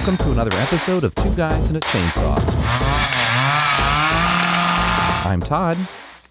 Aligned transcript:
Welcome 0.00 0.16
to 0.24 0.30
another 0.30 0.56
episode 0.56 1.04
of 1.04 1.14
Two 1.14 1.34
Guys 1.34 1.68
and 1.68 1.76
a 1.76 1.80
Chainsaw. 1.80 2.56
I'm 5.26 5.40
Todd. 5.40 5.76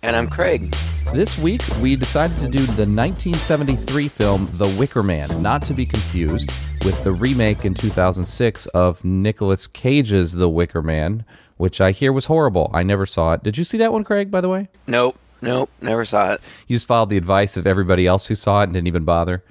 And 0.02 0.16
I'm 0.16 0.28
Craig. 0.28 0.76
This 1.14 1.38
week 1.38 1.62
we 1.80 1.96
decided 1.96 2.36
to 2.38 2.48
do 2.48 2.66
the 2.66 2.88
1973 2.88 4.08
film 4.08 4.50
The 4.54 4.68
Wicker 4.70 5.04
Man, 5.04 5.44
not 5.44 5.62
to 5.66 5.76
be 5.76 5.86
confused 5.86 6.52
with 6.84 7.04
the 7.04 7.12
remake 7.14 7.64
in 7.64 7.76
2006 7.76 8.66
of 8.68 9.06
Nicolas 9.06 9.68
Cage's 9.68 10.32
The 10.32 10.50
Wicker 10.50 10.82
Man, 10.82 11.24
which 11.58 11.80
I 11.80 11.92
hear 11.92 12.12
was 12.12 12.26
horrible. 12.26 12.72
I 12.74 12.82
never 12.82 13.06
saw 13.06 13.34
it. 13.34 13.44
Did 13.44 13.56
you 13.56 13.64
see 13.64 13.78
that 13.78 13.94
one, 13.94 14.04
Craig, 14.04 14.32
by 14.32 14.42
the 14.42 14.50
way? 14.50 14.70
Nope, 14.88 15.20
nope, 15.44 15.70
never 15.80 16.06
saw 16.06 16.32
it. 16.34 16.42
You 16.66 16.76
just 16.76 16.88
followed 16.88 17.12
the 17.12 17.18
advice 17.18 17.56
of 17.56 17.68
everybody 17.68 18.08
else 18.08 18.26
who 18.26 18.34
saw 18.34 18.62
it 18.62 18.64
and 18.64 18.74
didn't 18.74 18.88
even 18.88 19.06
bother. 19.06 19.44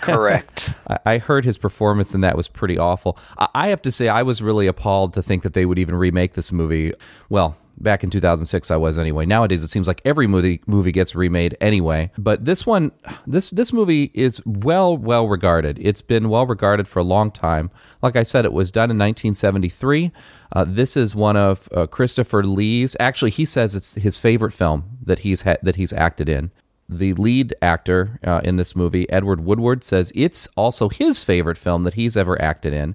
Correct. 0.00 0.74
I- 1.04 1.18
heard 1.18 1.44
his 1.44 1.58
performance, 1.58 2.12
and 2.14 2.22
that 2.24 2.36
was 2.36 2.48
pretty 2.48 2.76
awful. 2.78 3.18
I-, 3.38 3.48
I 3.54 3.68
have 3.68 3.82
to 3.82 3.92
say, 3.92 4.08
I 4.08 4.22
was 4.22 4.42
really 4.42 4.66
appalled 4.66 5.14
to 5.14 5.22
think 5.22 5.42
that 5.42 5.54
they 5.54 5.64
would 5.66 5.78
even 5.78 5.94
remake 5.94 6.32
this 6.34 6.52
movie. 6.52 6.92
Well, 7.28 7.56
back 7.78 8.04
in 8.04 8.10
2006, 8.10 8.70
I 8.70 8.76
was 8.76 8.98
anyway. 8.98 9.26
Nowadays, 9.26 9.62
it 9.62 9.68
seems 9.68 9.86
like 9.86 10.00
every 10.04 10.26
movie 10.26 10.60
movie 10.66 10.92
gets 10.92 11.14
remade 11.14 11.56
anyway. 11.60 12.10
But 12.18 12.44
this 12.44 12.66
one, 12.66 12.92
this 13.26 13.50
this 13.50 13.72
movie 13.72 14.10
is 14.14 14.44
well 14.44 14.96
well 14.96 15.28
regarded. 15.28 15.78
It's 15.80 16.02
been 16.02 16.28
well 16.28 16.46
regarded 16.46 16.86
for 16.88 16.98
a 16.98 17.04
long 17.04 17.30
time. 17.30 17.70
Like 18.02 18.16
I 18.16 18.22
said, 18.22 18.44
it 18.44 18.52
was 18.52 18.70
done 18.70 18.90
in 18.90 18.98
1973. 18.98 20.12
Uh, 20.52 20.64
this 20.68 20.96
is 20.96 21.14
one 21.14 21.36
of 21.36 21.68
uh, 21.74 21.86
Christopher 21.86 22.44
Lee's. 22.44 22.96
Actually, 23.00 23.30
he 23.32 23.44
says 23.44 23.74
it's 23.74 23.94
his 23.94 24.18
favorite 24.18 24.52
film 24.52 24.98
that 25.02 25.20
he's 25.20 25.42
ha- 25.42 25.56
that 25.62 25.76
he's 25.76 25.92
acted 25.92 26.28
in 26.28 26.50
the 26.88 27.14
lead 27.14 27.54
actor 27.62 28.18
uh, 28.24 28.40
in 28.44 28.56
this 28.56 28.76
movie, 28.76 29.08
Edward 29.10 29.44
Woodward, 29.44 29.84
says 29.84 30.12
it's 30.14 30.48
also 30.56 30.88
his 30.88 31.22
favorite 31.22 31.58
film 31.58 31.84
that 31.84 31.94
he's 31.94 32.16
ever 32.16 32.40
acted 32.40 32.72
in. 32.72 32.94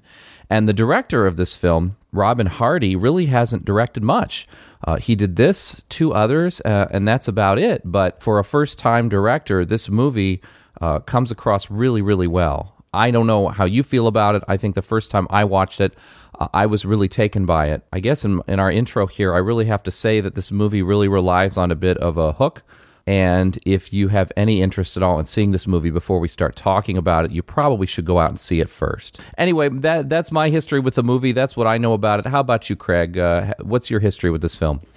And 0.49 0.67
the 0.67 0.73
director 0.73 1.27
of 1.27 1.37
this 1.37 1.53
film, 1.53 1.95
Robin 2.11 2.47
Hardy, 2.47 2.95
really 2.95 3.27
hasn't 3.27 3.65
directed 3.65 4.03
much. 4.03 4.47
Uh, 4.85 4.95
he 4.95 5.15
did 5.15 5.35
this, 5.35 5.83
two 5.89 6.13
others, 6.13 6.61
uh, 6.61 6.87
and 6.91 7.07
that's 7.07 7.27
about 7.27 7.59
it. 7.59 7.81
But 7.85 8.21
for 8.21 8.39
a 8.39 8.43
first 8.43 8.79
time 8.79 9.09
director, 9.09 9.65
this 9.65 9.89
movie 9.89 10.41
uh, 10.81 10.99
comes 10.99 11.31
across 11.31 11.69
really, 11.69 12.01
really 12.01 12.27
well. 12.27 12.75
I 12.93 13.11
don't 13.11 13.27
know 13.27 13.49
how 13.49 13.65
you 13.65 13.83
feel 13.83 14.07
about 14.07 14.35
it. 14.35 14.43
I 14.47 14.57
think 14.57 14.73
the 14.73 14.81
first 14.81 15.11
time 15.11 15.27
I 15.29 15.43
watched 15.43 15.79
it, 15.79 15.93
uh, 16.39 16.47
I 16.53 16.65
was 16.65 16.85
really 16.85 17.07
taken 17.07 17.45
by 17.45 17.67
it. 17.67 17.83
I 17.93 17.99
guess 17.99 18.25
in, 18.25 18.41
in 18.47 18.59
our 18.59 18.71
intro 18.71 19.05
here, 19.05 19.33
I 19.33 19.37
really 19.37 19.65
have 19.65 19.83
to 19.83 19.91
say 19.91 20.21
that 20.21 20.35
this 20.35 20.51
movie 20.51 20.81
really 20.81 21.07
relies 21.07 21.57
on 21.57 21.69
a 21.69 21.75
bit 21.75 21.97
of 21.97 22.17
a 22.17 22.33
hook. 22.33 22.63
And 23.09 23.57
if 23.65 23.91
you 23.91 24.09
have 24.09 24.31
any 24.38 24.61
interest 24.61 24.95
at 24.95 25.02
all 25.02 25.19
in 25.19 25.25
seeing 25.25 25.49
this 25.49 25.65
movie 25.65 25.89
before 25.89 26.19
we 26.19 26.27
start 26.27 26.55
talking 26.55 26.95
about 26.95 27.25
it, 27.25 27.31
you 27.31 27.41
probably 27.41 27.88
should 27.88 28.05
go 28.05 28.19
out 28.19 28.29
and 28.29 28.39
see 28.39 28.59
it 28.59 28.69
first. 28.69 29.19
Anyway, 29.35 29.67
that 29.69 30.09
that's 30.09 30.31
my 30.31 30.49
history 30.49 30.79
with 30.79 30.93
the 30.93 31.02
movie. 31.02 31.31
That's 31.31 31.57
what 31.57 31.65
I 31.65 31.80
know 31.80 31.93
about 31.93 32.19
it. 32.19 32.27
How 32.27 32.39
about 32.39 32.69
you, 32.69 32.75
Craig? 32.75 33.17
Uh, 33.17 33.55
what's 33.61 33.89
your 33.89 33.99
history 33.99 34.30
with 34.30 34.43
this 34.43 34.55
film? 34.55 34.81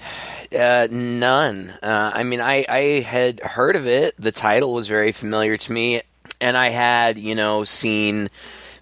Uh, 0.53 0.87
none. 0.91 1.71
Uh, 1.83 2.11
I 2.13 2.25
mean, 2.25 2.43
I, 2.43 2.67
I 2.69 2.81
had 3.01 3.41
heard 3.41 3.75
of 3.75 3.87
it. 3.87 4.15
The 4.19 4.33
title 4.33 4.75
was 4.75 4.87
very 4.87 5.11
familiar 5.11 5.57
to 5.57 5.73
me, 5.73 6.03
and 6.43 6.59
I 6.59 6.69
had, 6.69 7.17
you 7.17 7.35
know, 7.35 7.65
seen 7.65 8.29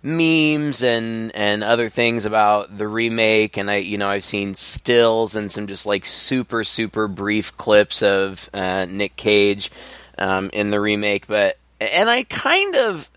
memes 0.03 0.83
and 0.83 1.35
and 1.35 1.63
other 1.63 1.89
things 1.89 2.25
about 2.25 2.77
the 2.77 2.89
remake. 2.89 3.57
And 3.57 3.71
I 3.71 3.77
you 3.77 3.99
know 3.99 4.09
I've 4.09 4.25
seen 4.25 4.55
stills 4.55 5.35
and 5.35 5.51
some 5.51 5.67
just 5.67 5.87
like 5.87 6.07
super 6.07 6.65
super 6.65 7.09
brief 7.09 7.57
clips 7.57 8.03
of 8.03 8.49
uh, 8.55 8.87
Nick 8.87 9.17
Cage 9.17 9.71
um, 10.19 10.51
in 10.53 10.71
the 10.71 10.81
remake. 10.81 11.27
But 11.27 11.59
and 11.81 12.09
I 12.09 12.25
kind 12.25 12.77
of 12.77 13.11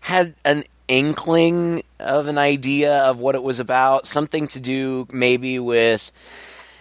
had 0.00 0.34
an 0.44 0.64
inkling 0.86 1.82
of 1.98 2.26
an 2.26 2.36
idea 2.36 2.98
of 3.04 3.20
what 3.20 3.34
it 3.34 3.42
was 3.42 3.60
about. 3.60 4.06
Something 4.06 4.48
to 4.48 4.60
do 4.60 5.06
maybe 5.12 5.58
with 5.58 6.12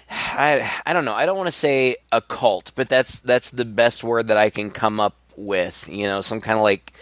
I 0.09 0.72
I 0.85 0.94
don't 0.94 1.06
know. 1.06 1.13
I 1.13 1.25
don't 1.25 1.38
want 1.38 1.47
to 1.47 1.51
say 1.51 1.97
a 2.11 2.22
cult 2.22 2.72
but 2.75 2.89
that's 2.89 3.19
that's 3.22 3.51
the 3.51 3.66
best 3.66 4.03
word 4.03 4.27
that 4.27 4.38
I 4.38 4.50
can 4.50 4.72
come 4.72 5.00
up 5.00 5.16
with 5.35 5.89
you 5.91 6.06
know 6.06 6.22
some 6.22 6.39
kind 6.39 6.57
of 6.57 6.63
like 6.63 6.94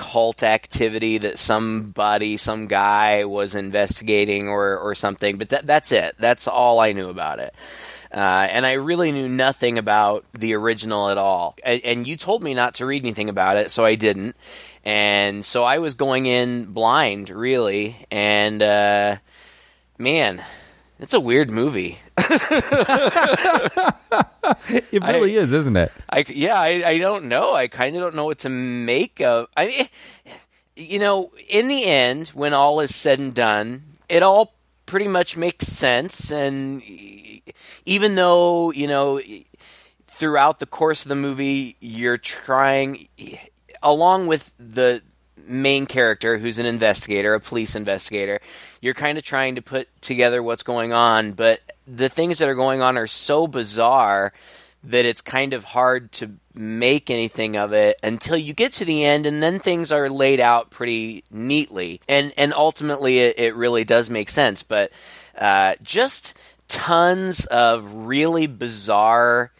cult 0.00 0.42
activity 0.42 1.18
that 1.18 1.38
somebody, 1.38 2.38
some 2.38 2.68
guy 2.68 3.26
was 3.26 3.54
investigating 3.54 4.48
or, 4.48 4.78
or 4.78 4.94
something. 4.94 5.36
But 5.36 5.50
that, 5.50 5.66
that's 5.66 5.92
it. 5.92 6.14
That's 6.18 6.48
all 6.48 6.80
I 6.80 6.92
knew 6.92 7.10
about 7.10 7.38
it. 7.38 7.54
Uh, 8.10 8.48
and 8.50 8.64
I 8.64 8.72
really 8.72 9.12
knew 9.12 9.28
nothing 9.28 9.76
about 9.76 10.24
the 10.32 10.54
original 10.54 11.10
at 11.10 11.18
all. 11.18 11.54
And, 11.62 11.82
and, 11.84 12.08
you 12.08 12.16
told 12.16 12.42
me 12.42 12.54
not 12.54 12.76
to 12.76 12.86
read 12.86 13.04
anything 13.04 13.28
about 13.28 13.58
it, 13.58 13.70
so 13.70 13.84
I 13.84 13.94
didn't. 13.94 14.36
And 14.86 15.44
so 15.44 15.64
I 15.64 15.78
was 15.78 15.94
going 15.94 16.24
in 16.24 16.72
blind, 16.72 17.28
really. 17.28 18.04
And 18.10 18.62
uh, 18.62 19.16
man, 19.98 20.42
it's 21.00 21.14
a 21.14 21.20
weird 21.20 21.50
movie. 21.50 21.98
it 22.18 22.40
really 24.92 25.38
I, 25.38 25.40
is, 25.40 25.52
isn't 25.52 25.76
it? 25.76 25.92
I 26.08 26.24
yeah, 26.28 26.60
I, 26.60 26.82
I 26.86 26.98
don't 26.98 27.26
know. 27.26 27.54
I 27.54 27.68
kind 27.68 27.96
of 27.96 28.02
don't 28.02 28.14
know 28.14 28.26
what 28.26 28.40
to 28.40 28.48
make 28.48 29.20
of. 29.20 29.48
I 29.56 29.66
mean, 29.66 29.88
you 30.76 30.98
know, 30.98 31.30
in 31.48 31.68
the 31.68 31.84
end, 31.84 32.28
when 32.28 32.52
all 32.52 32.80
is 32.80 32.94
said 32.94 33.18
and 33.18 33.32
done, 33.32 33.96
it 34.08 34.22
all 34.22 34.54
pretty 34.86 35.08
much 35.08 35.36
makes 35.36 35.68
sense. 35.68 36.30
And 36.30 36.82
even 37.86 38.14
though 38.14 38.70
you 38.70 38.86
know, 38.86 39.20
throughout 40.06 40.58
the 40.58 40.66
course 40.66 41.04
of 41.04 41.08
the 41.08 41.14
movie, 41.14 41.76
you're 41.80 42.18
trying, 42.18 43.08
along 43.82 44.26
with 44.26 44.52
the 44.58 45.02
main 45.46 45.86
character 45.86 46.38
who's 46.38 46.58
an 46.58 46.66
investigator, 46.66 47.34
a 47.34 47.40
police 47.40 47.74
investigator, 47.74 48.40
you're 48.80 48.94
kind 48.94 49.18
of 49.18 49.24
trying 49.24 49.54
to 49.56 49.62
put 49.62 49.88
together 50.00 50.42
what's 50.42 50.62
going 50.62 50.92
on, 50.92 51.32
but 51.32 51.60
the 51.86 52.08
things 52.08 52.38
that 52.38 52.48
are 52.48 52.54
going 52.54 52.80
on 52.80 52.96
are 52.96 53.06
so 53.06 53.46
bizarre 53.46 54.32
that 54.82 55.04
it's 55.04 55.20
kind 55.20 55.52
of 55.52 55.64
hard 55.64 56.10
to 56.12 56.36
make 56.54 57.10
anything 57.10 57.56
of 57.56 57.72
it 57.72 57.98
until 58.02 58.36
you 58.36 58.54
get 58.54 58.72
to 58.72 58.84
the 58.84 59.04
end 59.04 59.26
and 59.26 59.42
then 59.42 59.58
things 59.58 59.92
are 59.92 60.08
laid 60.08 60.40
out 60.40 60.70
pretty 60.70 61.22
neatly. 61.30 62.00
And 62.08 62.32
and 62.36 62.52
ultimately 62.54 63.18
it, 63.18 63.38
it 63.38 63.54
really 63.54 63.84
does 63.84 64.10
make 64.10 64.28
sense 64.28 64.62
but 64.62 64.90
uh, 65.38 65.74
just 65.82 66.34
tons 66.68 67.44
of 67.46 67.92
really 67.92 68.46
bizarre 68.46 69.52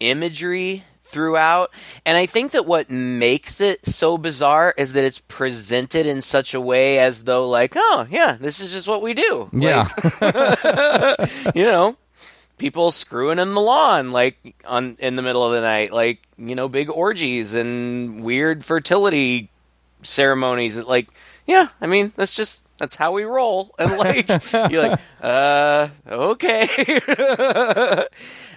imagery 0.00 0.84
throughout. 1.14 1.70
And 2.04 2.18
I 2.18 2.26
think 2.26 2.50
that 2.50 2.66
what 2.66 2.90
makes 2.90 3.60
it 3.60 3.86
so 3.86 4.18
bizarre 4.18 4.74
is 4.76 4.92
that 4.94 5.04
it's 5.04 5.20
presented 5.20 6.06
in 6.06 6.20
such 6.20 6.52
a 6.52 6.60
way 6.60 6.98
as 6.98 7.24
though, 7.24 7.48
like, 7.48 7.74
oh, 7.76 8.06
yeah, 8.10 8.36
this 8.38 8.60
is 8.60 8.72
just 8.72 8.88
what 8.88 9.00
we 9.00 9.14
do. 9.14 9.48
Yeah. 9.52 9.88
Like, 10.20 11.54
you 11.54 11.64
know, 11.64 11.96
people 12.58 12.90
screwing 12.90 13.38
in 13.38 13.54
the 13.54 13.60
lawn, 13.60 14.10
like, 14.10 14.56
on 14.66 14.96
in 14.98 15.14
the 15.14 15.22
middle 15.22 15.46
of 15.46 15.52
the 15.52 15.60
night, 15.60 15.92
like, 15.92 16.18
you 16.36 16.56
know, 16.56 16.68
big 16.68 16.90
orgies 16.90 17.54
and 17.54 18.24
weird 18.24 18.64
fertility 18.64 19.50
ceremonies. 20.02 20.76
Like, 20.76 21.08
yeah, 21.46 21.68
I 21.80 21.86
mean, 21.86 22.12
that's 22.16 22.34
just 22.34 22.68
that's 22.78 22.96
how 22.96 23.12
we 23.12 23.22
roll. 23.22 23.72
And 23.78 23.98
like 23.98 24.28
you're 24.70 24.88
like, 24.88 25.00
uh, 25.22 25.88
okay. 26.08 26.68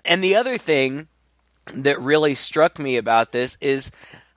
and 0.06 0.23
the 0.23 0.35
other 0.35 0.57
thing 0.57 1.07
that 1.73 2.00
really 2.00 2.35
struck 2.35 2.79
me 2.79 2.97
about 2.97 3.31
this 3.31 3.57
is 3.61 3.91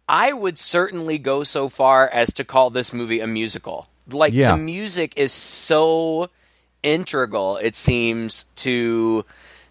I 0.08 0.32
would 0.32 0.58
certainly 0.58 1.18
go 1.18 1.44
so 1.44 1.68
far 1.68 2.09
as 2.09 2.32
to 2.34 2.44
call 2.44 2.71
this 2.71 2.92
movie 2.92 3.21
a 3.21 3.27
musical. 3.27 3.88
Like 4.09 4.32
Yeah. 4.32 4.53
the 4.56 4.62
music 4.62 5.12
is 5.16 5.32
so 5.32 6.28
integral, 6.82 7.56
it 7.59 7.77
seems, 7.77 8.47
to 8.56 9.24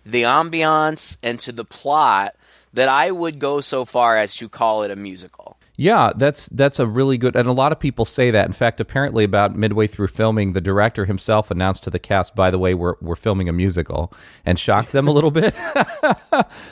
the 0.05 0.23
ambiance 0.23 1.17
and 1.21 1.39
to 1.41 1.51
the 1.51 1.65
plot 1.65 2.35
that 2.73 2.87
I 2.87 3.11
would 3.11 3.39
go 3.39 3.61
so 3.61 3.83
far 3.83 4.15
as 4.17 4.35
to 4.37 4.47
call 4.47 4.83
it 4.83 4.91
a 4.91 4.95
musical. 4.95 5.57
Yeah, 5.79 6.11
that's 6.13 6.47
that's 6.47 6.77
a 6.77 6.85
really 6.85 7.17
good, 7.17 7.37
and 7.37 7.47
a 7.47 7.53
lot 7.53 7.71
of 7.71 7.79
people 7.79 8.03
say 8.03 8.31
that. 8.31 8.45
In 8.45 8.51
fact, 8.51 8.81
apparently, 8.81 9.23
about 9.23 9.55
midway 9.55 9.87
through 9.87 10.09
filming, 10.09 10.51
the 10.51 10.59
director 10.59 11.05
himself 11.05 11.49
announced 11.51 11.83
to 11.83 11.89
the 11.89 11.99
cast, 11.99 12.35
"By 12.35 12.51
the 12.51 12.59
way, 12.59 12.73
we're 12.73 12.95
we're 12.99 13.15
filming 13.15 13.47
a 13.47 13.53
musical," 13.53 14.11
and 14.45 14.59
shocked 14.59 14.91
them 14.91 15.07
a 15.07 15.11
little 15.11 15.31
bit. 15.31 15.57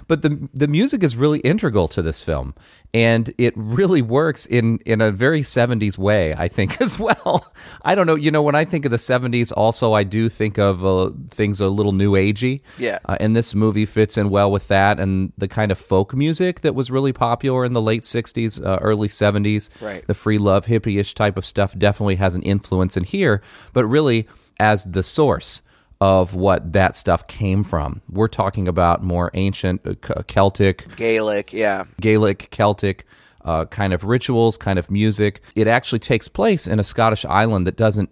but 0.10 0.24
the 0.24 0.50
the 0.54 0.68
music 0.68 1.06
is 1.06 1.16
really 1.16 1.40
integral 1.40 1.88
to 1.88 2.02
this 2.02 2.20
film, 2.20 2.54
and 2.98 3.32
it 3.38 3.54
really 3.56 4.02
works 4.02 4.48
in 4.48 4.80
in 4.80 5.02
a 5.02 5.12
very 5.12 5.42
'70s 5.42 6.00
way, 6.00 6.34
I 6.34 6.48
think, 6.48 6.82
as 6.86 6.98
well. 6.98 7.54
I 7.84 7.94
don't 7.94 8.08
know, 8.08 8.16
you 8.16 8.32
know, 8.32 8.42
when 8.42 8.56
I 8.56 8.66
think 8.66 8.86
of 8.86 8.92
the 8.92 8.98
'70s, 8.98 9.52
also 9.56 9.94
I 9.94 10.04
do 10.04 10.30
think 10.30 10.58
of 10.58 10.84
uh, 10.84 11.12
things 11.30 11.62
a 11.62 11.68
little 11.68 11.92
new 11.92 12.14
agey. 12.14 12.62
Yeah. 12.80 12.98
Uh, 13.06 13.18
and 13.20 13.36
this 13.36 13.54
movie 13.54 13.86
fits 13.86 14.18
in 14.18 14.32
well 14.32 14.50
with 14.50 14.68
that 14.70 15.00
and 15.00 15.32
the 15.38 15.48
kind 15.48 15.72
of 15.72 15.78
folk 15.78 16.16
music 16.16 16.62
that 16.62 16.74
was 16.74 16.90
really 16.90 17.14
popular 17.14 17.66
in 17.66 17.74
the 17.74 17.82
late 17.84 18.02
60s, 18.02 18.66
uh, 18.66 18.80
early 18.82 19.10
70s. 19.10 19.70
Right. 19.80 20.06
The 20.08 20.16
free 20.16 20.40
love, 20.40 20.66
hippie 20.66 21.00
ish 21.00 21.14
type 21.14 21.38
of 21.38 21.46
stuff 21.46 21.78
definitely 21.78 22.16
has 22.16 22.34
an 22.34 22.42
influence 22.42 22.98
in 22.98 23.04
here, 23.04 23.44
but 23.74 23.86
really 23.86 24.28
as 24.60 24.86
the 24.86 25.04
source 25.04 25.62
of 26.00 26.36
what 26.36 26.74
that 26.74 26.96
stuff 26.96 27.28
came 27.28 27.64
from. 27.64 28.02
We're 28.10 28.28
talking 28.28 28.68
about 28.68 29.04
more 29.04 29.32
ancient 29.34 29.82
uh, 29.86 30.22
Celtic, 30.28 30.96
Gaelic, 30.96 31.54
yeah. 31.54 31.86
Gaelic, 32.00 32.50
Celtic 32.52 33.06
uh, 33.46 33.66
kind 33.66 33.94
of 33.94 34.04
rituals, 34.04 34.58
kind 34.58 34.78
of 34.78 34.92
music. 34.92 35.42
It 35.56 35.68
actually 35.68 36.00
takes 36.00 36.28
place 36.28 36.68
in 36.68 36.80
a 36.80 36.84
Scottish 36.84 37.26
island 37.26 37.66
that 37.66 37.78
doesn't 37.78 38.10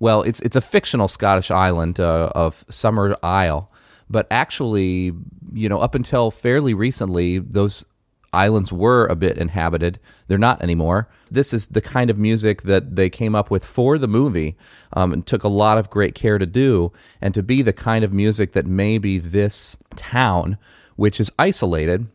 well, 0.00 0.22
it's 0.22 0.40
it's 0.40 0.56
a 0.56 0.60
fictional 0.60 1.08
Scottish 1.08 1.50
island 1.50 1.98
uh, 1.98 2.30
of 2.34 2.64
Summerisle, 2.68 3.66
but 4.08 4.26
actually, 4.30 5.12
you 5.52 5.68
know, 5.68 5.80
up 5.80 5.94
until 5.94 6.30
fairly 6.30 6.74
recently, 6.74 7.38
those 7.38 7.84
islands 8.32 8.72
were 8.72 9.06
a 9.06 9.16
bit 9.16 9.38
inhabited. 9.38 9.98
They're 10.26 10.38
not 10.38 10.62
anymore. 10.62 11.08
This 11.30 11.52
is 11.52 11.66
the 11.68 11.80
kind 11.80 12.10
of 12.10 12.18
music 12.18 12.62
that 12.62 12.96
they 12.96 13.10
came 13.10 13.34
up 13.34 13.50
with 13.50 13.64
for 13.64 13.98
the 13.98 14.08
movie 14.08 14.56
um, 14.92 15.12
and 15.12 15.26
took 15.26 15.44
a 15.44 15.48
lot 15.48 15.78
of 15.78 15.90
great 15.90 16.14
care 16.14 16.38
to 16.38 16.46
do, 16.46 16.92
and 17.20 17.34
to 17.34 17.42
be 17.42 17.62
the 17.62 17.72
kind 17.72 18.04
of 18.04 18.12
music 18.12 18.52
that 18.52 18.66
maybe 18.66 19.18
this 19.18 19.76
town, 19.96 20.58
which 20.96 21.20
is 21.20 21.32
isolated, 21.38 22.06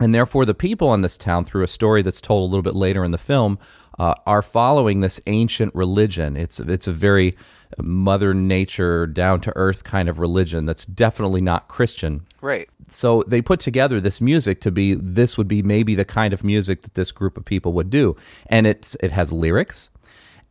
and 0.00 0.14
therefore 0.14 0.44
the 0.44 0.54
people 0.54 0.94
in 0.94 1.02
this 1.02 1.16
town, 1.16 1.44
through 1.44 1.62
a 1.62 1.68
story 1.68 2.02
that's 2.02 2.20
told 2.20 2.42
a 2.42 2.50
little 2.50 2.62
bit 2.62 2.74
later 2.74 3.04
in 3.04 3.10
the 3.10 3.18
film, 3.18 3.58
uh, 3.98 4.14
are 4.26 4.42
following 4.42 5.00
this 5.00 5.20
ancient 5.26 5.74
religion. 5.74 6.36
It's 6.36 6.58
it's 6.58 6.86
a 6.86 6.92
very 6.92 7.36
Mother 7.80 8.34
Nature, 8.34 9.06
down 9.06 9.40
to 9.42 9.52
earth 9.56 9.84
kind 9.84 10.08
of 10.08 10.18
religion 10.18 10.66
that's 10.66 10.84
definitely 10.84 11.40
not 11.40 11.68
Christian. 11.68 12.26
Right. 12.40 12.68
So 12.94 13.24
they 13.26 13.42
put 13.42 13.60
together 13.60 14.00
this 14.00 14.20
music 14.20 14.60
to 14.62 14.70
be 14.70 14.94
this 14.94 15.36
would 15.38 15.48
be 15.48 15.62
maybe 15.62 15.94
the 15.94 16.04
kind 16.04 16.32
of 16.32 16.44
music 16.44 16.82
that 16.82 16.94
this 16.94 17.10
group 17.10 17.36
of 17.36 17.44
people 17.44 17.72
would 17.72 17.90
do, 17.90 18.16
and 18.46 18.66
it's 18.66 18.96
it 19.00 19.12
has 19.12 19.32
lyrics. 19.32 19.90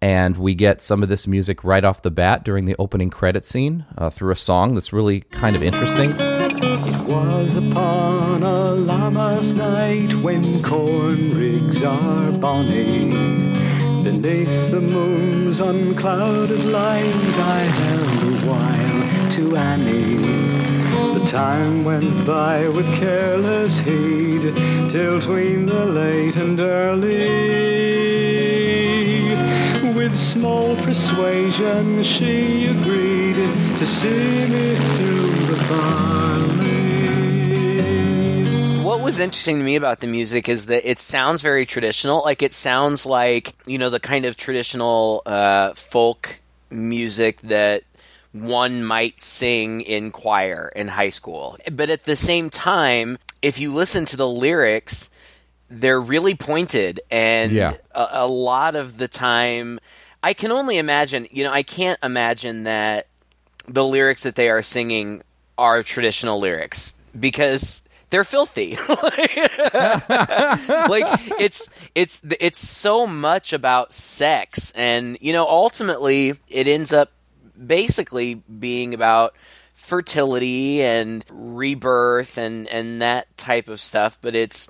And 0.04 0.38
we 0.38 0.56
get 0.56 0.82
some 0.82 1.04
of 1.04 1.10
this 1.10 1.28
music 1.28 1.64
right 1.64 1.84
off 1.84 2.02
the 2.02 2.10
bat 2.10 2.44
during 2.44 2.66
the 2.66 2.76
opening 2.80 3.12
credit 3.12 3.46
scene 3.46 3.86
uh, 4.00 4.10
through 4.10 4.32
a 4.32 4.36
song 4.36 4.74
that's 4.74 4.92
really 4.92 5.22
kind 5.22 5.56
of 5.56 5.62
interesting. 5.62 6.12
It 6.18 7.08
was 7.08 7.56
upon 7.56 8.42
a 8.42 8.72
lammas 8.72 9.54
night 9.54 10.16
when 10.16 10.64
corn 10.64 11.30
rigs 11.32 11.84
are 11.84 12.32
bonny. 12.32 13.12
Beneath 14.04 14.72
the 14.72 14.82
moon's 14.82 15.60
unclouded 15.60 16.66
light, 16.66 17.14
I 17.38 17.60
held 17.60 18.34
a 18.34 18.48
while 18.48 19.32
to 19.34 19.56
Annie. 19.56 20.81
Time 21.31 21.86
went 21.86 22.28
by 22.28 22.68
with 22.68 22.86
careless 22.98 23.80
heed, 23.80 24.54
till 24.92 25.22
tween 25.22 25.66
the 25.66 25.86
late 25.86 26.36
and 26.36 26.60
early. 26.60 27.19
With 29.94 30.13
small 30.13 30.75
persuasion, 30.83 32.04
she 32.04 32.66
agreed 32.66 33.36
to 33.36 33.86
see 33.86 34.45
me 34.50 34.75
through 34.75 35.31
the 35.45 35.56
barley. 35.69 36.83
What 38.84 39.00
was 39.00 39.18
interesting 39.18 39.60
to 39.60 39.63
me 39.63 39.77
about 39.77 40.01
the 40.01 40.07
music 40.07 40.50
is 40.50 40.66
that 40.66 40.86
it 40.86 41.00
sounds 41.00 41.42
very 41.42 41.66
traditional. 41.66 42.24
Like 42.25 42.42
it 42.42 42.54
sounds 42.54 43.06
like 43.06 43.56
you 43.66 43.77
know 43.77 43.89
the 43.89 44.01
kind 44.01 44.25
of 44.25 44.36
traditional 44.36 45.22
uh, 45.25 45.75
folk 45.75 46.42
music 46.69 47.39
that 47.42 47.84
one 48.31 48.83
might 48.83 49.22
sing 49.22 49.81
in 49.81 50.12
choir 50.12 50.72
in 50.75 50.89
high 50.89 51.10
school. 51.10 51.57
But 51.72 51.89
at 51.89 52.06
the 52.06 52.16
same 52.16 52.50
time, 52.50 53.18
if 53.42 53.60
you 53.60 53.74
listen 53.74 54.06
to 54.06 54.18
the 54.18 54.28
lyrics, 54.28 55.10
they're 55.69 56.01
really 56.01 56.36
pointed, 56.36 57.00
and 57.10 57.51
Yeah. 57.51 57.75
a, 57.94 58.07
a 58.12 58.28
lot 58.28 58.75
of 58.75 58.98
the 58.98 59.07
time, 59.07 59.80
I 60.24 60.33
can 60.33 60.51
only 60.51 60.78
imagine. 60.78 61.28
You 61.31 61.44
know, 61.45 61.51
I 61.51 61.63
can't 61.63 62.00
imagine 62.04 62.63
that 62.63 63.07
the 63.68 63.86
lyrics 63.86 64.24
that 64.24 64.36
they 64.36 64.50
are 64.50 64.62
singing 64.63 65.22
are 65.57 65.84
traditional 65.84 66.39
lyrics 66.39 66.95
because 67.19 67.81
they're 68.10 68.24
filthy. 68.24 68.77
like 68.89 69.31
it's 71.39 71.69
it's 71.95 72.22
it's 72.39 72.60
so 72.60 73.07
much 73.07 73.54
about 73.54 73.94
sex 73.94 74.72
and 74.75 75.18
you 75.22 75.34
know 75.34 75.48
ultimately 75.48 76.34
it 76.50 76.68
ends 76.68 76.92
up 76.94 77.12
basically 77.66 78.36
being 78.36 78.94
about 78.94 79.34
fertility 79.74 80.81
and 80.81 81.25
rebirth 81.30 82.38
and 82.38 82.68
and 82.68 83.02
that 83.02 83.25
type 83.38 83.68
of 83.68 83.80
stuff 83.80 84.19
but 84.22 84.36
it's 84.36 84.68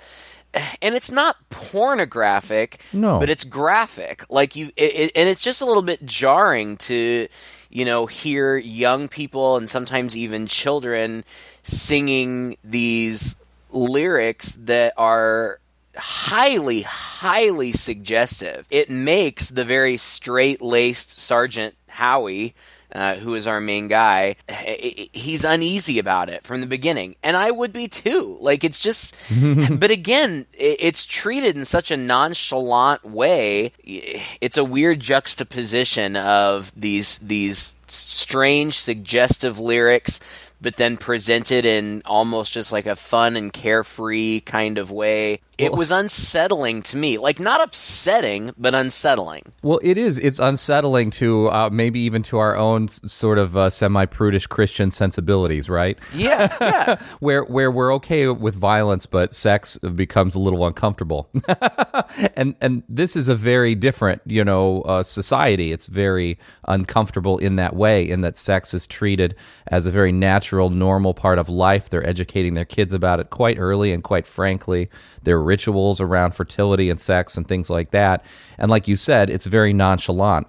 and 0.81 0.95
it's 0.95 1.11
not 1.11 1.37
pornographic 1.49 2.81
No. 2.93 3.19
but 3.19 3.29
it's 3.29 3.43
graphic 3.43 4.25
like 4.29 4.55
you 4.55 4.69
it, 4.75 5.11
and 5.15 5.29
it's 5.29 5.43
just 5.43 5.61
a 5.61 5.65
little 5.65 5.83
bit 5.83 6.05
jarring 6.05 6.77
to 6.77 7.27
you 7.69 7.85
know 7.85 8.05
hear 8.05 8.57
young 8.57 9.07
people 9.07 9.57
and 9.57 9.69
sometimes 9.69 10.15
even 10.15 10.47
children 10.47 11.23
singing 11.63 12.57
these 12.63 13.35
lyrics 13.71 14.55
that 14.55 14.93
are 14.97 15.59
highly 15.95 16.81
highly 16.83 17.73
suggestive 17.73 18.65
it 18.69 18.89
makes 18.89 19.49
the 19.49 19.65
very 19.65 19.97
straight-laced 19.97 21.19
sergeant 21.19 21.75
howie 21.87 22.53
uh, 22.93 23.15
who 23.15 23.35
is 23.35 23.47
our 23.47 23.61
main 23.61 23.87
guy, 23.87 24.35
eh, 24.49 24.55
eh, 24.65 24.91
eh, 24.97 25.05
he's 25.13 25.43
uneasy 25.43 25.99
about 25.99 26.29
it 26.29 26.43
from 26.43 26.61
the 26.61 26.67
beginning, 26.67 27.15
and 27.23 27.37
I 27.37 27.51
would 27.51 27.73
be 27.73 27.87
too. 27.87 28.37
Like 28.41 28.63
it's 28.63 28.79
just, 28.79 29.15
but 29.71 29.91
again, 29.91 30.45
it's 30.53 31.05
treated 31.05 31.55
in 31.55 31.65
such 31.65 31.91
a 31.91 31.97
nonchalant 31.97 33.05
way. 33.05 33.73
It's 33.83 34.57
a 34.57 34.63
weird 34.63 34.99
juxtaposition 34.99 36.15
of 36.15 36.71
these 36.75 37.17
these 37.19 37.75
strange, 37.87 38.79
suggestive 38.79 39.59
lyrics, 39.59 40.19
but 40.61 40.75
then 40.77 40.95
presented 40.95 41.65
in 41.65 42.01
almost 42.05 42.53
just 42.53 42.71
like 42.71 42.85
a 42.85 42.95
fun 42.95 43.35
and 43.35 43.51
carefree 43.51 44.41
kind 44.41 44.77
of 44.77 44.91
way. 44.91 45.41
It 45.57 45.71
Well- 45.71 45.79
was 45.79 45.91
unsettling 45.91 46.81
to 46.83 46.97
me, 46.97 47.17
like 47.17 47.39
not 47.39 47.61
upsetting, 47.61 48.51
but 48.57 48.73
unsettling. 48.73 49.43
Well, 49.63 49.79
it 49.83 49.97
is. 49.97 50.17
It's 50.19 50.39
unsettling 50.39 51.11
to 51.11 51.49
uh, 51.49 51.69
maybe 51.71 51.99
even 52.01 52.23
to 52.23 52.37
our 52.37 52.55
own 52.55 52.87
sort 52.87 53.37
of 53.37 53.55
uh, 53.57 53.69
semi-prudish 53.69 54.47
Christian 54.47 54.91
sensibilities, 54.91 55.69
right? 55.69 55.97
Yeah, 56.13 56.55
yeah. 56.61 57.01
Where 57.19 57.43
where 57.43 57.69
we're 57.71 57.93
okay 57.95 58.27
with 58.27 58.55
violence, 58.55 59.05
but 59.05 59.33
sex 59.33 59.77
becomes 59.79 60.35
a 60.35 60.39
little 60.39 60.65
uncomfortable. 60.65 61.29
and 62.35 62.55
and 62.61 62.83
this 62.89 63.15
is 63.15 63.27
a 63.27 63.35
very 63.35 63.75
different, 63.75 64.21
you 64.25 64.43
know, 64.43 64.81
uh, 64.83 65.03
society. 65.03 65.71
It's 65.71 65.87
very 65.87 66.37
uncomfortable 66.67 67.37
in 67.37 67.55
that 67.57 67.75
way, 67.75 68.07
in 68.09 68.21
that 68.21 68.37
sex 68.37 68.73
is 68.73 68.87
treated 68.87 69.35
as 69.67 69.85
a 69.85 69.91
very 69.91 70.11
natural, 70.11 70.50
normal 70.59 71.13
part 71.13 71.39
of 71.39 71.49
life. 71.49 71.89
They're 71.89 72.07
educating 72.07 72.53
their 72.53 72.65
kids 72.65 72.93
about 72.93 73.19
it 73.19 73.29
quite 73.29 73.57
early, 73.57 73.91
and 73.91 74.03
quite 74.03 74.27
frankly, 74.27 74.89
their 75.23 75.41
rituals 75.41 76.01
around 76.01 76.35
fertility 76.35 76.89
and 76.89 76.99
sex 76.99 77.37
and 77.37 77.47
things 77.47 77.69
like 77.69 77.91
that. 77.91 78.25
And 78.57 78.69
like 78.69 78.87
you 78.87 78.95
said, 78.95 79.29
it's 79.29 79.45
very 79.45 79.73
nonchalant. 79.73 80.47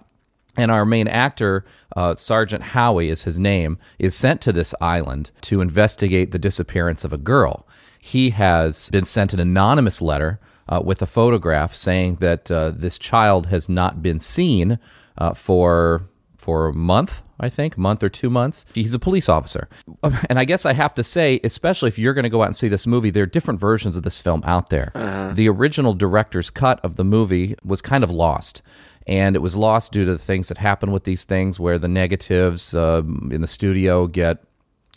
And 0.56 0.70
our 0.70 0.84
main 0.84 1.08
actor, 1.08 1.64
uh, 1.96 2.14
Sergeant 2.14 2.62
Howie 2.62 3.08
is 3.08 3.24
his 3.24 3.40
name, 3.40 3.78
is 3.98 4.14
sent 4.14 4.40
to 4.42 4.52
this 4.52 4.74
island 4.80 5.30
to 5.42 5.60
investigate 5.60 6.30
the 6.30 6.38
disappearance 6.38 7.04
of 7.04 7.12
a 7.12 7.18
girl. 7.18 7.66
He 7.98 8.30
has 8.30 8.90
been 8.90 9.06
sent 9.06 9.32
an 9.32 9.40
anonymous 9.40 10.02
letter 10.02 10.40
uh, 10.68 10.82
with 10.84 11.00
a 11.00 11.06
photograph 11.06 11.74
saying 11.74 12.16
that 12.16 12.50
uh, 12.50 12.70
this 12.70 12.98
child 12.98 13.46
has 13.46 13.68
not 13.68 14.02
been 14.02 14.20
seen 14.20 14.78
uh, 15.18 15.34
for 15.34 16.08
for 16.36 16.66
a 16.66 16.74
month, 16.74 17.22
I 17.42 17.48
think, 17.48 17.76
month 17.76 18.02
or 18.02 18.08
two 18.08 18.30
months. 18.30 18.64
He's 18.74 18.94
a 18.94 18.98
police 18.98 19.28
officer. 19.28 19.68
And 20.28 20.38
I 20.38 20.44
guess 20.44 20.64
I 20.64 20.72
have 20.72 20.94
to 20.94 21.04
say, 21.04 21.40
especially 21.44 21.88
if 21.88 21.98
you're 21.98 22.14
going 22.14 22.22
to 22.22 22.30
go 22.30 22.42
out 22.42 22.46
and 22.46 22.56
see 22.56 22.68
this 22.68 22.86
movie, 22.86 23.10
there 23.10 23.24
are 23.24 23.26
different 23.26 23.60
versions 23.60 23.96
of 23.96 24.02
this 24.02 24.18
film 24.18 24.42
out 24.44 24.70
there. 24.70 24.90
The 25.34 25.48
original 25.48 25.94
director's 25.94 26.48
cut 26.48 26.80
of 26.84 26.96
the 26.96 27.04
movie 27.04 27.56
was 27.64 27.82
kind 27.82 28.04
of 28.04 28.10
lost. 28.10 28.62
And 29.06 29.34
it 29.34 29.40
was 29.40 29.56
lost 29.56 29.92
due 29.92 30.04
to 30.04 30.12
the 30.12 30.18
things 30.18 30.48
that 30.48 30.58
happen 30.58 30.92
with 30.92 31.04
these 31.04 31.24
things 31.24 31.58
where 31.58 31.78
the 31.78 31.88
negatives 31.88 32.72
uh, 32.72 33.02
in 33.30 33.40
the 33.40 33.46
studio 33.46 34.06
get 34.06 34.44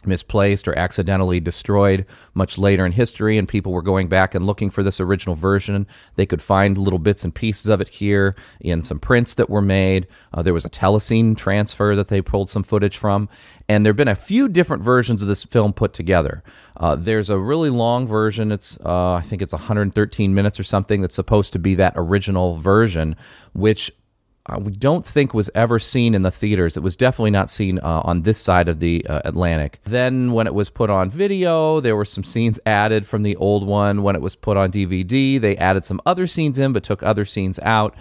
misplaced 0.07 0.67
or 0.67 0.77
accidentally 0.77 1.39
destroyed 1.39 2.05
much 2.33 2.57
later 2.57 2.85
in 2.85 2.91
history, 2.91 3.37
and 3.37 3.47
people 3.47 3.71
were 3.71 3.81
going 3.81 4.07
back 4.07 4.35
and 4.35 4.45
looking 4.45 4.69
for 4.69 4.83
this 4.83 4.99
original 4.99 5.35
version. 5.35 5.87
They 6.15 6.25
could 6.25 6.41
find 6.41 6.77
little 6.77 6.99
bits 6.99 7.23
and 7.23 7.33
pieces 7.33 7.67
of 7.67 7.81
it 7.81 7.89
here 7.89 8.35
in 8.59 8.81
some 8.81 8.99
prints 8.99 9.33
that 9.35 9.49
were 9.49 9.61
made. 9.61 10.07
Uh, 10.33 10.41
there 10.41 10.53
was 10.53 10.65
a 10.65 10.69
telecine 10.69 11.35
transfer 11.35 11.95
that 11.95 12.07
they 12.07 12.21
pulled 12.21 12.49
some 12.49 12.63
footage 12.63 12.97
from, 12.97 13.29
and 13.67 13.85
there 13.85 13.91
have 13.91 13.97
been 13.97 14.07
a 14.07 14.15
few 14.15 14.47
different 14.47 14.83
versions 14.83 15.21
of 15.21 15.27
this 15.27 15.43
film 15.43 15.73
put 15.73 15.93
together. 15.93 16.43
Uh, 16.77 16.95
there's 16.95 17.29
a 17.29 17.39
really 17.39 17.69
long 17.69 18.07
version. 18.07 18.51
It's 18.51 18.77
uh, 18.85 19.13
I 19.13 19.21
think 19.21 19.41
it's 19.41 19.53
113 19.53 20.33
minutes 20.33 20.59
or 20.59 20.63
something. 20.63 21.01
That's 21.01 21.15
supposed 21.15 21.53
to 21.53 21.59
be 21.59 21.75
that 21.75 21.93
original 21.95 22.57
version, 22.57 23.15
which 23.53 23.91
uh, 24.47 24.59
we 24.59 24.71
don't 24.71 25.05
think 25.05 25.33
was 25.33 25.49
ever 25.55 25.79
seen 25.79 26.13
in 26.13 26.21
the 26.21 26.31
theaters. 26.31 26.77
It 26.77 26.83
was 26.83 26.95
definitely 26.95 27.31
not 27.31 27.49
seen 27.49 27.79
uh, 27.79 28.01
on 28.03 28.21
this 28.21 28.39
side 28.39 28.69
of 28.69 28.79
the 28.79 29.05
uh, 29.07 29.21
Atlantic. 29.25 29.79
Then, 29.85 30.33
when 30.33 30.45
it 30.45 30.53
was 30.53 30.69
put 30.69 30.89
on 30.89 31.09
video, 31.09 31.79
there 31.79 31.95
were 31.95 32.05
some 32.05 32.23
scenes 32.23 32.59
added 32.65 33.07
from 33.07 33.23
the 33.23 33.35
old 33.37 33.65
one. 33.65 34.03
When 34.03 34.15
it 34.15 34.21
was 34.21 34.35
put 34.35 34.55
on 34.55 34.71
DVD, 34.71 35.41
they 35.41 35.57
added 35.57 35.83
some 35.83 35.99
other 36.05 36.27
scenes 36.27 36.59
in, 36.59 36.73
but 36.73 36.83
took 36.83 37.01
other 37.01 37.25
scenes 37.25 37.57
out. 37.59 37.95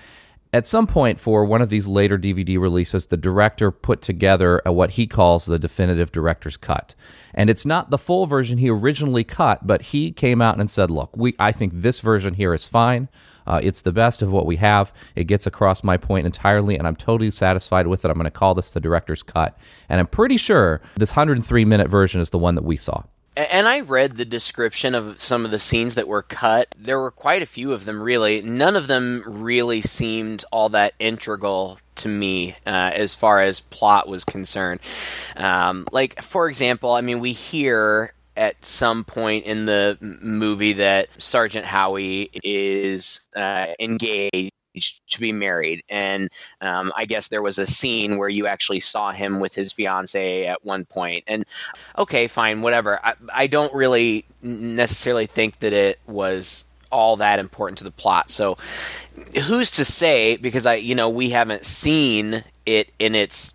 At 0.52 0.66
some 0.66 0.86
point, 0.86 1.18
for 1.18 1.44
one 1.44 1.62
of 1.62 1.68
these 1.68 1.88
later 1.88 2.16
DVD 2.16 2.60
releases, 2.60 3.06
the 3.06 3.16
director 3.16 3.72
put 3.72 4.02
together 4.02 4.62
what 4.66 4.92
he 4.92 5.06
calls 5.06 5.46
the 5.46 5.58
definitive 5.58 6.12
director's 6.12 6.56
cut. 6.56 6.94
And 7.32 7.50
it's 7.50 7.66
not 7.66 7.90
the 7.90 7.98
full 7.98 8.26
version 8.26 8.58
he 8.58 8.70
originally 8.70 9.24
cut, 9.24 9.66
but 9.66 9.82
he 9.82 10.12
came 10.12 10.40
out 10.40 10.60
and 10.60 10.70
said, 10.70 10.90
"Look, 10.90 11.16
we 11.16 11.34
I 11.40 11.52
think 11.52 11.72
this 11.74 12.00
version 12.00 12.34
here 12.34 12.54
is 12.54 12.66
fine. 12.66 13.08
Uh, 13.46 13.60
it's 13.62 13.82
the 13.82 13.92
best 13.92 14.22
of 14.22 14.30
what 14.30 14.46
we 14.46 14.56
have. 14.56 14.92
It 15.14 15.24
gets 15.24 15.46
across 15.46 15.84
my 15.84 15.96
point 15.96 16.26
entirely, 16.26 16.76
and 16.76 16.86
I'm 16.86 16.96
totally 16.96 17.30
satisfied 17.30 17.86
with 17.86 18.04
it. 18.04 18.10
I'm 18.10 18.16
going 18.16 18.24
to 18.24 18.30
call 18.30 18.54
this 18.54 18.70
the 18.70 18.80
director's 18.80 19.22
cut. 19.22 19.58
And 19.88 20.00
I'm 20.00 20.06
pretty 20.06 20.36
sure 20.36 20.80
this 20.96 21.10
103 21.10 21.64
minute 21.64 21.88
version 21.88 22.20
is 22.20 22.30
the 22.30 22.38
one 22.38 22.54
that 22.54 22.64
we 22.64 22.76
saw. 22.76 23.02
And 23.36 23.66
I 23.66 23.80
read 23.80 24.16
the 24.16 24.24
description 24.24 24.94
of 24.94 25.20
some 25.20 25.44
of 25.44 25.50
the 25.50 25.58
scenes 25.58 25.96
that 25.96 26.06
were 26.06 26.22
cut. 26.22 26.72
There 26.78 27.00
were 27.00 27.10
quite 27.10 27.42
a 27.42 27.46
few 27.46 27.72
of 27.72 27.84
them, 27.84 28.00
really. 28.00 28.40
None 28.42 28.76
of 28.76 28.86
them 28.86 29.24
really 29.26 29.82
seemed 29.82 30.44
all 30.52 30.68
that 30.68 30.94
integral 31.00 31.80
to 31.96 32.08
me 32.08 32.52
uh, 32.64 32.92
as 32.94 33.16
far 33.16 33.40
as 33.40 33.58
plot 33.58 34.06
was 34.06 34.24
concerned. 34.24 34.80
Um, 35.36 35.86
like, 35.90 36.22
for 36.22 36.48
example, 36.48 36.92
I 36.92 37.00
mean, 37.00 37.18
we 37.18 37.32
hear 37.32 38.14
at 38.36 38.64
some 38.64 39.04
point 39.04 39.44
in 39.44 39.66
the 39.66 39.96
movie 40.00 40.74
that 40.74 41.08
Sergeant 41.22 41.64
Howie 41.64 42.30
is 42.42 43.20
uh, 43.36 43.66
engaged 43.78 44.52
to 45.08 45.20
be 45.20 45.32
married. 45.32 45.84
And 45.88 46.28
um, 46.60 46.92
I 46.96 47.04
guess 47.04 47.28
there 47.28 47.42
was 47.42 47.58
a 47.58 47.66
scene 47.66 48.18
where 48.18 48.28
you 48.28 48.46
actually 48.46 48.80
saw 48.80 49.12
him 49.12 49.40
with 49.40 49.54
his 49.54 49.72
fiance 49.72 50.46
at 50.46 50.64
one 50.64 50.84
point. 50.84 51.24
And 51.26 51.44
okay, 51.96 52.26
fine, 52.26 52.62
whatever. 52.62 52.98
I, 53.04 53.14
I 53.32 53.46
don't 53.46 53.72
really 53.72 54.24
necessarily 54.42 55.26
think 55.26 55.60
that 55.60 55.72
it 55.72 56.00
was 56.06 56.64
all 56.90 57.16
that 57.16 57.38
important 57.38 57.78
to 57.78 57.84
the 57.84 57.90
plot. 57.90 58.30
So 58.30 58.56
who's 59.46 59.72
to 59.72 59.84
say? 59.84 60.36
Because 60.36 60.66
I, 60.66 60.74
you 60.74 60.94
know, 60.94 61.08
we 61.08 61.30
haven't 61.30 61.66
seen 61.66 62.44
it 62.66 62.90
in 62.98 63.14
its 63.14 63.54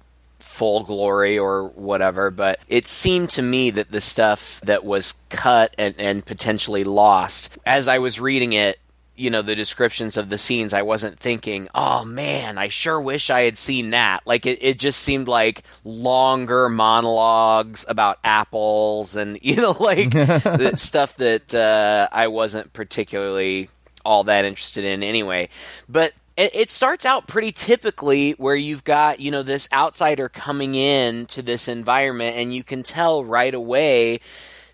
full 0.59 0.83
glory 0.83 1.39
or 1.39 1.69
whatever, 1.69 2.29
but 2.29 2.59
it 2.67 2.85
seemed 2.85 3.29
to 3.29 3.41
me 3.41 3.69
that 3.69 3.93
the 3.93 4.01
stuff 4.01 4.59
that 4.65 4.83
was 4.83 5.13
cut 5.29 5.73
and, 5.77 5.95
and 5.97 6.25
potentially 6.25 6.83
lost, 6.83 7.57
as 7.65 7.87
I 7.87 7.99
was 7.99 8.19
reading 8.19 8.51
it, 8.51 8.77
you 9.15 9.29
know 9.29 9.41
the 9.41 9.55
descriptions 9.55 10.15
of 10.15 10.29
the 10.29 10.37
scenes 10.37 10.73
i 10.73 10.81
wasn't 10.81 11.19
thinking 11.19 11.67
oh 11.75 12.05
man 12.05 12.57
i 12.57 12.69
sure 12.69 13.01
wish 13.01 13.29
i 13.29 13.41
had 13.41 13.57
seen 13.57 13.89
that. 13.89 14.21
Like 14.25 14.45
it, 14.45 14.59
it 14.61 14.79
just 14.79 15.01
seemed 15.01 15.27
like 15.27 15.63
longer 15.83 16.69
monologues 16.69 17.85
about 17.89 18.19
apples 18.23 19.17
and 19.17 19.37
you 19.41 19.57
know 19.57 19.75
like 19.77 20.13
stuff 20.77 21.17
that 21.17 21.53
uh, 21.53 22.07
i 22.13 22.27
wasn't 22.27 22.71
particularly 22.71 23.67
all 24.05 24.23
that 24.23 24.45
interested 24.45 24.85
in 24.85 25.03
anyway. 25.03 25.49
But 25.87 26.13
it, 26.39 26.55
it 26.55 26.69
starts 26.69 27.05
out 27.05 27.27
pretty 27.27 27.51
typically 27.51 28.31
where 28.31 28.55
you've 28.55 28.83
got 28.83 29.19
you 29.19 29.29
know 29.29 29.43
this 29.43 29.67
outsider 29.73 30.29
coming 30.29 30.73
in 30.73 31.25
to 31.27 31.41
this 31.41 31.67
environment 31.67 32.37
and 32.37 32.53
you 32.53 32.63
can 32.63 32.81
tell 32.81 33.23
right 33.23 33.53
away 33.53 34.21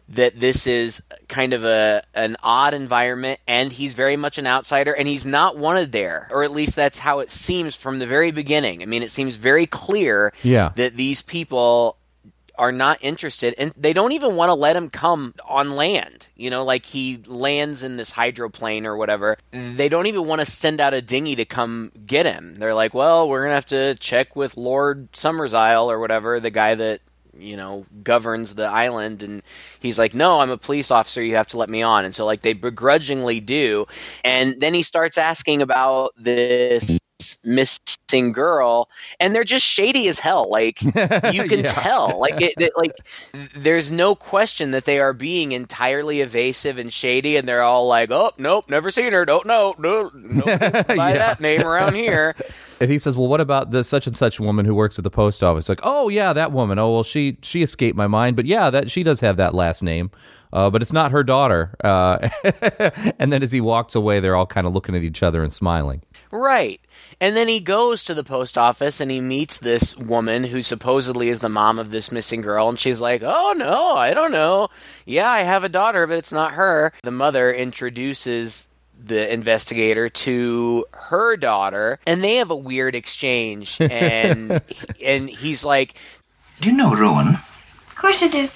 that 0.07 0.39
this 0.39 0.67
is 0.67 1.01
kind 1.27 1.51
of 1.53 1.65
a 1.65 2.03
an 2.13 2.37
odd 2.43 2.75
environment 2.75 3.39
and 3.47 3.73
he's 3.73 3.95
very 3.95 4.15
much 4.15 4.37
an 4.37 4.45
outsider 4.45 4.93
and 4.93 5.07
he's 5.07 5.25
not 5.25 5.57
wanted 5.57 5.91
there 5.91 6.27
or 6.29 6.43
at 6.43 6.51
least 6.51 6.75
that's 6.75 6.99
how 6.99 7.19
it 7.19 7.31
seems 7.31 7.75
from 7.75 7.97
the 7.97 8.05
very 8.05 8.31
beginning 8.31 8.83
i 8.83 8.85
mean 8.85 9.01
it 9.01 9.09
seems 9.09 9.35
very 9.35 9.65
clear 9.65 10.31
yeah. 10.43 10.71
that 10.75 10.95
these 10.95 11.23
people 11.23 11.97
are 12.57 12.71
not 12.71 12.97
interested 13.01 13.53
and 13.57 13.73
they 13.77 13.93
don't 13.93 14.11
even 14.11 14.35
want 14.35 14.49
to 14.49 14.53
let 14.53 14.75
him 14.75 14.89
come 14.89 15.33
on 15.47 15.75
land 15.75 16.29
you 16.35 16.49
know 16.49 16.63
like 16.63 16.85
he 16.85 17.17
lands 17.27 17.83
in 17.83 17.97
this 17.97 18.11
hydroplane 18.11 18.85
or 18.85 18.97
whatever. 18.97 19.37
They 19.51 19.89
don't 19.89 20.07
even 20.07 20.25
want 20.25 20.41
to 20.41 20.45
send 20.45 20.79
out 20.81 20.93
a 20.93 21.01
dinghy 21.01 21.35
to 21.37 21.45
come 21.45 21.91
get 22.05 22.25
him. 22.25 22.55
They're 22.55 22.73
like 22.73 22.93
well 22.93 23.27
we're 23.27 23.43
gonna 23.43 23.55
have 23.55 23.65
to 23.67 23.95
check 23.95 24.35
with 24.35 24.57
lord 24.57 25.15
Summers 25.15 25.53
Isle 25.53 25.89
or 25.89 25.99
whatever 25.99 26.39
the 26.39 26.51
guy 26.51 26.75
that 26.75 27.01
you 27.37 27.57
know 27.57 27.85
governs 28.03 28.55
the 28.55 28.63
island 28.63 29.21
and 29.21 29.41
he's 29.79 29.99
like 29.99 30.13
no 30.13 30.39
i'm 30.39 30.49
a 30.49 30.57
police 30.57 30.89
officer 30.89 31.21
you 31.21 31.35
have 31.35 31.47
to 31.47 31.57
let 31.57 31.69
me 31.69 31.81
on. 31.81 32.05
And 32.05 32.15
so 32.15 32.25
like 32.25 32.41
they 32.41 32.53
begrudgingly 32.53 33.39
do 33.39 33.85
and 34.23 34.59
then 34.59 34.73
he 34.73 34.83
starts 34.83 35.17
asking 35.17 35.61
about 35.61 36.13
this 36.17 36.99
missing 37.45 38.33
girl 38.33 38.89
and 39.21 39.33
they're 39.33 39.45
just 39.45 39.65
shady 39.65 40.07
as 40.09 40.19
hell 40.19 40.49
like 40.49 40.81
you 40.83 40.91
can 40.93 41.59
Yeah. 41.59 41.63
tell 41.71 42.19
like 42.19 42.41
it, 42.41 42.53
it- 42.59 42.73
like 42.75 42.91
there's 43.55 43.89
no 43.91 44.15
question 44.15 44.71
that 44.71 44.83
they 44.85 44.99
are 44.99 45.13
being 45.13 45.53
entirely 45.53 46.19
evasive 46.21 46.77
and 46.77 46.91
shady 46.91 47.37
and 47.37 47.47
they're 47.47 47.61
all 47.61 47.87
like 47.87 48.11
oh 48.11 48.31
nope 48.37 48.69
never 48.69 48.91
seen 48.91 49.13
her 49.13 49.23
don't 49.23 49.45
know 49.45 49.73
no 49.79 50.11
no 50.13 50.43
by 50.43 51.11
Yeah. 51.13 51.17
that 51.17 51.39
name 51.39 51.61
around 51.61 51.95
here 51.95 52.35
And 52.81 52.91
he 52.91 52.99
says, 52.99 53.15
"Well, 53.15 53.29
what 53.29 53.39
about 53.39 53.71
the 53.71 53.85
such 53.85 54.05
and 54.05 54.17
such 54.17 54.37
woman 54.37 54.65
who 54.65 54.75
works 54.75 54.99
at 54.99 55.03
the 55.05 55.09
post 55.09 55.41
office?" 55.41 55.69
Like, 55.69 55.79
"Oh 55.83 56.09
yeah, 56.09 56.33
that 56.33 56.51
woman. 56.51 56.77
Oh 56.77 56.91
well, 56.91 57.03
she 57.05 57.37
she 57.41 57.63
escaped 57.63 57.95
my 57.95 58.05
mind, 58.07 58.35
but 58.35 58.45
yeah, 58.45 58.69
that 58.69 58.91
she 58.91 59.01
does 59.01 59.21
have 59.21 59.37
that 59.37 59.55
last 59.55 59.81
name, 59.81 60.11
uh, 60.51 60.69
but 60.69 60.81
it's 60.81 60.91
not 60.91 61.11
her 61.11 61.23
daughter." 61.23 61.73
Uh, 61.81 62.27
and 63.17 63.31
then 63.31 63.41
as 63.41 63.53
he 63.53 63.61
walks 63.61 63.95
away, 63.95 64.19
they're 64.19 64.35
all 64.35 64.45
kind 64.45 64.67
of 64.67 64.73
looking 64.73 64.93
at 64.93 65.03
each 65.03 65.23
other 65.23 65.41
and 65.41 65.53
smiling. 65.53 66.01
Right. 66.31 66.81
And 67.21 67.35
then 67.35 67.47
he 67.47 67.59
goes 67.59 68.03
to 68.03 68.13
the 68.13 68.23
post 68.23 68.57
office 68.57 68.99
and 68.99 69.09
he 69.09 69.21
meets 69.21 69.57
this 69.57 69.95
woman 69.97 70.45
who 70.45 70.61
supposedly 70.61 71.29
is 71.29 71.39
the 71.39 71.49
mom 71.49 71.79
of 71.79 71.91
this 71.91 72.11
missing 72.11 72.41
girl. 72.41 72.67
And 72.69 72.79
she's 72.79 72.99
like, 73.01 73.21
Oh, 73.23 73.53
no, 73.57 73.95
I 73.95 74.13
don't 74.13 74.31
know. 74.31 74.69
Yeah, 75.05 75.29
I 75.29 75.41
have 75.41 75.63
a 75.63 75.69
daughter, 75.69 76.05
but 76.07 76.17
it's 76.17 76.31
not 76.31 76.53
her. 76.53 76.91
The 77.03 77.11
mother 77.11 77.53
introduces 77.53 78.67
the 79.01 79.31
investigator 79.31 80.07
to 80.09 80.85
her 80.93 81.35
daughter 81.35 81.99
and 82.07 82.23
they 82.23 82.35
have 82.35 82.49
a 82.49 82.55
weird 82.55 82.95
exchange 82.95 83.75
and 83.81 84.61
and 85.03 85.29
he's 85.29 85.65
like 85.65 85.95
Do 86.61 86.69
you 86.69 86.75
know 86.77 86.95
Rowan? 86.95 87.27
Of 87.35 87.95
course 87.97 88.23
I 88.23 88.29
do. 88.29 88.47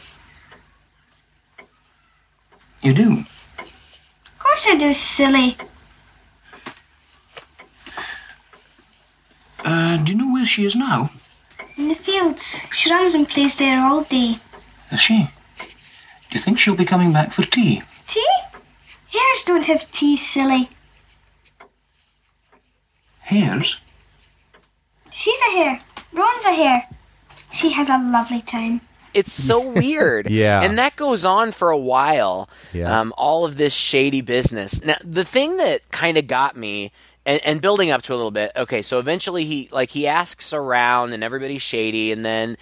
You 2.82 2.94
do. 2.94 3.26
Of 3.60 4.40
course 4.40 4.66
I 4.70 4.78
do, 4.78 4.94
silly. 4.94 5.58
Uh, 9.64 9.98
do 9.98 10.12
you 10.12 10.18
know 10.18 10.32
where 10.32 10.46
she 10.46 10.66
is 10.66 10.76
now? 10.76 11.12
In 11.78 11.88
the 11.90 11.96
fields. 11.96 12.66
She 12.72 12.90
runs 12.92 13.14
and 13.16 13.28
plays 13.28 13.56
there 13.58 13.80
all 13.86 14.04
day. 14.04 14.40
Is 14.92 15.00
she? 15.02 15.30
Do 15.60 15.66
you 16.38 16.40
think 16.40 16.60
she'll 16.60 16.76
be 16.76 16.86
coming 16.86 17.12
back 17.14 17.32
for 17.34 17.44
tea? 17.44 17.82
Tea? 18.08 18.26
Hares 19.12 19.44
don't 19.46 19.66
have 19.66 19.90
tea, 19.92 20.16
silly. 20.16 20.70
Hares? 23.20 23.80
She's 25.12 25.40
a 25.50 25.52
hare. 25.52 25.82
Rowan's 26.14 26.46
a 26.46 26.54
hare. 26.54 26.84
She 27.52 27.72
has 27.72 27.90
a 27.90 27.98
lovely 27.98 28.42
time. 28.42 28.82
it's 29.14 29.32
so 29.32 29.60
weird. 29.74 30.30
Yeah. 30.30 30.62
And 30.62 30.78
that 30.78 30.96
goes 30.96 31.26
on 31.26 31.52
for 31.52 31.70
a 31.72 31.78
while. 31.78 32.50
Yeah. 32.74 33.00
Um, 33.00 33.14
all 33.18 33.46
of 33.46 33.58
this 33.58 33.74
shady 33.74 34.22
business. 34.22 34.84
Now, 34.84 34.98
the 35.04 35.26
thing 35.26 35.58
that 35.58 35.90
kind 35.90 36.18
of 36.18 36.28
got 36.28 36.56
me, 36.56 36.92
and, 37.26 37.42
and 37.44 37.62
building 37.62 37.92
up 37.92 38.02
to 38.04 38.14
a 38.14 38.16
little 38.16 38.32
bit, 38.32 38.52
okay, 38.56 38.82
so 38.82 39.00
eventually 39.00 39.46
he, 39.46 39.70
like, 39.72 39.90
he 39.92 40.08
asks 40.08 40.54
around 40.54 41.14
and 41.14 41.24
everybody's 41.24 41.62
shady, 41.62 42.12
and 42.12 42.26
then 42.26 42.58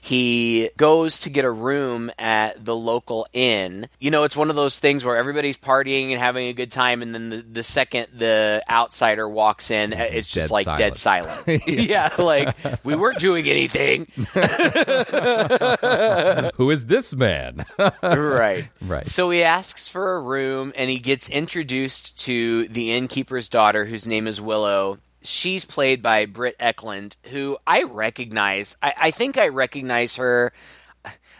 he 0.00 0.70
goes 0.76 1.18
to 1.20 1.30
get 1.30 1.44
a 1.44 1.50
room 1.50 2.10
at 2.18 2.64
the 2.64 2.74
local 2.74 3.26
inn. 3.32 3.88
You 3.98 4.10
know, 4.10 4.24
it's 4.24 4.36
one 4.36 4.50
of 4.50 4.56
those 4.56 4.78
things 4.78 5.04
where 5.04 5.16
everybody's 5.16 5.58
partying 5.58 6.10
and 6.10 6.18
having 6.18 6.48
a 6.48 6.52
good 6.52 6.72
time, 6.72 7.02
and 7.02 7.14
then 7.14 7.30
the, 7.30 7.42
the 7.42 7.62
second 7.62 8.08
the 8.14 8.62
outsider 8.68 9.28
walks 9.28 9.70
in, 9.70 9.92
it's 9.92 10.28
just 10.28 10.48
dead 10.48 10.50
like 10.50 10.76
dead 10.76 10.96
silence. 10.96 11.44
silence. 11.44 11.64
yeah, 11.66 12.14
like, 12.18 12.56
we 12.84 12.96
weren't 12.96 13.18
doing 13.18 13.46
anything. 13.46 14.06
Who 16.56 16.70
is 16.70 16.86
this 16.86 17.14
man? 17.14 17.64
right. 18.02 18.68
Right. 18.80 19.06
So 19.06 19.30
he 19.30 19.42
asks 19.42 19.88
for 19.88 20.16
a 20.16 20.22
room 20.22 20.72
and 20.76 20.90
he 20.90 20.98
gets 20.98 21.28
introduced 21.28 22.18
to 22.24 22.68
the 22.68 22.92
innkeeper's 22.92 23.48
daughter, 23.48 23.84
whose 23.84 24.06
name 24.06 24.26
is 24.26 24.40
Willow. 24.40 24.98
She's 25.22 25.64
played 25.64 26.00
by 26.02 26.26
Britt 26.26 26.58
Ekland, 26.58 27.16
who 27.24 27.58
I 27.66 27.82
recognize. 27.82 28.76
I, 28.82 28.94
I 28.96 29.10
think 29.10 29.36
I 29.36 29.48
recognize 29.48 30.16
her. 30.16 30.52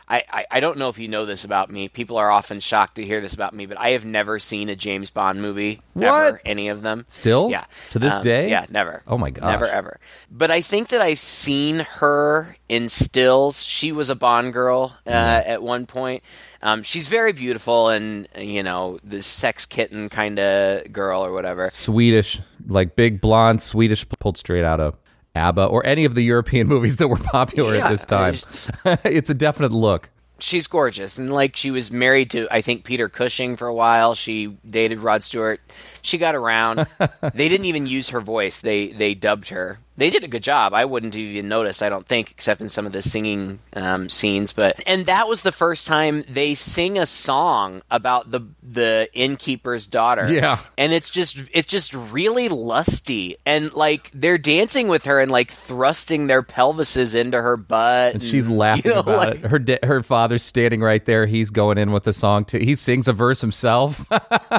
I, 0.09 0.45
I, 0.50 0.61
don't 0.61 0.79
know 0.79 0.88
if 0.88 0.99
you 0.99 1.07
know 1.07 1.25
this 1.25 1.45
about 1.45 1.71
me. 1.71 1.88
People 1.88 2.17
are 2.17 2.31
often 2.31 2.59
shocked 2.59 2.97
to 2.97 3.05
hear 3.05 3.21
this 3.21 3.33
about 3.33 3.55
me, 3.55 3.67
but 3.67 3.79
I 3.79 3.90
have 3.90 4.05
never 4.05 4.40
seen 4.40 4.69
a 4.69 4.75
James 4.75 5.11
Bond 5.11 5.40
movie 5.40 5.83
ever. 5.97 6.33
What? 6.33 6.40
Any 6.45 6.69
of 6.69 6.83
them? 6.83 7.05
Still? 7.09 7.49
Yeah. 7.50 7.64
To 7.90 8.00
this 8.00 8.17
Um, 8.17 8.23
day? 8.23 8.50
Yeah, 8.50 8.67
never. 8.71 9.02
Oh 9.07 9.17
my 9.17 9.31
god. 9.31 9.47
Never 9.47 9.69
ever. 9.69 10.00
But 10.31 10.50
I 10.50 10.62
think 10.62 10.88
that 10.88 11.00
I've 11.00 11.21
seen 11.21 11.81
her 11.99 12.57
in 12.69 12.88
stills. 12.88 13.62
She 13.62 13.93
was 13.93 14.11
a 14.11 14.17
Bond 14.17 14.52
girl 14.52 14.97
uh, 15.07 15.11
at 15.11 15.62
one 15.62 15.87
point. 15.87 16.25
Um, 16.62 16.83
she's 16.83 17.07
very 17.07 17.33
beautiful 17.33 17.88
and 17.88 18.26
you 18.37 18.62
know 18.62 18.99
the 19.05 19.23
sex 19.23 19.64
kitten 19.64 20.09
kind 20.09 20.38
of 20.38 20.93
girl 20.93 21.25
or 21.25 21.33
whatever. 21.33 21.71
Swedish, 21.71 22.40
like 22.67 22.97
big 22.97 23.21
blonde 23.21 23.62
Swedish, 23.62 24.05
pulled 24.19 24.37
straight 24.38 24.64
out 24.64 24.81
of 24.81 24.97
ABBA 25.35 25.65
or 25.67 25.85
any 25.87 26.05
of 26.05 26.15
the 26.15 26.23
European 26.23 26.67
movies 26.75 26.97
that 26.97 27.09
were 27.09 27.17
popular 27.17 27.75
Yeah, 27.77 27.87
at 27.87 27.91
this 27.91 28.05
time. 28.05 28.37
it's 29.05 29.31
a 29.31 29.35
definite 29.35 29.73
look. 29.73 30.11
She's 30.39 30.67
gorgeous 30.67 31.19
and 31.19 31.33
like 31.33 31.55
she 31.55 31.71
was 31.71 31.93
married 31.93 32.31
to 32.31 32.49
I 32.51 32.63
think 32.63 32.85
Peter 32.85 33.09
Cushing 33.11 33.57
for 33.57 33.67
a 33.67 33.75
while. 33.75 34.15
She 34.15 34.57
dated 34.69 35.01
Rod 35.01 35.23
Stewart. 35.23 35.61
She 36.02 36.19
got 36.19 36.35
around. 36.35 36.87
they 37.35 37.49
didn't 37.49 37.66
even 37.66 37.87
use 37.87 38.11
her 38.11 38.21
voice. 38.21 38.61
They 38.61 38.88
they 38.88 39.14
dubbed 39.14 39.49
her. 39.50 39.78
They 39.97 40.09
did 40.09 40.25
a 40.25 40.28
good 40.28 40.42
job. 40.42 40.73
I 40.73 40.87
wouldn't 40.87 41.12
have 41.12 41.23
even 41.23 41.49
noticed. 41.49 41.83
I 41.83 41.90
don't 41.90 42.07
think, 42.07 42.30
except 42.30 42.62
in 42.62 42.71
some 42.71 42.87
of 42.87 42.92
the 42.92 43.02
singing 43.02 43.59
um, 43.76 44.09
scenes. 44.09 44.54
But 44.54 44.80
and 44.87 45.04
that 45.04 45.28
was 45.28 45.42
the 45.42 45.52
first 45.52 45.87
time 45.87 46.25
they 46.26 46.54
sing 46.54 46.99
a 46.99 47.04
song 47.04 47.83
about 47.90 48.30
the 48.30 48.40
the 48.62 49.11
innkeeper's 49.12 49.87
daughter. 49.87 50.33
Yeah. 50.33 50.61
and 50.78 50.92
it's 50.95 51.11
just 51.11 51.38
it's 51.52 51.66
just 51.66 51.92
really 51.92 52.49
lusty 52.49 53.37
and 53.45 53.75
like 53.75 54.11
they're 54.14 54.38
dancing 54.38 54.88
with 54.88 55.04
her 55.04 55.21
and 55.21 55.30
like 55.30 55.50
thrusting 55.50 56.28
their 56.28 56.42
pelvises 56.42 57.14
into 57.14 57.38
her 57.40 57.59
butt. 57.59 58.14
And 58.14 58.23
she's 58.23 58.49
laughing 58.49 58.87
you 58.87 58.95
know, 58.95 59.00
about 59.00 59.19
like- 59.19 59.45
it. 59.45 59.50
Her 59.50 59.59
da- 59.59 59.78
her 59.83 60.02
father's 60.02 60.45
standing 60.45 60.80
right 60.80 61.04
there. 61.04 61.26
He's 61.26 61.50
going 61.50 61.76
in 61.76 61.92
with 61.92 62.04
the 62.04 62.14
song 62.14 62.47
too. 62.47 62.59
He 62.59 62.75
sings 62.75 63.07
a 63.07 63.12
verse 63.12 63.42
himself. 63.42 64.07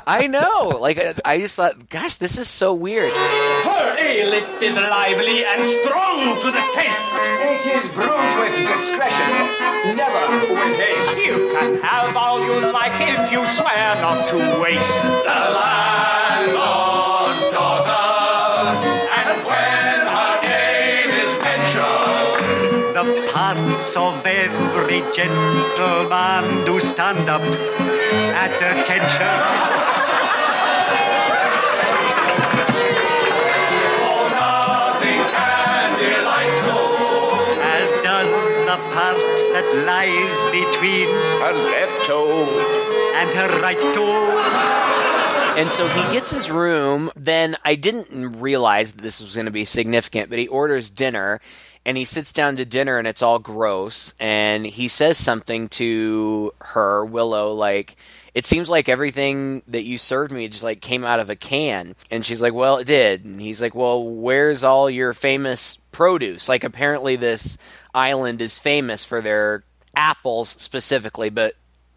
I 0.06 0.28
know. 0.28 0.78
Like 0.80 1.00
I, 1.00 1.16
I 1.32 1.40
just 1.40 1.56
thought, 1.56 1.88
gosh, 1.88 2.18
this 2.18 2.38
is 2.38 2.50
so 2.50 2.74
weird. 2.74 3.14
Her 3.14 3.96
ale 3.98 4.34
it 4.34 4.62
is 4.62 4.76
lively 4.76 5.46
and 5.46 5.64
strong 5.64 6.36
to 6.42 6.52
the 6.52 6.62
taste. 6.76 7.16
It 7.16 7.66
is 7.72 7.88
brewed 7.96 8.36
with 8.36 8.52
discretion, 8.68 9.32
never 9.96 10.28
with 10.52 10.76
haste. 10.76 11.16
You 11.16 11.56
can 11.56 11.80
have 11.80 12.18
all 12.18 12.44
you 12.44 12.60
like 12.74 12.92
if 13.00 13.32
you 13.32 13.46
swear 13.46 13.96
not 14.04 14.28
to 14.28 14.36
waste. 14.60 15.00
The 15.24 15.40
landlord's 15.56 17.48
daughter, 17.56 18.76
and 19.16 19.32
when 19.48 20.04
her 20.12 20.36
name 20.44 21.12
is 21.16 21.32
mentioned, 21.40 22.92
The 22.92 23.32
parts 23.32 23.96
of 23.96 24.20
every 24.26 25.00
gentleman 25.16 26.66
do 26.66 26.82
stand 26.82 27.30
up 27.30 27.42
at 28.36 28.52
attention. 28.52 30.01
Part 38.94 39.18
that 39.54 39.66
lies 39.86 40.38
between 40.52 41.08
Her 41.42 41.54
left 41.54 42.06
toe. 42.06 42.48
and 43.16 43.30
her 43.30 43.62
right 43.62 43.78
toe. 43.96 44.38
And 45.58 45.70
so 45.70 45.88
he 45.90 46.02
gets 46.14 46.32
his 46.32 46.50
room. 46.50 47.12
Then 47.16 47.58
I 47.66 47.76
didn't 47.76 48.40
realize 48.40 48.94
that 48.94 49.02
this 49.02 49.22
was 49.22 49.36
going 49.36 49.46
to 49.46 49.52
be 49.52 49.66
significant, 49.66 50.30
but 50.30 50.40
he 50.40 50.48
orders 50.48 50.90
dinner 50.90 51.42
and 51.86 51.98
he 51.98 52.06
sits 52.06 52.32
down 52.32 52.56
to 52.56 52.64
dinner 52.66 52.98
and 52.98 53.08
it's 53.08 53.22
all 53.22 53.38
gross. 53.38 54.16
And 54.20 54.66
he 54.66 54.88
says 54.88 55.18
something 55.18 55.68
to 55.70 56.54
her, 56.62 57.04
Willow, 57.04 57.54
like, 57.54 57.98
it 58.34 58.46
seems 58.46 58.70
like 58.70 58.88
everything 58.88 59.62
that 59.68 59.84
you 59.84 59.98
served 59.98 60.32
me 60.32 60.48
just 60.48 60.64
like 60.64 60.80
came 60.80 61.04
out 61.04 61.20
of 61.20 61.30
a 61.30 61.36
can. 61.36 61.96
And 62.10 62.26
she's 62.26 62.42
like, 62.42 62.54
well, 62.54 62.78
it 62.78 62.88
did. 62.88 63.26
And 63.26 63.42
he's 63.42 63.62
like, 63.62 63.76
well, 63.76 64.02
where's 64.04 64.64
all 64.64 64.90
your 64.90 65.12
famous 65.14 65.81
produce? 66.02 66.50
Like, 66.50 66.64
apparently 66.64 67.16
this 67.16 67.60
island 67.94 68.42
is 68.42 68.58
famous 68.58 69.06
for 69.06 69.22
their 69.22 69.64
apples 69.96 70.50
specifically, 70.50 71.30
but 71.30 71.54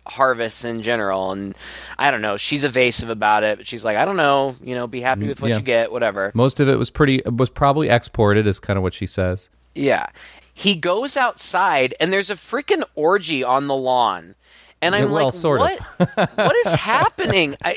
harvests 0.07 0.67
in 0.67 0.83
general 0.83 1.33
and 1.33 1.55
i 1.99 2.11
don't 2.11 2.21
know 2.21 2.37
she's 2.37 2.63
evasive 2.63 3.09
about 3.09 3.43
it 3.43 3.57
but 3.57 3.67
she's 3.67 3.83
like 3.87 3.97
i 3.97 4.05
don't 4.05 4.19
know 4.19 4.55
you 4.63 4.75
know 4.75 4.87
be 4.87 5.01
happy 5.01 5.23
mm, 5.23 5.29
with 5.29 5.41
what 5.41 5.49
yeah. 5.49 5.57
you 5.57 5.63
get 5.63 5.91
whatever 5.91 6.31
Most 6.35 6.61
of 6.61 6.69
it 6.69 6.77
was 6.77 6.91
pretty 6.91 7.23
was 7.25 7.49
probably 7.49 7.89
exported, 7.89 8.47
is 8.47 8.61
kind 8.61 8.77
of 8.77 8.83
what 8.83 8.93
she 8.93 9.07
says. 9.07 9.49
yeah 9.75 10.09
he 10.53 10.75
goes 10.75 11.17
outside 11.17 11.95
and 11.99 12.13
there's 12.13 12.29
a 12.29 12.35
freaking 12.35 12.83
orgy 12.95 13.43
on 13.43 13.67
the 13.67 13.75
lawn 13.75 14.35
and 14.83 14.95
i'm 14.95 15.05
Yeah, 15.05 15.11
well, 15.11 15.25
like 15.25 15.33
sort 15.35 15.63
of. 15.63 15.81
what 16.17 16.37
what 16.37 16.57
is 16.67 16.73
happening 16.75 17.57
I, 17.65 17.77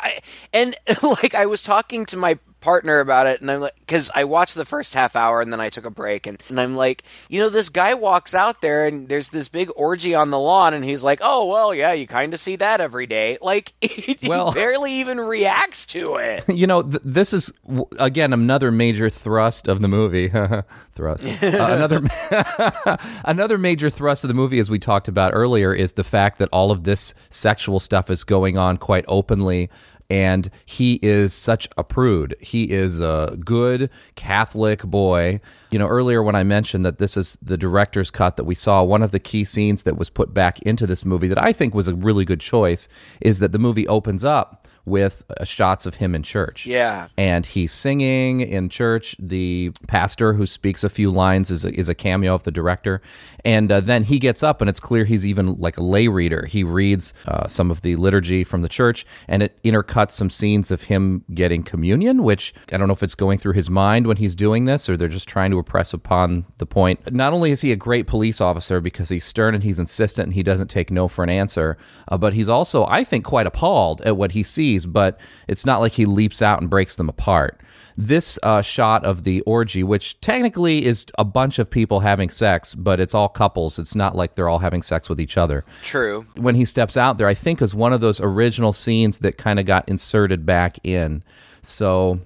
I 0.00 0.18
and 0.52 0.74
like 1.04 1.36
i 1.36 1.46
was 1.46 1.62
talking 1.62 2.04
to 2.06 2.16
my 2.16 2.36
partner 2.60 3.00
about 3.00 3.26
it 3.26 3.40
and 3.40 3.50
i'm 3.50 3.60
like 3.60 3.74
because 3.80 4.10
i 4.14 4.22
watched 4.24 4.54
the 4.54 4.64
first 4.64 4.94
half 4.94 5.16
hour 5.16 5.40
and 5.40 5.52
then 5.52 5.60
i 5.60 5.68
took 5.70 5.84
a 5.86 5.90
break 5.90 6.26
and, 6.26 6.42
and 6.48 6.60
i'm 6.60 6.76
like 6.76 7.02
you 7.28 7.40
know 7.40 7.48
this 7.48 7.68
guy 7.68 7.94
walks 7.94 8.34
out 8.34 8.60
there 8.60 8.86
and 8.86 9.08
there's 9.08 9.30
this 9.30 9.48
big 9.48 9.70
orgy 9.76 10.14
on 10.14 10.30
the 10.30 10.38
lawn 10.38 10.74
and 10.74 10.84
he's 10.84 11.02
like 11.02 11.20
oh 11.22 11.46
well 11.46 11.74
yeah 11.74 11.92
you 11.92 12.06
kind 12.06 12.34
of 12.34 12.40
see 12.40 12.56
that 12.56 12.80
every 12.80 13.06
day 13.06 13.38
like 13.42 13.72
he 13.80 14.16
Well- 14.28 14.52
barely 14.60 14.92
even 14.94 15.18
reacts 15.20 15.86
to 15.86 16.16
it 16.16 16.44
You 16.48 16.66
know, 16.66 16.82
th- 16.82 17.02
this 17.04 17.32
is 17.32 17.52
again 17.98 18.32
another 18.32 18.70
major 18.70 19.08
thrust 19.10 19.66
of 19.68 19.80
the 19.80 19.88
movie. 19.88 20.28
thrust. 20.94 21.24
Uh, 21.42 21.46
another 21.70 22.00
another 23.24 23.58
major 23.58 23.90
thrust 23.90 24.24
of 24.24 24.28
the 24.28 24.34
movie, 24.34 24.58
as 24.58 24.70
we 24.70 24.78
talked 24.78 25.08
about 25.08 25.32
earlier, 25.34 25.72
is 25.72 25.92
the 25.94 26.04
fact 26.04 26.38
that 26.38 26.48
all 26.52 26.70
of 26.70 26.84
this 26.84 27.14
sexual 27.30 27.80
stuff 27.80 28.10
is 28.10 28.24
going 28.24 28.58
on 28.58 28.76
quite 28.76 29.04
openly. 29.08 29.70
And 30.10 30.50
he 30.66 30.98
is 31.02 31.32
such 31.32 31.68
a 31.78 31.84
prude. 31.84 32.34
He 32.40 32.70
is 32.70 33.00
a 33.00 33.38
good 33.44 33.88
Catholic 34.16 34.82
boy. 34.82 35.40
You 35.70 35.78
know, 35.78 35.86
earlier 35.86 36.22
when 36.22 36.34
I 36.34 36.42
mentioned 36.42 36.84
that 36.84 36.98
this 36.98 37.16
is 37.16 37.38
the 37.40 37.56
director's 37.56 38.10
cut 38.10 38.36
that 38.36 38.44
we 38.44 38.56
saw, 38.56 38.82
one 38.82 39.02
of 39.02 39.12
the 39.12 39.20
key 39.20 39.44
scenes 39.44 39.84
that 39.84 39.96
was 39.96 40.10
put 40.10 40.34
back 40.34 40.60
into 40.62 40.86
this 40.86 41.04
movie 41.04 41.28
that 41.28 41.40
I 41.40 41.52
think 41.52 41.74
was 41.74 41.86
a 41.86 41.94
really 41.94 42.24
good 42.24 42.40
choice 42.40 42.88
is 43.20 43.38
that 43.38 43.52
the 43.52 43.58
movie 43.58 43.86
opens 43.86 44.24
up 44.24 44.59
with 44.84 45.22
uh, 45.38 45.44
shots 45.44 45.86
of 45.86 45.96
him 45.96 46.14
in 46.14 46.22
church. 46.22 46.66
Yeah. 46.66 47.08
And 47.16 47.46
he's 47.46 47.72
singing 47.72 48.40
in 48.40 48.68
church. 48.68 49.16
The 49.18 49.72
pastor 49.86 50.34
who 50.34 50.46
speaks 50.46 50.84
a 50.84 50.88
few 50.88 51.10
lines 51.10 51.50
is 51.50 51.64
a, 51.64 51.72
is 51.78 51.88
a 51.88 51.94
cameo 51.94 52.34
of 52.34 52.44
the 52.44 52.50
director. 52.50 53.02
And 53.44 53.72
uh, 53.72 53.80
then 53.80 54.04
he 54.04 54.18
gets 54.18 54.42
up, 54.42 54.60
and 54.60 54.68
it's 54.68 54.80
clear 54.80 55.04
he's 55.04 55.24
even 55.24 55.54
like 55.54 55.78
a 55.78 55.82
lay 55.82 56.08
reader. 56.08 56.46
He 56.46 56.64
reads 56.64 57.14
uh, 57.26 57.46
some 57.46 57.70
of 57.70 57.82
the 57.82 57.96
liturgy 57.96 58.44
from 58.44 58.62
the 58.62 58.68
church, 58.68 59.06
and 59.28 59.42
it 59.42 59.62
intercuts 59.62 60.12
some 60.12 60.30
scenes 60.30 60.70
of 60.70 60.82
him 60.82 61.24
getting 61.34 61.62
communion, 61.62 62.22
which 62.22 62.54
I 62.72 62.76
don't 62.76 62.88
know 62.88 62.94
if 62.94 63.02
it's 63.02 63.14
going 63.14 63.38
through 63.38 63.54
his 63.54 63.70
mind 63.70 64.06
when 64.06 64.16
he's 64.16 64.34
doing 64.34 64.64
this 64.64 64.88
or 64.88 64.96
they're 64.96 65.08
just 65.08 65.28
trying 65.28 65.50
to 65.52 65.58
impress 65.58 65.92
upon 65.92 66.46
the 66.58 66.66
point. 66.66 67.12
Not 67.12 67.32
only 67.32 67.50
is 67.50 67.60
he 67.60 67.72
a 67.72 67.76
great 67.76 68.06
police 68.06 68.40
officer 68.40 68.80
because 68.80 69.08
he's 69.08 69.24
stern 69.24 69.54
and 69.54 69.64
he's 69.64 69.78
insistent 69.78 70.26
and 70.26 70.34
he 70.34 70.42
doesn't 70.42 70.68
take 70.68 70.90
no 70.90 71.08
for 71.08 71.22
an 71.22 71.30
answer, 71.30 71.76
uh, 72.08 72.18
but 72.18 72.34
he's 72.34 72.48
also, 72.48 72.84
I 72.86 73.04
think, 73.04 73.24
quite 73.24 73.46
appalled 73.46 74.00
at 74.02 74.16
what 74.16 74.32
he 74.32 74.42
sees, 74.42 74.69
but 74.78 75.18
it's 75.48 75.66
not 75.66 75.80
like 75.80 75.92
he 75.92 76.06
leaps 76.06 76.42
out 76.42 76.60
and 76.60 76.70
breaks 76.70 76.96
them 76.96 77.08
apart. 77.08 77.60
This 77.96 78.38
uh, 78.42 78.62
shot 78.62 79.04
of 79.04 79.24
the 79.24 79.42
orgy, 79.42 79.82
which 79.82 80.18
technically 80.20 80.86
is 80.86 81.04
a 81.18 81.24
bunch 81.24 81.58
of 81.58 81.68
people 81.68 82.00
having 82.00 82.30
sex, 82.30 82.74
but 82.74 83.00
it's 83.00 83.14
all 83.14 83.28
couples. 83.28 83.78
It's 83.78 83.94
not 83.94 84.16
like 84.16 84.34
they're 84.34 84.48
all 84.48 84.58
having 84.58 84.82
sex 84.82 85.08
with 85.08 85.20
each 85.20 85.36
other. 85.36 85.64
true 85.82 86.26
When 86.36 86.54
he 86.54 86.64
steps 86.64 86.96
out 86.96 87.18
there, 87.18 87.26
I 87.26 87.34
think 87.34 87.60
is 87.60 87.74
one 87.74 87.92
of 87.92 88.00
those 88.00 88.20
original 88.20 88.72
scenes 88.72 89.18
that 89.18 89.36
kind 89.36 89.58
of 89.58 89.66
got 89.66 89.88
inserted 89.88 90.46
back 90.46 90.78
in. 90.84 91.22
So 91.62 92.20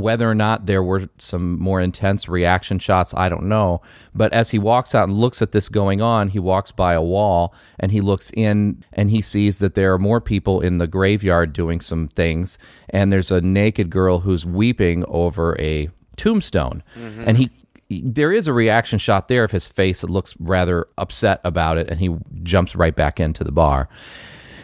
whether 0.00 0.30
or 0.30 0.34
not 0.34 0.66
there 0.66 0.82
were 0.82 1.08
some 1.18 1.58
more 1.58 1.80
intense 1.80 2.28
reaction 2.28 2.78
shots, 2.78 3.14
I 3.14 3.28
don't 3.28 3.48
know. 3.48 3.82
But 4.14 4.32
as 4.32 4.50
he 4.50 4.58
walks 4.58 4.94
out 4.94 5.08
and 5.08 5.18
looks 5.18 5.42
at 5.42 5.52
this 5.52 5.68
going 5.68 6.00
on, 6.00 6.28
he 6.28 6.38
walks 6.38 6.70
by 6.70 6.94
a 6.94 7.02
wall 7.02 7.54
and 7.78 7.92
he 7.92 8.00
looks 8.00 8.30
in 8.34 8.84
and 8.92 9.10
he 9.10 9.22
sees 9.22 9.58
that 9.58 9.74
there 9.74 9.92
are 9.92 9.98
more 9.98 10.20
people 10.20 10.60
in 10.60 10.78
the 10.78 10.86
graveyard 10.86 11.52
doing 11.52 11.80
some 11.80 12.08
things. 12.08 12.58
And 12.90 13.12
there's 13.12 13.30
a 13.30 13.40
naked 13.40 13.90
girl 13.90 14.20
who's 14.20 14.44
weeping 14.46 15.04
over 15.08 15.58
a 15.60 15.88
tombstone. 16.16 16.82
And 17.26 17.38
he 17.38 17.50
there 17.90 18.32
is 18.32 18.46
a 18.46 18.52
reaction 18.52 18.98
shot 18.98 19.28
there 19.28 19.44
of 19.44 19.50
his 19.50 19.66
face 19.66 20.02
that 20.02 20.10
looks 20.10 20.34
rather 20.38 20.86
upset 20.98 21.40
about 21.44 21.78
it, 21.78 21.88
and 21.88 21.98
he 21.98 22.14
jumps 22.42 22.76
right 22.76 22.94
back 22.94 23.18
into 23.18 23.44
the 23.44 23.52
bar. 23.52 23.88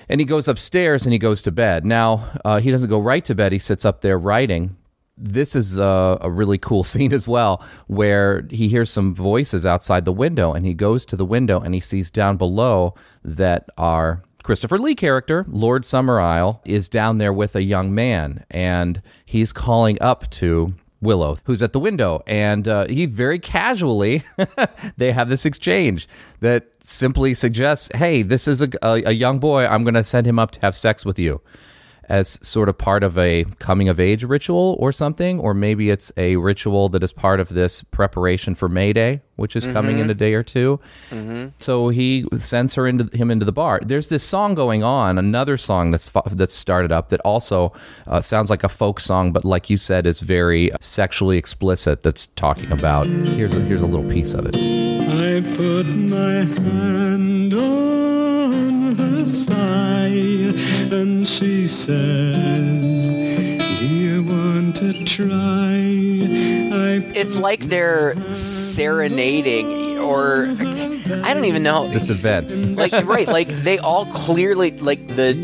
And 0.09 0.21
he 0.21 0.27
goes 0.27 0.49
upstairs 0.49 1.07
and 1.07 1.13
he 1.15 1.19
goes 1.19 1.41
to 1.43 1.51
bed. 1.51 1.87
Now, 1.87 2.31
uh, 2.45 2.61
he 2.61 2.71
doesn't 2.71 2.91
go 2.91 3.01
right 3.01 3.25
to 3.25 3.35
bed, 3.35 3.53
he 3.53 3.59
sits 3.59 3.87
up 3.87 4.03
there 4.03 4.19
writing. 4.19 4.77
This 5.17 5.55
is 5.55 5.79
a, 5.79 6.19
a 6.21 6.31
really 6.31 6.59
cool 6.59 6.85
scene 6.93 7.13
as 7.13 7.29
well, 7.29 7.65
where 7.87 8.47
he 8.51 8.69
hears 8.69 8.91
some 8.91 9.15
voices 9.15 9.65
outside 9.65 10.05
the 10.05 10.13
window, 10.13 10.53
and 10.53 10.67
he 10.67 10.75
goes 10.75 11.05
to 11.07 11.17
the 11.17 11.25
window 11.25 11.61
and 11.61 11.75
he 11.75 11.81
sees 11.81 12.11
down 12.11 12.37
below 12.37 12.95
that 13.25 13.69
our 13.79 14.23
Christopher 14.43 14.79
Lee 14.79 14.95
character, 14.95 15.47
Lord 15.49 15.85
Summerisle, 15.85 16.61
is 16.67 16.89
down 16.89 17.17
there 17.17 17.33
with 17.33 17.57
a 17.57 17.63
young 17.63 17.95
man, 17.95 18.45
and 18.51 19.01
he's 19.25 19.53
calling 19.53 19.97
up 20.03 20.29
to 20.33 20.75
Willow, 21.01 21.39
who's 21.45 21.63
at 21.63 21.73
the 21.73 21.81
window, 21.81 22.23
and 22.27 22.67
uh, 22.67 22.87
he 22.87 23.07
very 23.07 23.39
casually 23.39 24.23
they 24.97 25.13
have 25.13 25.29
this 25.29 25.45
exchange 25.45 26.09
that 26.41 26.67
simply 26.81 27.35
suggests, 27.35 27.89
"Hey, 27.95 28.23
this 28.23 28.49
is 28.49 28.61
a, 28.61 28.69
a, 28.83 29.03
a 29.07 29.13
young 29.13 29.39
boy. 29.39 29.67
I'm 29.67 29.85
going 29.85 29.95
to 29.95 30.05
send 30.05 30.27
him 30.27 30.39
up 30.39 30.51
to 30.53 30.61
have 30.61 30.77
sex 30.77 31.05
with 31.05 31.19
you." 31.19 31.41
As 32.09 32.39
sort 32.47 32.69
of 32.69 32.77
part 32.77 33.03
of 33.03 33.17
a 33.19 33.45
coming 33.59 33.89
of 33.89 33.99
age 33.99 34.25
ritual 34.25 34.77
or 34.79 34.93
something, 34.93 35.39
or 35.41 35.55
maybe 35.55 35.91
it's 35.91 36.13
a 36.17 36.37
ritual 36.37 36.89
that 36.91 37.03
is 37.03 37.13
part 37.13 37.41
of 37.41 37.49
this 37.49 37.83
preparation 37.83 38.55
for 38.55 38.69
May 38.69 38.93
Day, 38.93 39.23
which 39.37 39.57
is 39.57 39.67
coming 39.67 39.99
in 39.99 40.11
a 40.11 40.15
day 40.15 40.35
or 40.35 40.43
2 40.43 40.79
So 41.59 41.89
he 41.89 42.27
sends 42.39 42.75
her 42.75 42.87
into 42.87 43.15
him 43.17 43.31
into 43.31 43.45
the 43.45 43.53
bar. 43.53 43.81
There's 43.85 44.09
this 44.09 44.23
song 44.23 44.55
going 44.55 44.83
on, 44.83 45.19
another 45.19 45.57
song 45.57 45.91
that's 45.91 46.07
fu- 46.09 46.21
that's 46.33 46.55
started 46.55 46.93
up 46.93 47.09
that 47.09 47.21
also 47.21 47.73
uh, 48.07 48.21
sounds 48.21 48.51
like 48.51 48.65
a 48.65 48.69
folk 48.69 49.01
song, 49.01 49.33
but 49.33 49.45
like 49.45 49.71
you 49.71 49.77
said, 49.77 50.07
is 50.07 50.21
very 50.21 50.71
sexually 50.81 51.39
explicit. 51.39 52.03
That's 52.03 52.27
talking 52.37 52.71
about 52.71 53.07
here's 53.07 53.57
a, 53.57 53.61
here's 53.61 53.83
a 53.83 53.87
little 53.87 54.09
piece 54.11 54.35
of 54.35 54.47
it. 54.47 54.57
I 54.57 55.41
put 55.57 55.87
my 55.87 56.45
hand 56.63 57.55
on 57.55 58.04
she 61.27 61.67
says, 61.67 63.09
Do 63.09 63.87
"You 63.87 64.23
want 64.23 64.77
to 64.77 65.05
try?" 65.05 65.81
I 66.73 67.03
it's 67.15 67.37
like 67.37 67.61
they're 67.61 68.15
serenading 68.35 69.94
or 70.05 70.47
I 71.25 71.33
don't 71.35 71.45
even 71.47 71.63
know. 71.63 71.89
This 71.89 72.11
event. 72.11 72.77
like 72.77 72.93
right 73.07 73.27
like 73.27 73.49
they 73.49 73.79
all 73.79 74.07
clearly 74.07 74.71
like 74.73 75.07
the 75.09 75.35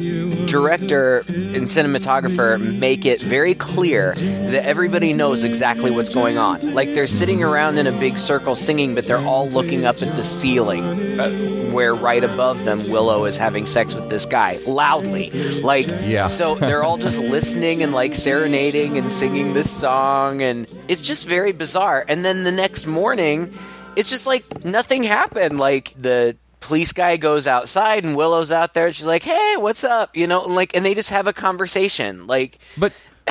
director 0.46 1.18
and 1.28 1.66
cinematographer 1.66 2.58
make 2.78 3.04
it 3.06 3.20
very 3.20 3.54
clear 3.54 4.14
that 4.14 4.64
everybody 4.64 5.12
knows 5.12 5.44
exactly 5.44 5.90
what's 5.90 6.08
going 6.08 6.38
on 6.38 6.74
like 6.74 6.92
they're 6.94 7.06
sitting 7.06 7.42
around 7.42 7.78
in 7.78 7.86
a 7.86 7.92
big 7.92 8.18
circle 8.18 8.54
singing 8.54 8.94
but 8.94 9.06
they're 9.06 9.18
all 9.18 9.48
looking 9.50 9.84
up 9.84 10.00
at 10.02 10.16
the 10.16 10.24
ceiling 10.24 10.82
uh, 11.20 11.30
where 11.72 11.94
right 11.94 12.24
above 12.24 12.64
them 12.64 12.90
willow 12.90 13.26
is 13.26 13.36
having 13.36 13.64
sex 13.66 13.94
with 13.94 14.08
this 14.08 14.24
guy 14.26 14.58
loudly 14.66 15.30
like 15.60 15.86
Yeah. 16.02 16.26
so 16.26 16.54
they're 16.56 16.82
all 16.82 16.96
just 16.98 17.20
listening 17.20 17.82
and 17.82 17.92
like 17.92 18.14
serenading 18.14 18.98
and 18.98 19.10
singing 19.12 19.52
this 19.54 19.70
song 19.70 20.42
and 20.42 20.66
it's 20.88 21.02
just 21.02 21.28
very 21.28 21.52
bizarre 21.52 22.04
and 22.08 22.24
then 22.24 22.42
the 22.44 22.52
next 22.52 22.86
morning 22.86 23.54
it's 23.96 24.10
just 24.10 24.26
like 24.26 24.64
nothing 24.64 25.02
happened. 25.02 25.58
Like 25.58 25.94
the 25.96 26.36
police 26.60 26.92
guy 26.92 27.16
goes 27.16 27.46
outside 27.46 28.04
and 28.04 28.16
willow's 28.16 28.52
out 28.52 28.74
there. 28.74 28.86
And 28.86 28.94
she's 28.96 29.06
like 29.06 29.22
hey 29.22 29.54
what's 29.58 29.84
up? 29.84 30.16
You 30.16 30.26
know 30.26 30.44
and 30.44 30.54
like 30.54 30.74
and 30.74 30.84
they 30.84 30.94
just 30.94 31.10
have 31.10 31.26
a 31.26 31.32
conversation. 31.32 32.26
Like 32.26 32.58
But 32.78 32.92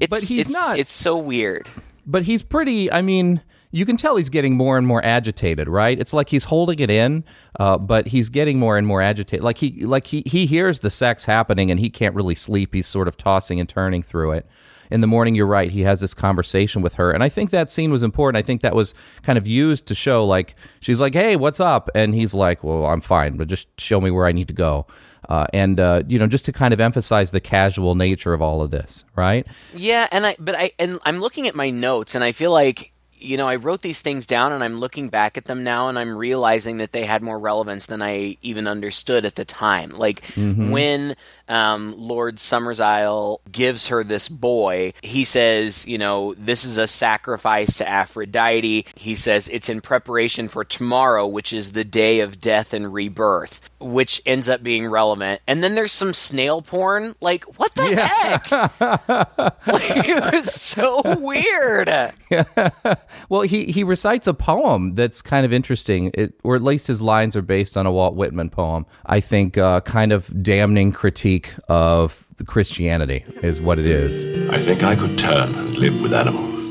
it's 0.00 0.10
But 0.10 0.22
he's 0.22 0.46
it's, 0.46 0.50
not- 0.50 0.78
it's 0.78 0.92
so 0.92 1.16
weird. 1.18 1.68
But 2.08 2.22
he's 2.22 2.42
pretty 2.42 2.90
i 2.92 3.02
mean 3.02 3.42
you 3.72 3.84
can 3.84 3.96
tell 3.96 4.16
he's 4.16 4.28
getting 4.30 4.56
more 4.56 4.78
and 4.78 4.86
more 4.86 5.04
agitated 5.04 5.68
right? 5.68 5.98
It's 5.98 6.12
like 6.12 6.28
he's 6.28 6.44
holding 6.44 6.78
it 6.78 6.88
in 6.90 7.24
uh, 7.58 7.76
but 7.78 8.06
he's 8.06 8.28
getting 8.28 8.58
more 8.58 8.78
and 8.78 8.86
more 8.86 9.02
agitated. 9.02 9.42
Like 9.42 9.58
he 9.58 9.84
like 9.84 10.06
he, 10.06 10.22
he 10.24 10.46
hears 10.46 10.80
the 10.80 10.90
sex 10.90 11.24
happening 11.24 11.70
and 11.70 11.80
he 11.80 11.90
can't 11.90 12.14
really 12.14 12.34
sleep. 12.36 12.72
He's 12.74 12.86
sort 12.86 13.08
of 13.08 13.16
tossing 13.16 13.58
and 13.60 13.68
turning 13.68 14.02
through 14.02 14.32
it 14.32 14.46
in 14.90 15.00
the 15.00 15.06
morning 15.06 15.34
you're 15.34 15.46
right 15.46 15.70
he 15.70 15.82
has 15.82 16.00
this 16.00 16.14
conversation 16.14 16.82
with 16.82 16.94
her. 16.94 17.10
And 17.10 17.22
i 17.22 17.28
think 17.28 17.50
that 17.50 17.70
scene 17.70 17.90
was 17.90 18.02
important. 18.02 18.36
I 18.36 18.42
think 18.46 18.62
that 18.62 18.74
was 18.74 18.94
kind 19.22 19.38
of 19.38 19.46
used 19.46 19.86
to 19.86 19.94
show 19.94 20.24
like 20.24 20.56
she's 20.80 21.00
like 21.00 21.14
hey 21.14 21.36
what's 21.36 21.60
up? 21.60 21.90
And 21.94 22.14
he's 22.14 22.34
like 22.34 22.62
well 22.64 22.86
i'm 22.86 23.00
fine 23.00 23.36
but 23.36 23.48
just 23.48 23.68
show 23.80 24.00
me 24.00 24.10
where 24.10 24.26
i 24.26 24.32
need 24.32 24.48
to 24.48 24.54
go. 24.54 24.86
Uh, 25.28 25.46
and 25.52 25.80
uh, 25.80 26.02
you 26.06 26.18
know 26.18 26.26
just 26.26 26.44
to 26.44 26.52
kind 26.52 26.72
of 26.72 26.80
emphasize 26.80 27.32
the 27.32 27.40
casual 27.40 27.96
nature 27.96 28.32
of 28.32 28.40
all 28.40 28.62
of 28.62 28.70
this 28.70 29.04
right? 29.16 29.46
Yeah, 29.74 30.06
and 30.12 30.24
I 30.24 30.36
but 30.38 30.54
I 30.54 30.70
and 30.78 31.00
I'm 31.04 31.20
looking 31.20 31.48
at 31.48 31.54
my 31.54 31.70
notes 31.70 32.14
and 32.14 32.22
I 32.22 32.32
feel 32.32 32.52
like 32.52 32.92
you 33.18 33.36
know, 33.36 33.48
I 33.48 33.56
wrote 33.56 33.82
these 33.82 34.02
things 34.02 34.26
down 34.26 34.52
and 34.52 34.62
I'm 34.62 34.78
looking 34.78 35.08
back 35.08 35.38
at 35.38 35.46
them 35.46 35.64
now 35.64 35.88
and 35.88 35.98
I'm 35.98 36.16
realizing 36.16 36.76
that 36.78 36.92
they 36.92 37.04
had 37.04 37.22
more 37.22 37.38
relevance 37.38 37.86
than 37.86 38.02
I 38.02 38.36
even 38.42 38.66
understood 38.66 39.24
at 39.24 39.36
the 39.36 39.44
time. 39.44 39.90
Like 39.90 40.26
when 40.36 41.16
um, 41.48 41.94
Lord 41.96 42.36
Summersisle 42.36 43.40
gives 43.50 43.88
her 43.88 44.04
this 44.04 44.28
boy, 44.28 44.92
he 45.02 45.24
says, 45.24 45.86
you 45.86 45.98
know, 45.98 46.34
this 46.34 46.64
is 46.64 46.76
a 46.76 46.86
sacrifice 46.86 47.76
to 47.76 47.88
Aphrodite. 47.88 48.86
He 48.96 49.14
says 49.14 49.48
it's 49.48 49.68
in 49.68 49.80
preparation 49.80 50.48
for 50.48 50.64
tomorrow, 50.64 51.26
which 51.26 51.52
is 51.52 51.72
the 51.72 51.84
day 51.84 52.20
of 52.20 52.40
death 52.40 52.72
and 52.72 52.92
rebirth, 52.92 53.70
which 53.80 54.22
ends 54.26 54.48
up 54.48 54.62
being 54.62 54.86
relevant. 54.86 55.40
And 55.46 55.62
then 55.62 55.74
there's 55.74 55.92
some 55.92 56.14
snail 56.14 56.62
porn. 56.62 57.14
Like, 57.20 57.44
what 57.58 57.74
the 57.74 57.96
heck? 57.96 58.50
like, 59.66 60.08
it 60.08 60.32
was 60.34 60.52
so 60.52 61.02
weird. 61.20 61.88
Yeah. 62.30 62.70
Well, 63.28 63.42
he, 63.42 63.66
he 63.66 63.82
recites 63.82 64.28
a 64.28 64.34
poem 64.34 64.94
that's 64.94 65.20
kind 65.20 65.44
of 65.44 65.52
interesting, 65.52 66.12
it, 66.14 66.34
or 66.44 66.54
at 66.54 66.62
least 66.62 66.86
his 66.86 67.02
lines 67.02 67.34
are 67.34 67.42
based 67.42 67.76
on 67.76 67.86
a 67.86 67.90
Walt 67.90 68.14
Whitman 68.14 68.50
poem. 68.50 68.86
I 69.06 69.18
think 69.18 69.58
uh, 69.58 69.80
kind 69.80 70.12
of 70.12 70.42
damning 70.44 70.92
critique 70.92 71.35
of 71.68 72.26
Christianity 72.46 73.24
is 73.42 73.60
what 73.60 73.78
it 73.78 73.86
is. 73.86 74.24
I 74.50 74.58
think 74.58 74.82
I 74.82 74.94
could 74.96 75.18
turn 75.18 75.54
and 75.54 75.76
live 75.76 76.00
with 76.02 76.12
animals. 76.12 76.62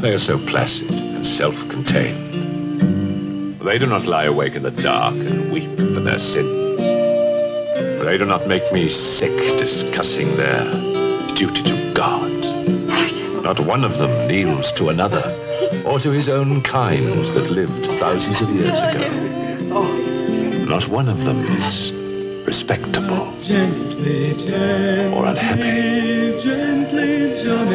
They 0.00 0.12
are 0.12 0.18
so 0.18 0.38
placid 0.46 0.90
and 0.90 1.26
self 1.26 1.54
contained. 1.68 3.60
They 3.60 3.78
do 3.78 3.86
not 3.86 4.06
lie 4.06 4.24
awake 4.24 4.54
in 4.54 4.62
the 4.62 4.70
dark 4.70 5.14
and 5.14 5.52
weep 5.52 5.76
for 5.76 6.00
their 6.00 6.18
sins. 6.18 6.78
They 8.04 8.18
do 8.18 8.24
not 8.24 8.46
make 8.46 8.70
me 8.72 8.88
sick 8.88 9.36
discussing 9.58 10.36
their 10.36 10.64
duty 11.34 11.62
to 11.62 11.92
God. 11.94 12.30
Not 13.42 13.60
one 13.60 13.84
of 13.84 13.98
them 13.98 14.28
kneels 14.28 14.72
to 14.72 14.88
another 14.88 15.22
or 15.86 15.98
to 16.00 16.10
his 16.10 16.28
own 16.28 16.62
kind 16.62 17.06
that 17.34 17.50
lived 17.50 17.86
thousands 17.98 18.40
of 18.40 18.50
years 18.50 18.80
ago. 18.82 19.08
Not 20.66 20.88
one 20.88 21.08
of 21.08 21.24
them 21.24 21.38
is 21.58 21.92
respectable 22.44 23.22
or 25.14 25.26
unhappy 25.26 26.14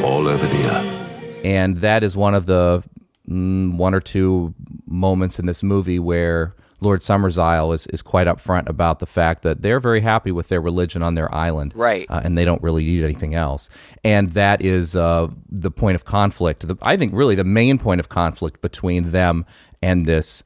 all 0.03 0.27
over 0.27 0.47
the 0.47 0.65
earth. 0.65 1.45
and 1.45 1.77
that 1.77 2.03
is 2.03 2.15
one 2.17 2.33
of 2.33 2.45
the 2.45 2.83
mm, 3.29 3.75
one 3.77 3.93
or 3.93 3.99
two 3.99 4.53
moments 4.87 5.39
in 5.39 5.45
this 5.45 5.63
movie 5.63 5.99
where 5.99 6.55
Lord 6.81 7.01
Summersisle 7.01 7.73
is, 7.73 7.87
is 7.87 8.01
quite 8.01 8.25
upfront 8.27 8.69
about 8.69 8.99
the 8.99 9.05
fact 9.05 9.43
that 9.43 9.61
they're 9.61 9.81
very 9.81 9.99
happy 9.99 10.31
with 10.31 10.47
their 10.47 10.61
religion 10.61 11.03
on 11.03 11.15
their 11.15 11.33
island, 11.35 11.73
Right. 11.75 12.07
Uh, 12.09 12.21
and 12.23 12.37
they 12.37 12.45
don't 12.45 12.63
really 12.63 12.85
need 12.85 13.03
anything 13.03 13.35
else. 13.35 13.69
And 14.03 14.31
that 14.31 14.61
is 14.61 14.95
uh, 14.95 15.27
the 15.49 15.71
point 15.71 15.95
of 15.95 16.05
conflict. 16.05 16.65
The, 16.65 16.77
I 16.81 16.95
think 16.95 17.13
really 17.13 17.35
the 17.35 17.43
main 17.43 17.79
point 17.79 17.99
of 17.99 18.07
conflict 18.09 18.61
between 18.61 19.11
them 19.11 19.45
and 19.81 20.05
this 20.05 20.41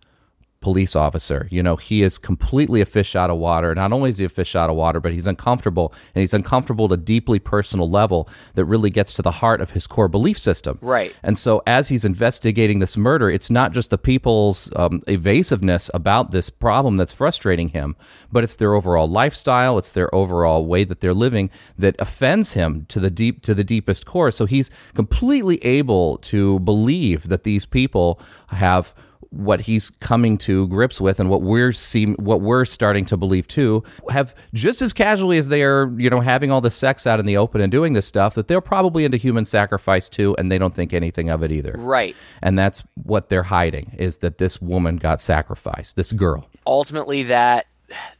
police 0.63 0.95
officer. 0.95 1.47
You 1.51 1.61
know, 1.61 1.75
he 1.75 2.01
is 2.03 2.17
completely 2.17 2.79
a 2.79 2.85
fish 2.85 3.15
out 3.17 3.29
of 3.29 3.37
water. 3.37 3.75
Not 3.75 3.91
only 3.91 4.09
is 4.09 4.17
he 4.17 4.25
a 4.25 4.29
fish 4.29 4.55
out 4.55 4.69
of 4.69 4.77
water, 4.77 5.01
but 5.01 5.11
he's 5.11 5.27
uncomfortable, 5.27 5.93
and 6.15 6.21
he's 6.21 6.33
uncomfortable 6.33 6.85
at 6.85 6.93
a 6.93 6.97
deeply 6.97 7.37
personal 7.37 7.89
level 7.89 8.29
that 8.55 8.63
really 8.63 8.89
gets 8.89 9.11
to 9.13 9.21
the 9.21 9.31
heart 9.31 9.59
of 9.59 9.71
his 9.71 9.85
core 9.85 10.07
belief 10.07 10.39
system. 10.39 10.79
Right. 10.81 11.13
And 11.21 11.37
so, 11.37 11.61
as 11.67 11.89
he's 11.89 12.05
investigating 12.05 12.79
this 12.79 12.95
murder, 12.95 13.29
it's 13.29 13.49
not 13.49 13.73
just 13.73 13.89
the 13.89 13.97
people's 13.97 14.71
um, 14.77 15.03
evasiveness 15.07 15.91
about 15.93 16.31
this 16.31 16.49
problem 16.49 16.95
that's 16.95 17.11
frustrating 17.11 17.67
him, 17.67 17.97
but 18.31 18.45
it's 18.45 18.55
their 18.55 18.73
overall 18.73 19.09
lifestyle, 19.09 19.77
it's 19.77 19.91
their 19.91 20.13
overall 20.15 20.65
way 20.65 20.85
that 20.85 21.01
they're 21.01 21.13
living 21.13 21.49
that 21.77 21.95
offends 21.99 22.53
him 22.53 22.85
to 22.87 23.01
the 23.01 23.11
deep 23.11 23.41
to 23.41 23.53
the 23.53 23.65
deepest 23.65 24.05
core. 24.05 24.31
So 24.31 24.45
he's 24.45 24.71
completely 24.95 25.57
able 25.65 26.19
to 26.19 26.59
believe 26.61 27.27
that 27.27 27.43
these 27.43 27.65
people 27.65 28.21
have 28.49 28.93
what 29.29 29.61
he's 29.61 29.89
coming 29.89 30.37
to 30.37 30.67
grips 30.67 30.99
with 31.01 31.19
and 31.19 31.29
what 31.29 31.41
we're 31.41 31.71
seem 31.71 32.15
what 32.15 32.41
we're 32.41 32.65
starting 32.65 33.05
to 33.05 33.17
believe 33.17 33.47
too 33.47 33.83
have 34.09 34.33
just 34.53 34.81
as 34.81 34.93
casually 34.93 35.37
as 35.37 35.49
they 35.49 35.63
are 35.63 35.91
you 35.97 36.09
know 36.09 36.19
having 36.19 36.51
all 36.51 36.61
the 36.61 36.71
sex 36.71 37.05
out 37.07 37.19
in 37.19 37.25
the 37.25 37.37
open 37.37 37.61
and 37.61 37.71
doing 37.71 37.93
this 37.93 38.05
stuff 38.05 38.35
that 38.35 38.47
they're 38.47 38.61
probably 38.61 39.05
into 39.05 39.17
human 39.17 39.45
sacrifice 39.45 40.09
too 40.09 40.35
and 40.37 40.51
they 40.51 40.57
don't 40.57 40.75
think 40.75 40.93
anything 40.93 41.29
of 41.29 41.43
it 41.43 41.51
either 41.51 41.75
Right. 41.77 42.15
and 42.41 42.57
that's 42.57 42.83
what 43.03 43.29
they're 43.29 43.43
hiding 43.43 43.95
is 43.97 44.17
that 44.17 44.37
this 44.37 44.61
woman 44.61 44.97
got 44.97 45.21
sacrificed 45.21 45.95
this 45.95 46.11
girl 46.11 46.47
ultimately 46.65 47.23
that 47.23 47.67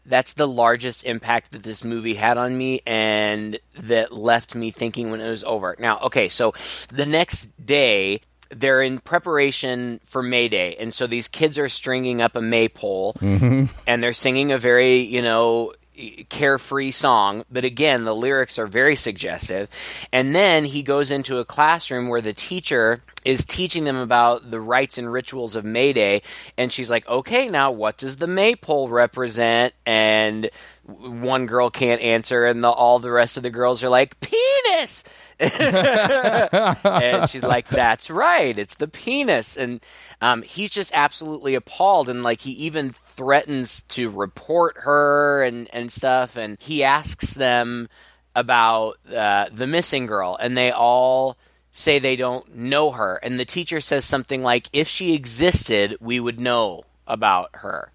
that's 0.06 0.34
the 0.34 0.46
largest 0.48 1.04
impact 1.04 1.52
that 1.54 1.64
this 1.64 1.84
movie 1.84 2.14
had 2.14 2.38
on 2.38 2.56
me 2.56 2.82
and 2.86 3.58
that 3.80 4.12
left 4.12 4.54
me 4.54 4.70
thinking 4.70 5.10
when 5.10 5.20
it 5.20 5.30
was 5.30 5.44
over. 5.46 5.76
Now, 5.80 5.98
okay, 6.00 6.30
so 6.30 6.54
the 6.92 7.08
next 7.08 7.48
day 7.66 8.22
they're 8.56 8.82
in 8.82 9.00
preparation 9.00 10.00
for 10.04 10.24
May 10.24 10.48
Day, 10.48 10.76
and 10.80 10.94
so 10.94 11.08
these 11.08 11.28
kids 11.28 11.58
are 11.58 11.70
stringing 11.70 12.22
up 12.22 12.36
a 12.36 12.42
maypole, 12.42 13.14
mm-hmm. 13.14 13.66
and 13.88 14.04
they're 14.04 14.14
singing 14.14 14.52
a 14.52 14.58
very, 14.58 14.98
you 15.00 15.22
know, 15.22 15.74
carefree 16.30 16.92
song. 16.92 17.44
But 17.52 17.66
again, 17.66 18.04
the 18.04 18.16
lyrics 18.16 18.58
are 18.58 18.68
very 18.68 18.96
suggestive. 18.96 19.70
And 20.12 20.34
then 20.34 20.66
he 20.66 20.84
goes 20.84 21.12
into 21.12 21.38
a 21.38 21.46
classroom 21.46 22.08
where 22.08 22.22
the 22.22 22.34
teacher 22.34 23.04
is 23.26 23.46
teaching 23.46 23.84
them 23.84 23.96
about 23.96 24.50
the 24.52 24.60
rites 24.60 24.98
and 24.98 25.12
rituals 25.12 25.56
of 25.56 25.66
May 25.66 25.94
Day, 25.94 26.22
and 26.58 26.72
she's 26.72 26.90
like, 26.90 27.08
"Okay, 27.08 27.48
now 27.50 27.72
what 27.72 27.98
does 27.98 28.18
the 28.18 28.28
maypole 28.28 28.90
represent?" 28.90 29.74
And 29.86 30.50
one 30.84 31.46
girl 31.46 31.70
can't 31.70 32.02
answer, 32.02 32.46
and 32.46 32.64
the, 32.64 32.70
all 32.70 33.00
the 33.00 33.12
rest 33.12 33.38
of 33.38 33.44
the 33.44 33.50
girls 33.50 33.84
are 33.84 33.90
like, 33.90 34.20
"Penis." 34.20 35.04
and 35.40 37.30
she's 37.30 37.44
like, 37.44 37.68
"That's 37.70 38.10
right, 38.10 38.58
it's 38.58 38.76
the 38.76 38.88
penis." 38.88 39.58
And 39.58 39.82
um, 40.22 40.42
he's 40.42 40.70
just 40.70 40.92
absolutely 40.94 41.56
appalled, 41.56 42.10
and 42.10 42.24
like 42.24 42.42
he 42.42 42.52
even 42.52 42.92
threatens 42.92 43.84
to 43.84 44.10
report 44.10 44.78
her 44.80 45.44
and 45.44 45.70
and 45.74 45.92
stuff. 45.92 46.36
And 46.36 46.58
he 46.62 46.84
asks 46.84 47.34
them 47.34 47.88
about 48.36 48.98
uh, 49.14 49.46
the 49.52 49.68
missing 49.68 50.06
girl, 50.06 50.38
and 50.40 50.58
they 50.58 50.72
all 50.72 51.38
say 51.74 52.00
they 52.00 52.16
don't 52.16 52.56
know 52.56 52.92
her. 52.92 53.16
And 53.18 53.38
the 53.38 53.46
teacher 53.46 53.82
says 53.82 54.06
something 54.06 54.42
like, 54.42 54.70
"If 54.72 54.88
she 54.88 55.14
existed, 55.14 55.98
we 56.00 56.22
would 56.22 56.40
know 56.40 56.86
about 57.06 57.50
her." 57.56 57.92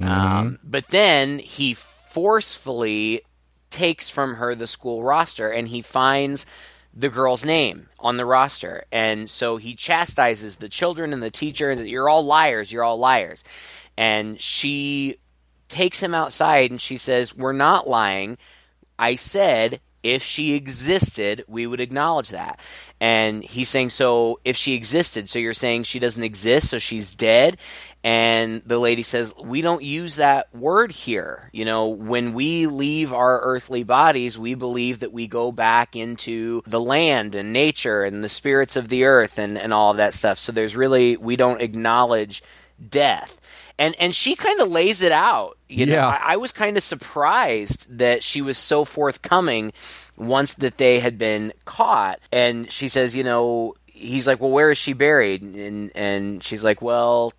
Um, 0.00 0.58
but 0.64 0.88
then 0.88 1.38
he 1.38 1.74
forcefully 1.74 3.22
takes 3.70 4.08
from 4.08 4.36
her 4.36 4.54
the 4.54 4.66
school 4.66 5.02
roster 5.02 5.50
and 5.50 5.68
he 5.68 5.82
finds 5.82 6.46
the 6.94 7.08
girl's 7.08 7.44
name 7.44 7.88
on 8.00 8.16
the 8.16 8.24
roster. 8.24 8.84
And 8.90 9.28
so 9.28 9.56
he 9.56 9.74
chastises 9.74 10.56
the 10.56 10.68
children 10.68 11.12
and 11.12 11.22
the 11.22 11.30
teacher 11.30 11.76
that 11.76 11.88
you're 11.88 12.08
all 12.08 12.24
liars, 12.24 12.72
you're 12.72 12.84
all 12.84 12.98
liars. 12.98 13.44
And 13.96 14.40
she 14.40 15.16
takes 15.68 16.00
him 16.02 16.14
outside 16.14 16.70
and 16.70 16.80
she 16.80 16.96
says, 16.96 17.36
We're 17.36 17.52
not 17.52 17.88
lying. 17.88 18.38
I 18.98 19.16
said 19.16 19.80
if 20.14 20.22
she 20.22 20.54
existed, 20.54 21.44
we 21.48 21.66
would 21.66 21.80
acknowledge 21.80 22.30
that. 22.30 22.60
And 23.00 23.42
he's 23.42 23.68
saying, 23.68 23.90
so 23.90 24.40
if 24.44 24.56
she 24.56 24.74
existed, 24.74 25.28
so 25.28 25.38
you're 25.38 25.54
saying 25.54 25.84
she 25.84 25.98
doesn't 25.98 26.22
exist, 26.22 26.70
so 26.70 26.78
she's 26.78 27.10
dead? 27.10 27.58
And 28.02 28.62
the 28.64 28.78
lady 28.78 29.02
says, 29.02 29.34
we 29.42 29.60
don't 29.60 29.82
use 29.82 30.16
that 30.16 30.54
word 30.54 30.92
here. 30.92 31.50
You 31.52 31.64
know, 31.64 31.88
when 31.88 32.32
we 32.32 32.66
leave 32.66 33.12
our 33.12 33.40
earthly 33.40 33.84
bodies, 33.84 34.38
we 34.38 34.54
believe 34.54 35.00
that 35.00 35.12
we 35.12 35.26
go 35.26 35.52
back 35.52 35.96
into 35.96 36.62
the 36.66 36.80
land 36.80 37.34
and 37.34 37.52
nature 37.52 38.04
and 38.04 38.22
the 38.24 38.28
spirits 38.28 38.76
of 38.76 38.88
the 38.88 39.04
earth 39.04 39.38
and, 39.38 39.58
and 39.58 39.72
all 39.72 39.90
of 39.90 39.96
that 39.98 40.14
stuff. 40.14 40.38
So 40.38 40.52
there's 40.52 40.76
really, 40.76 41.16
we 41.16 41.36
don't 41.36 41.60
acknowledge 41.60 42.42
death 42.88 43.40
and 43.78 43.94
and 43.98 44.14
she 44.14 44.34
kind 44.34 44.60
of 44.60 44.68
lays 44.70 45.02
it 45.02 45.12
out. 45.12 45.56
You 45.68 45.86
know, 45.86 45.92
Yeah. 45.94 46.06
I, 46.08 46.34
I 46.34 46.36
was 46.36 46.52
kind 46.52 46.76
of 46.76 46.82
surprised 46.82 47.98
that 47.98 48.22
she 48.22 48.42
was 48.42 48.58
so 48.58 48.84
forthcoming 48.84 49.72
once 50.16 50.54
that 50.54 50.78
they 50.78 51.00
had 51.00 51.18
been 51.18 51.52
caught. 51.64 52.20
And 52.32 52.70
she 52.70 52.88
says, 52.88 53.14
you 53.14 53.22
know, 53.22 53.74
he's 53.86 54.26
like, 54.26 54.40
well, 54.40 54.50
where 54.50 54.70
is 54.70 54.78
she 54.78 54.92
buried? 54.94 55.42
And 55.42 55.90
and 55.94 56.42
she's 56.42 56.64
like, 56.64 56.82
well. 56.82 57.32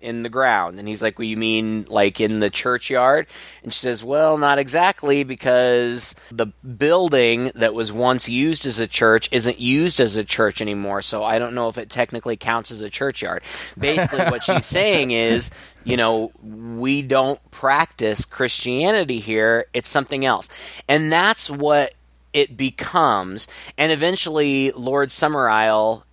In 0.00 0.22
the 0.22 0.28
ground, 0.28 0.78
and 0.78 0.88
he's 0.88 1.02
like, 1.02 1.18
"Well, 1.18 1.26
you 1.26 1.36
mean 1.36 1.86
like 1.88 2.20
in 2.20 2.40
the 2.40 2.50
churchyard?" 2.50 3.26
And 3.62 3.72
she 3.72 3.80
says, 3.80 4.02
"Well, 4.02 4.38
not 4.38 4.58
exactly, 4.58 5.24
because 5.24 6.14
the 6.30 6.46
building 6.46 7.52
that 7.54 7.74
was 7.74 7.92
once 7.92 8.28
used 8.28 8.66
as 8.66 8.80
a 8.80 8.86
church 8.86 9.28
isn't 9.32 9.60
used 9.60 10.00
as 10.00 10.16
a 10.16 10.24
church 10.24 10.60
anymore. 10.60 11.02
So 11.02 11.22
I 11.22 11.38
don't 11.38 11.54
know 11.54 11.68
if 11.68 11.78
it 11.78 11.90
technically 11.90 12.36
counts 12.36 12.70
as 12.70 12.82
a 12.82 12.90
churchyard." 12.90 13.42
Basically, 13.78 14.20
what 14.20 14.42
she's 14.44 14.66
saying 14.80 15.10
is, 15.10 15.50
you 15.84 15.96
know, 15.96 16.32
we 16.42 17.02
don't 17.02 17.38
practice 17.50 18.24
Christianity 18.24 19.20
here. 19.20 19.66
It's 19.72 19.88
something 19.88 20.24
else. 20.24 20.48
And 20.88 21.12
that's 21.12 21.50
what 21.50 21.94
it 22.32 22.56
becomes. 22.56 23.48
And 23.76 23.92
eventually, 23.92 24.70
Lord 24.72 25.10
Summerisle 25.10 26.04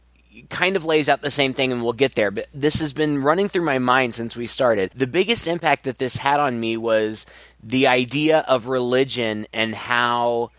kind 0.50 0.76
of 0.76 0.86
lays 0.86 1.10
out 1.10 1.22
the 1.22 1.32
same 1.32 1.54
thing, 1.54 1.72
and 1.72 1.84
we'll 1.84 1.94
get 1.94 2.16
there. 2.16 2.32
But 2.32 2.48
this 2.54 2.80
has 2.80 2.94
been 2.94 3.22
running 3.22 3.50
through 3.50 3.66
my 3.66 3.80
mind 3.80 4.16
since 4.16 4.36
we 4.36 4.48
started. 4.48 4.92
The 4.96 5.08
biggest 5.08 5.48
impact 5.48 5.84
that 5.84 5.98
this 5.98 6.18
had 6.18 6.40
on 6.40 6.60
me 6.60 6.78
was 6.78 7.26
the 7.62 7.88
idea 7.88 8.40
of 8.48 8.68
religion 8.68 9.48
and 9.54 9.76
how 9.76 10.52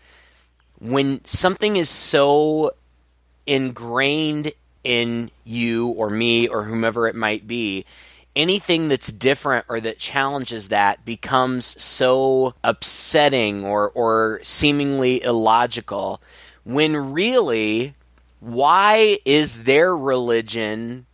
when 0.79 1.23
something 1.25 1.75
is 1.75 1.89
so 1.89 2.71
ingrained 3.45 4.51
in 4.83 5.31
you 5.43 5.89
or 5.89 6.09
me 6.09 6.47
or 6.47 6.63
whomever 6.63 7.07
it 7.07 7.15
might 7.15 7.47
be, 7.47 7.85
anything 8.35 8.87
that's 8.87 9.11
different 9.11 9.65
or 9.67 9.79
that 9.81 9.97
challenges 9.97 10.69
that 10.69 11.03
becomes 11.03 11.65
so 11.81 12.53
upsetting 12.63 13.65
or, 13.65 13.89
or 13.89 14.39
seemingly 14.43 15.21
illogical 15.23 16.21
when 16.63 16.95
really 17.13 17.95
why 18.39 19.19
is 19.25 19.63
their 19.63 19.95
religion 19.95 21.05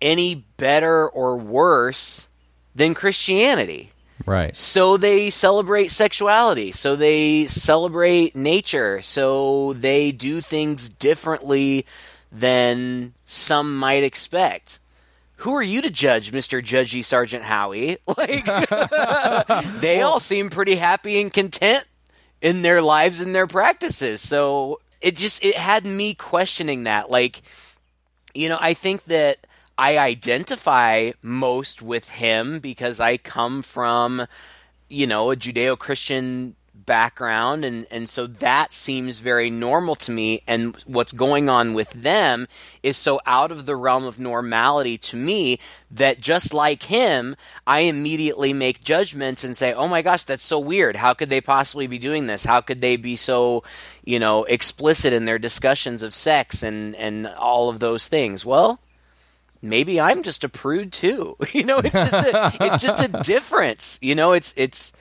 any 0.00 0.34
better 0.56 1.08
or 1.08 1.36
worse 1.36 2.28
than 2.74 2.94
Christianity? 2.94 3.92
Right. 4.26 4.56
So 4.56 4.96
they 4.96 5.30
celebrate 5.30 5.90
sexuality. 5.90 6.72
So 6.72 6.96
they 6.96 7.46
celebrate 7.46 8.36
nature. 8.36 9.00
So 9.02 9.72
they 9.74 10.12
do 10.12 10.40
things 10.40 10.88
differently 10.88 11.86
than 12.30 13.14
some 13.24 13.78
might 13.78 14.02
expect. 14.02 14.80
Who 15.42 15.54
are 15.54 15.62
you 15.62 15.80
to 15.82 15.90
judge, 15.90 16.32
Mr. 16.32 16.60
Judgy 16.62 17.04
Sergeant 17.04 17.44
Howie? 17.44 17.98
Like, 18.18 18.44
they 19.80 20.02
all 20.02 20.18
seem 20.18 20.50
pretty 20.50 20.74
happy 20.74 21.20
and 21.20 21.32
content 21.32 21.84
in 22.42 22.62
their 22.62 22.82
lives 22.82 23.20
and 23.20 23.34
their 23.34 23.46
practices. 23.46 24.20
So 24.20 24.80
it 25.00 25.16
just, 25.16 25.44
it 25.44 25.56
had 25.56 25.84
me 25.84 26.14
questioning 26.14 26.84
that. 26.84 27.10
Like, 27.10 27.42
you 28.34 28.48
know, 28.48 28.58
I 28.60 28.74
think 28.74 29.04
that 29.04 29.46
I 29.76 29.98
identify 29.98 31.12
most 31.22 31.80
with 31.82 32.08
him 32.08 32.58
because 32.58 33.00
I 33.00 33.16
come 33.16 33.62
from, 33.62 34.26
you 34.88 35.06
know, 35.06 35.30
a 35.30 35.36
Judeo 35.36 35.78
Christian 35.78 36.56
background 36.88 37.66
and 37.66 37.86
and 37.90 38.08
so 38.08 38.26
that 38.26 38.72
seems 38.72 39.20
very 39.20 39.50
normal 39.50 39.94
to 39.94 40.10
me 40.10 40.42
and 40.46 40.74
what's 40.86 41.12
going 41.12 41.50
on 41.50 41.74
with 41.74 41.90
them 41.90 42.48
is 42.82 42.96
so 42.96 43.20
out 43.26 43.52
of 43.52 43.66
the 43.66 43.76
realm 43.76 44.04
of 44.04 44.18
normality 44.18 44.96
to 44.96 45.14
me 45.14 45.58
that 45.90 46.18
just 46.18 46.54
like 46.54 46.84
him 46.84 47.36
I 47.66 47.80
immediately 47.80 48.54
make 48.54 48.82
judgments 48.82 49.44
and 49.44 49.54
say 49.54 49.74
oh 49.74 49.86
my 49.86 50.00
gosh 50.00 50.24
that's 50.24 50.46
so 50.46 50.58
weird 50.58 50.96
how 50.96 51.12
could 51.12 51.28
they 51.28 51.42
possibly 51.42 51.86
be 51.86 51.98
doing 51.98 52.26
this 52.26 52.46
how 52.46 52.62
could 52.62 52.80
they 52.80 52.96
be 52.96 53.16
so 53.16 53.62
you 54.02 54.18
know 54.18 54.44
explicit 54.44 55.12
in 55.12 55.26
their 55.26 55.38
discussions 55.38 56.02
of 56.02 56.14
sex 56.14 56.62
and 56.62 56.96
and 56.96 57.26
all 57.26 57.68
of 57.68 57.80
those 57.80 58.08
things 58.08 58.46
well 58.46 58.80
maybe 59.60 60.00
I'm 60.00 60.22
just 60.22 60.44
a 60.44 60.48
prude 60.48 60.92
too. 60.92 61.36
You 61.52 61.64
know, 61.64 61.78
it's 61.78 61.92
just 61.92 62.14
a 62.14 62.52
it's 62.60 62.82
just 62.82 63.02
a 63.02 63.08
difference. 63.24 63.98
You 64.00 64.14
know, 64.14 64.32
it's 64.32 64.54
it's 64.56 64.92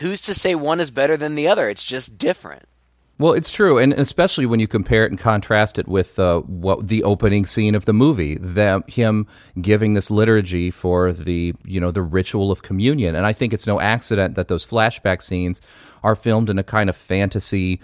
who's 0.00 0.20
to 0.22 0.34
say 0.34 0.54
one 0.54 0.80
is 0.80 0.90
better 0.90 1.16
than 1.16 1.34
the 1.34 1.48
other? 1.48 1.68
It's 1.68 1.84
just 1.84 2.18
different. 2.18 2.64
Well, 3.20 3.34
it's 3.34 3.50
true, 3.50 3.76
and 3.76 3.92
especially 3.92 4.46
when 4.46 4.60
you 4.60 4.66
compare 4.66 5.04
it 5.04 5.10
and 5.10 5.20
contrast 5.20 5.78
it 5.78 5.86
with 5.86 6.18
uh, 6.18 6.40
what 6.40 6.88
the 6.88 7.04
opening 7.04 7.44
scene 7.44 7.74
of 7.74 7.84
the 7.84 7.92
movie, 7.92 8.38
them 8.38 8.82
him 8.86 9.26
giving 9.60 9.92
this 9.92 10.10
liturgy 10.10 10.70
for 10.70 11.12
the 11.12 11.52
you 11.62 11.80
know 11.80 11.90
the 11.90 12.00
ritual 12.00 12.50
of 12.50 12.62
communion, 12.62 13.14
and 13.14 13.26
I 13.26 13.34
think 13.34 13.52
it's 13.52 13.66
no 13.66 13.78
accident 13.78 14.36
that 14.36 14.48
those 14.48 14.64
flashback 14.64 15.20
scenes 15.20 15.60
are 16.02 16.16
filmed 16.16 16.48
in 16.48 16.58
a 16.58 16.62
kind 16.62 16.88
of 16.88 16.96
fantasy, 16.96 17.82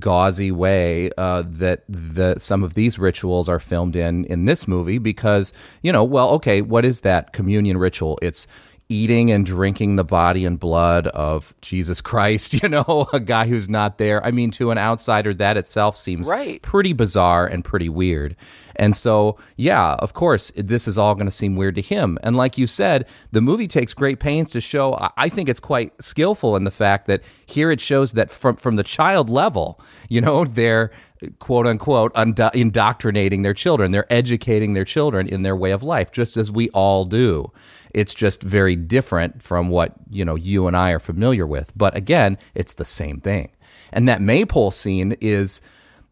gauzy 0.00 0.52
way 0.52 1.10
uh, 1.16 1.44
that 1.46 1.84
the 1.88 2.38
some 2.38 2.62
of 2.62 2.74
these 2.74 2.98
rituals 2.98 3.48
are 3.48 3.60
filmed 3.60 3.96
in 3.96 4.26
in 4.26 4.44
this 4.44 4.68
movie 4.68 4.98
because 4.98 5.54
you 5.80 5.92
know 5.92 6.04
well 6.04 6.28
okay 6.28 6.60
what 6.60 6.84
is 6.84 7.00
that 7.00 7.32
communion 7.32 7.78
ritual? 7.78 8.18
It's 8.20 8.46
eating 8.88 9.30
and 9.30 9.46
drinking 9.46 9.96
the 9.96 10.04
body 10.04 10.44
and 10.44 10.60
blood 10.60 11.06
of 11.08 11.54
Jesus 11.62 12.00
Christ, 12.00 12.54
you 12.62 12.68
know, 12.68 13.08
a 13.12 13.20
guy 13.20 13.46
who's 13.46 13.68
not 13.68 13.98
there. 13.98 14.24
I 14.24 14.30
mean, 14.30 14.50
to 14.52 14.70
an 14.70 14.78
outsider, 14.78 15.32
that 15.34 15.56
itself 15.56 15.96
seems 15.96 16.28
Right. 16.28 16.60
pretty 16.62 16.92
bizarre 16.92 17.46
and 17.46 17.64
pretty 17.64 17.88
weird. 17.88 18.36
And 18.76 18.94
so, 18.96 19.38
yeah, 19.56 19.94
of 20.00 20.14
course, 20.14 20.50
this 20.56 20.88
is 20.88 20.98
all 20.98 21.14
going 21.14 21.26
to 21.26 21.30
seem 21.32 21.54
weird 21.56 21.76
to 21.76 21.80
him. 21.80 22.18
And 22.22 22.36
like 22.36 22.58
you 22.58 22.66
said, 22.66 23.06
the 23.30 23.40
movie 23.40 23.68
takes 23.68 23.94
great 23.94 24.18
pains 24.20 24.50
to 24.52 24.60
show. 24.60 24.94
I- 25.16 25.28
think 25.28 25.48
it's 25.48 25.60
quite 25.60 25.92
skillful 26.00 26.54
in 26.54 26.62
the 26.64 26.70
fact 26.70 27.06
that 27.08 27.22
here 27.46 27.70
it 27.72 27.80
shows 27.80 28.12
that 28.12 28.30
from 28.30 28.54
from 28.56 28.76
the 28.76 28.84
child 28.84 29.28
level, 29.30 29.80
you 30.08 30.20
know, 30.20 30.44
they're 30.58 30.90
quote 31.40 31.66
unquote 31.66 32.12
undo- 32.14 32.50
indoctrinating 32.54 33.42
their 33.42 33.54
children. 33.54 33.90
They're 33.92 34.12
educating 34.12 34.74
their 34.74 34.84
children 34.84 35.26
in 35.26 35.42
their 35.42 35.56
way 35.56 35.70
of 35.72 35.82
life, 35.82 36.12
just 36.12 36.36
as 36.36 36.50
we 36.52 36.68
all 36.70 37.04
do. 37.04 37.50
It's 37.94 38.12
just 38.14 38.42
very 38.42 38.76
different 38.76 39.42
from 39.42 39.68
what 39.68 39.94
you 40.10 40.24
know 40.24 40.34
you 40.34 40.66
and 40.66 40.76
I 40.76 40.90
are 40.90 40.98
familiar 40.98 41.46
with. 41.46 41.72
But 41.76 41.96
again, 41.96 42.36
it's 42.54 42.74
the 42.74 42.84
same 42.84 43.20
thing. 43.20 43.50
And 43.92 44.08
that 44.08 44.20
maypole 44.20 44.72
scene 44.72 45.16
is 45.20 45.60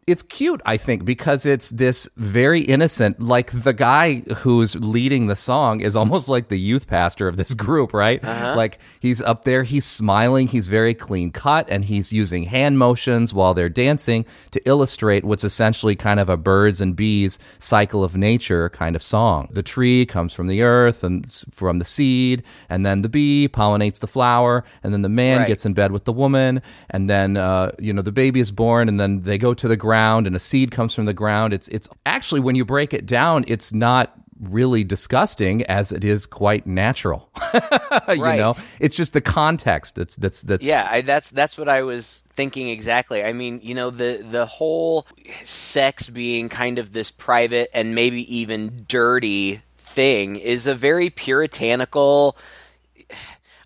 it's 0.07 0.23
cute, 0.23 0.61
I 0.67 0.77
think, 0.79 1.05
because 1.05 1.47
it's 1.47 1.71
this 1.71 2.09
very 2.17 2.61
innocent, 2.61 3.21
like 3.21 3.53
the 3.53 3.73
guy 3.73 4.17
who's 4.39 4.75
leading 4.75 5.29
the 5.29 5.37
song 5.37 5.81
is 5.81 5.95
almost 5.95 6.29
like 6.29 6.49
the 6.49 6.59
youth 6.59 6.89
pastor 6.89 7.29
of 7.29 7.37
this 7.37 7.55
group, 7.67 7.93
right? 7.95 8.21
Like 8.25 8.79
he's 8.99 9.23
up 9.23 9.45
there, 9.45 9.63
he's 9.63 9.85
smiling, 9.85 10.49
he's 10.49 10.67
very 10.67 10.93
clean 10.93 11.31
cut, 11.31 11.69
and 11.71 11.85
he's 11.85 12.13
using 12.13 12.43
hand 12.43 12.81
motions 12.81 13.33
while 13.33 13.55
they're 13.55 13.69
dancing 13.69 14.27
to 14.51 14.61
illustrate 14.69 15.25
what's 15.25 15.45
essentially 15.45 15.95
kind 15.95 16.19
of 16.19 16.29
a 16.29 16.37
birds 16.37 16.81
and 16.81 16.97
bees 16.97 17.39
cycle 17.61 18.03
of 18.03 18.17
nature 18.17 18.69
kind 18.71 18.97
of 18.97 19.03
song. 19.05 19.49
The 19.53 19.63
tree 19.63 20.05
comes 20.05 20.33
from 20.33 20.49
the 20.49 20.63
earth 20.63 21.05
and 21.05 21.31
from 21.53 21.79
the 21.79 21.85
seed, 21.85 22.43
and 22.69 22.85
then 22.85 23.03
the 23.03 23.09
bee 23.09 23.49
pollinates 23.53 24.01
the 24.01 24.09
flower, 24.09 24.65
and 24.83 24.93
then 24.93 25.03
the 25.03 25.09
man 25.09 25.39
Right. 25.39 25.47
gets 25.49 25.65
in 25.65 25.75
bed 25.75 25.93
with 25.93 26.05
the 26.07 26.13
woman, 26.13 26.61
and 26.91 27.09
then 27.09 27.37
uh, 27.37 27.71
you 27.79 27.93
know 27.93 28.03
the 28.03 28.11
baby 28.11 28.41
is 28.41 28.51
born, 28.51 28.89
and 28.89 28.99
then 28.99 29.23
they 29.23 29.39
go 29.39 29.55
to 29.55 29.69
the 29.69 29.77
ground, 29.77 29.92
and 29.95 30.35
a 30.37 30.39
seed 30.39 30.71
comes 30.71 30.95
from 30.95 31.05
the 31.07 31.15
ground. 31.15 31.53
It's 31.53 31.69
it's 31.69 31.89
actually 32.07 32.41
when 32.41 32.57
you 32.57 32.65
break 32.65 32.95
it 32.95 33.07
down, 33.07 33.45
it's 33.49 33.73
not 33.73 34.13
really 34.41 34.83
disgusting 34.83 35.63
as 35.67 35.93
it 35.93 36.03
is 36.05 36.27
quite 36.27 36.67
natural. 36.67 37.31
you 37.55 38.23
Right. 38.23 38.39
know, 38.39 38.57
it's 38.81 38.97
just 38.97 39.13
the 39.13 39.21
context. 39.21 39.95
That's 39.95 40.17
that's 40.17 40.43
that's 40.43 40.67
Yeah, 40.67 40.89
I, 40.91 41.01
that's 41.03 41.31
that's 41.31 41.57
what 41.57 41.69
I 41.69 41.83
was 41.83 42.23
thinking 42.35 42.69
exactly. 42.69 43.23
I 43.23 43.33
mean, 43.33 43.61
you 43.63 43.75
know, 43.75 43.91
the 43.91 44.27
the 44.29 44.47
whole 44.47 45.07
sex 45.45 46.11
being 46.11 46.49
kind 46.49 46.79
of 46.79 46.93
this 46.93 47.11
private 47.11 47.71
and 47.73 47.95
maybe 47.95 48.37
even 48.37 48.85
dirty 48.89 49.63
thing 49.77 50.37
is 50.37 50.67
a 50.67 50.75
very 50.75 51.11
puritanical 51.11 52.37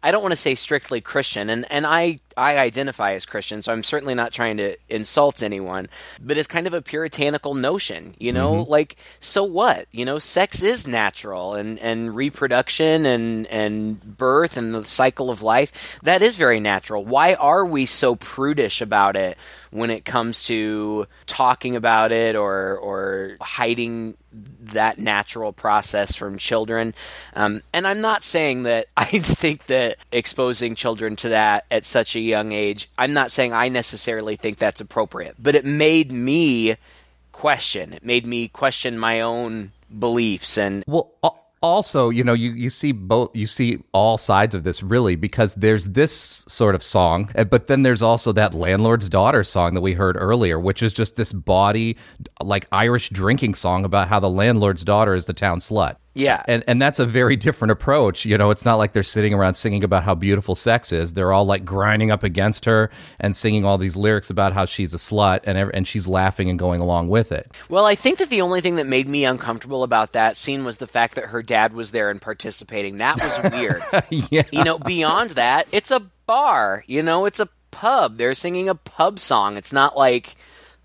I 0.03 0.11
don't 0.13 0.23
want 0.23 0.33
to 0.33 0.37
say 0.37 0.55
strictly 0.55 1.01
Christian, 1.01 1.51
and, 1.51 1.67
and 1.71 1.85
I, 1.85 2.21
I 2.37 2.59
identify 2.59 3.13
as 3.15 3.27
Christian, 3.27 3.63
so 3.63 3.73
I'm 3.73 3.83
certainly 3.83 4.15
not 4.15 4.33
trying 4.33 4.59
to 4.59 4.77
insult 4.89 5.43
anyone, 5.43 5.89
but 6.21 6.37
it's 6.37 6.47
kind 6.47 6.67
of 6.67 6.75
a 6.75 6.83
puritanical 6.83 7.55
notion, 7.55 8.15
you 8.19 8.33
know, 8.33 8.47
Mm-hmm. 8.57 8.71
like, 8.71 8.97
so 9.21 9.43
what? 9.45 9.87
You 9.91 10.05
know, 10.05 10.19
sex 10.19 10.63
is 10.63 10.87
natural 10.87 11.55
and, 11.55 11.79
and 11.79 12.15
reproduction 12.15 13.07
and, 13.07 13.47
and 13.49 14.19
birth 14.19 14.57
and 14.57 14.75
the 14.75 14.85
cycle 14.85 15.31
of 15.31 15.43
life, 15.43 15.99
that 16.03 16.23
is 16.23 16.37
very 16.37 16.61
natural. 16.61 17.05
Why 17.05 17.35
are 17.35 17.65
we 17.65 17.87
so 17.87 18.15
prudish 18.17 18.81
about 18.81 19.17
it 19.17 19.37
when 19.71 19.91
it 19.91 20.05
comes 20.05 20.45
to 20.45 21.07
talking 21.27 21.77
about 21.77 22.13
it 22.13 22.37
or, 22.37 22.77
or 22.79 23.37
hiding 23.41 24.17
that 24.61 24.99
natural 24.99 25.53
process 25.53 26.15
from 26.15 26.39
children. 26.39 26.95
Um, 27.35 27.63
and 27.73 27.87
I'm 27.87 28.01
not 28.01 28.25
saying 28.25 28.65
that 28.65 28.87
I 28.97 29.05
think 29.05 29.67
that 29.67 29.97
exposing 30.13 30.75
children 30.75 31.17
to 31.17 31.31
that 31.31 31.65
at 31.71 31.85
such 31.85 32.17
a 32.17 32.21
young 32.27 32.53
age, 32.53 32.91
I'm 32.99 33.13
not 33.13 33.31
saying 33.31 33.53
I 33.53 33.69
necessarily 33.69 34.37
think 34.37 34.59
that's 34.59 34.81
appropriate, 34.81 35.37
but 35.39 35.55
it 35.55 35.65
made 35.65 36.13
me 36.13 36.77
question. 37.33 37.93
It 37.93 38.05
made 38.05 38.27
me 38.27 38.49
question 38.49 38.99
my 38.99 39.21
own 39.21 39.73
beliefs 39.99 40.59
and 40.59 40.85
Well, 40.87 41.13
also, 41.63 42.11
you 42.11 42.23
know, 42.23 42.33
you, 42.33 42.53
you 42.53 42.71
see 42.71 42.93
both, 42.93 43.35
you 43.35 43.47
see 43.47 43.83
all 43.93 44.19
sides 44.19 44.55
of 44.55 44.63
this 44.63 44.83
really 44.83 45.17
because 45.17 45.55
there's 45.55 45.87
this 45.87 46.45
sort 46.49 46.75
of 46.75 46.83
song, 46.83 47.31
uh, 47.35 47.45
but 47.45 47.67
then 47.67 47.83
there's 47.83 48.03
also 48.03 48.33
that 48.33 48.55
landlord's 48.55 49.09
daughter 49.09 49.43
song 49.43 49.75
that 49.75 49.81
we 49.81 49.95
heard 49.95 50.17
earlier, 50.17 50.61
which 50.61 50.83
is 50.83 50.93
just 50.93 51.17
this 51.17 51.33
bawdy, 51.33 51.97
like 52.43 52.69
Irish 52.73 53.09
drinking 53.11 53.55
song 53.55 53.85
about 53.85 54.09
how 54.09 54.21
the 54.21 54.31
landlord's 54.31 54.85
daughter 54.85 55.15
is 55.15 55.27
the 55.27 55.33
town 55.33 55.59
slut. 55.59 55.97
Yeah. 56.17 56.43
And 56.49 56.65
and 56.67 56.81
that's 56.81 56.99
a 56.99 57.07
very 57.07 57.37
different 57.37 57.73
approach. 57.73 58.25
You 58.25 58.39
know, 58.39 58.51
it's 58.51 58.65
not 58.65 58.77
like 58.77 58.93
they're 58.93 59.03
sitting 59.03 59.35
around 59.35 59.55
singing 59.55 59.85
about 59.85 60.05
how 60.05 60.15
beautiful 60.15 60.55
sex 60.55 60.93
is. 60.93 61.13
They're 61.13 61.33
all 61.33 61.45
like 61.45 61.65
grinding 61.65 62.11
up 62.11 62.23
against 62.23 62.65
her 62.65 62.91
and 63.21 63.35
singing 63.35 63.65
all 63.65 63.79
these 63.79 63.97
lyrics 63.97 64.31
about 64.31 64.53
how 64.53 64.65
she's 64.65 64.95
a 64.95 64.99
slut 64.99 65.41
and 65.45 65.59
and 65.59 65.87
she's 65.87 66.07
laughing 66.07 66.51
and 66.51 66.59
going 66.59 66.81
along 66.81 67.09
with 67.09 67.33
it. 67.33 67.51
Well, 67.69 67.85
I 67.85 67.95
think 67.95 68.19
that 68.19 68.31
the 68.31 68.41
only 68.41 68.61
thing 68.61 68.77
that 68.77 68.87
made 68.87 69.09
me 69.09 69.25
uncomfortable 69.25 69.83
about 69.83 70.13
that 70.13 70.37
scene 70.37 70.65
was 70.65 70.79
the 70.79 70.87
fact 70.87 71.15
that 71.15 71.27
her 71.27 71.43
dad 71.43 71.73
was 71.73 71.91
there 71.91 72.11
and 72.11 72.21
participating. 72.21 72.99
That 72.99 73.21
was 73.21 73.53
weird. 73.53 73.85
yeah. 74.31 74.43
you 74.51 74.65
know, 74.65 74.79
beyond 74.79 75.31
that, 75.31 75.67
it's 75.73 75.91
a 75.91 76.01
bar. 76.27 76.85
You 76.87 77.03
know, 77.03 77.27
it's 77.27 77.41
a 77.41 77.49
pub. 77.71 78.17
They're 78.17 78.35
singing 78.35 78.69
a 78.69 78.75
pub 78.75 79.19
song. 79.19 79.57
It's 79.57 79.73
not 79.73 79.97
like 79.97 80.37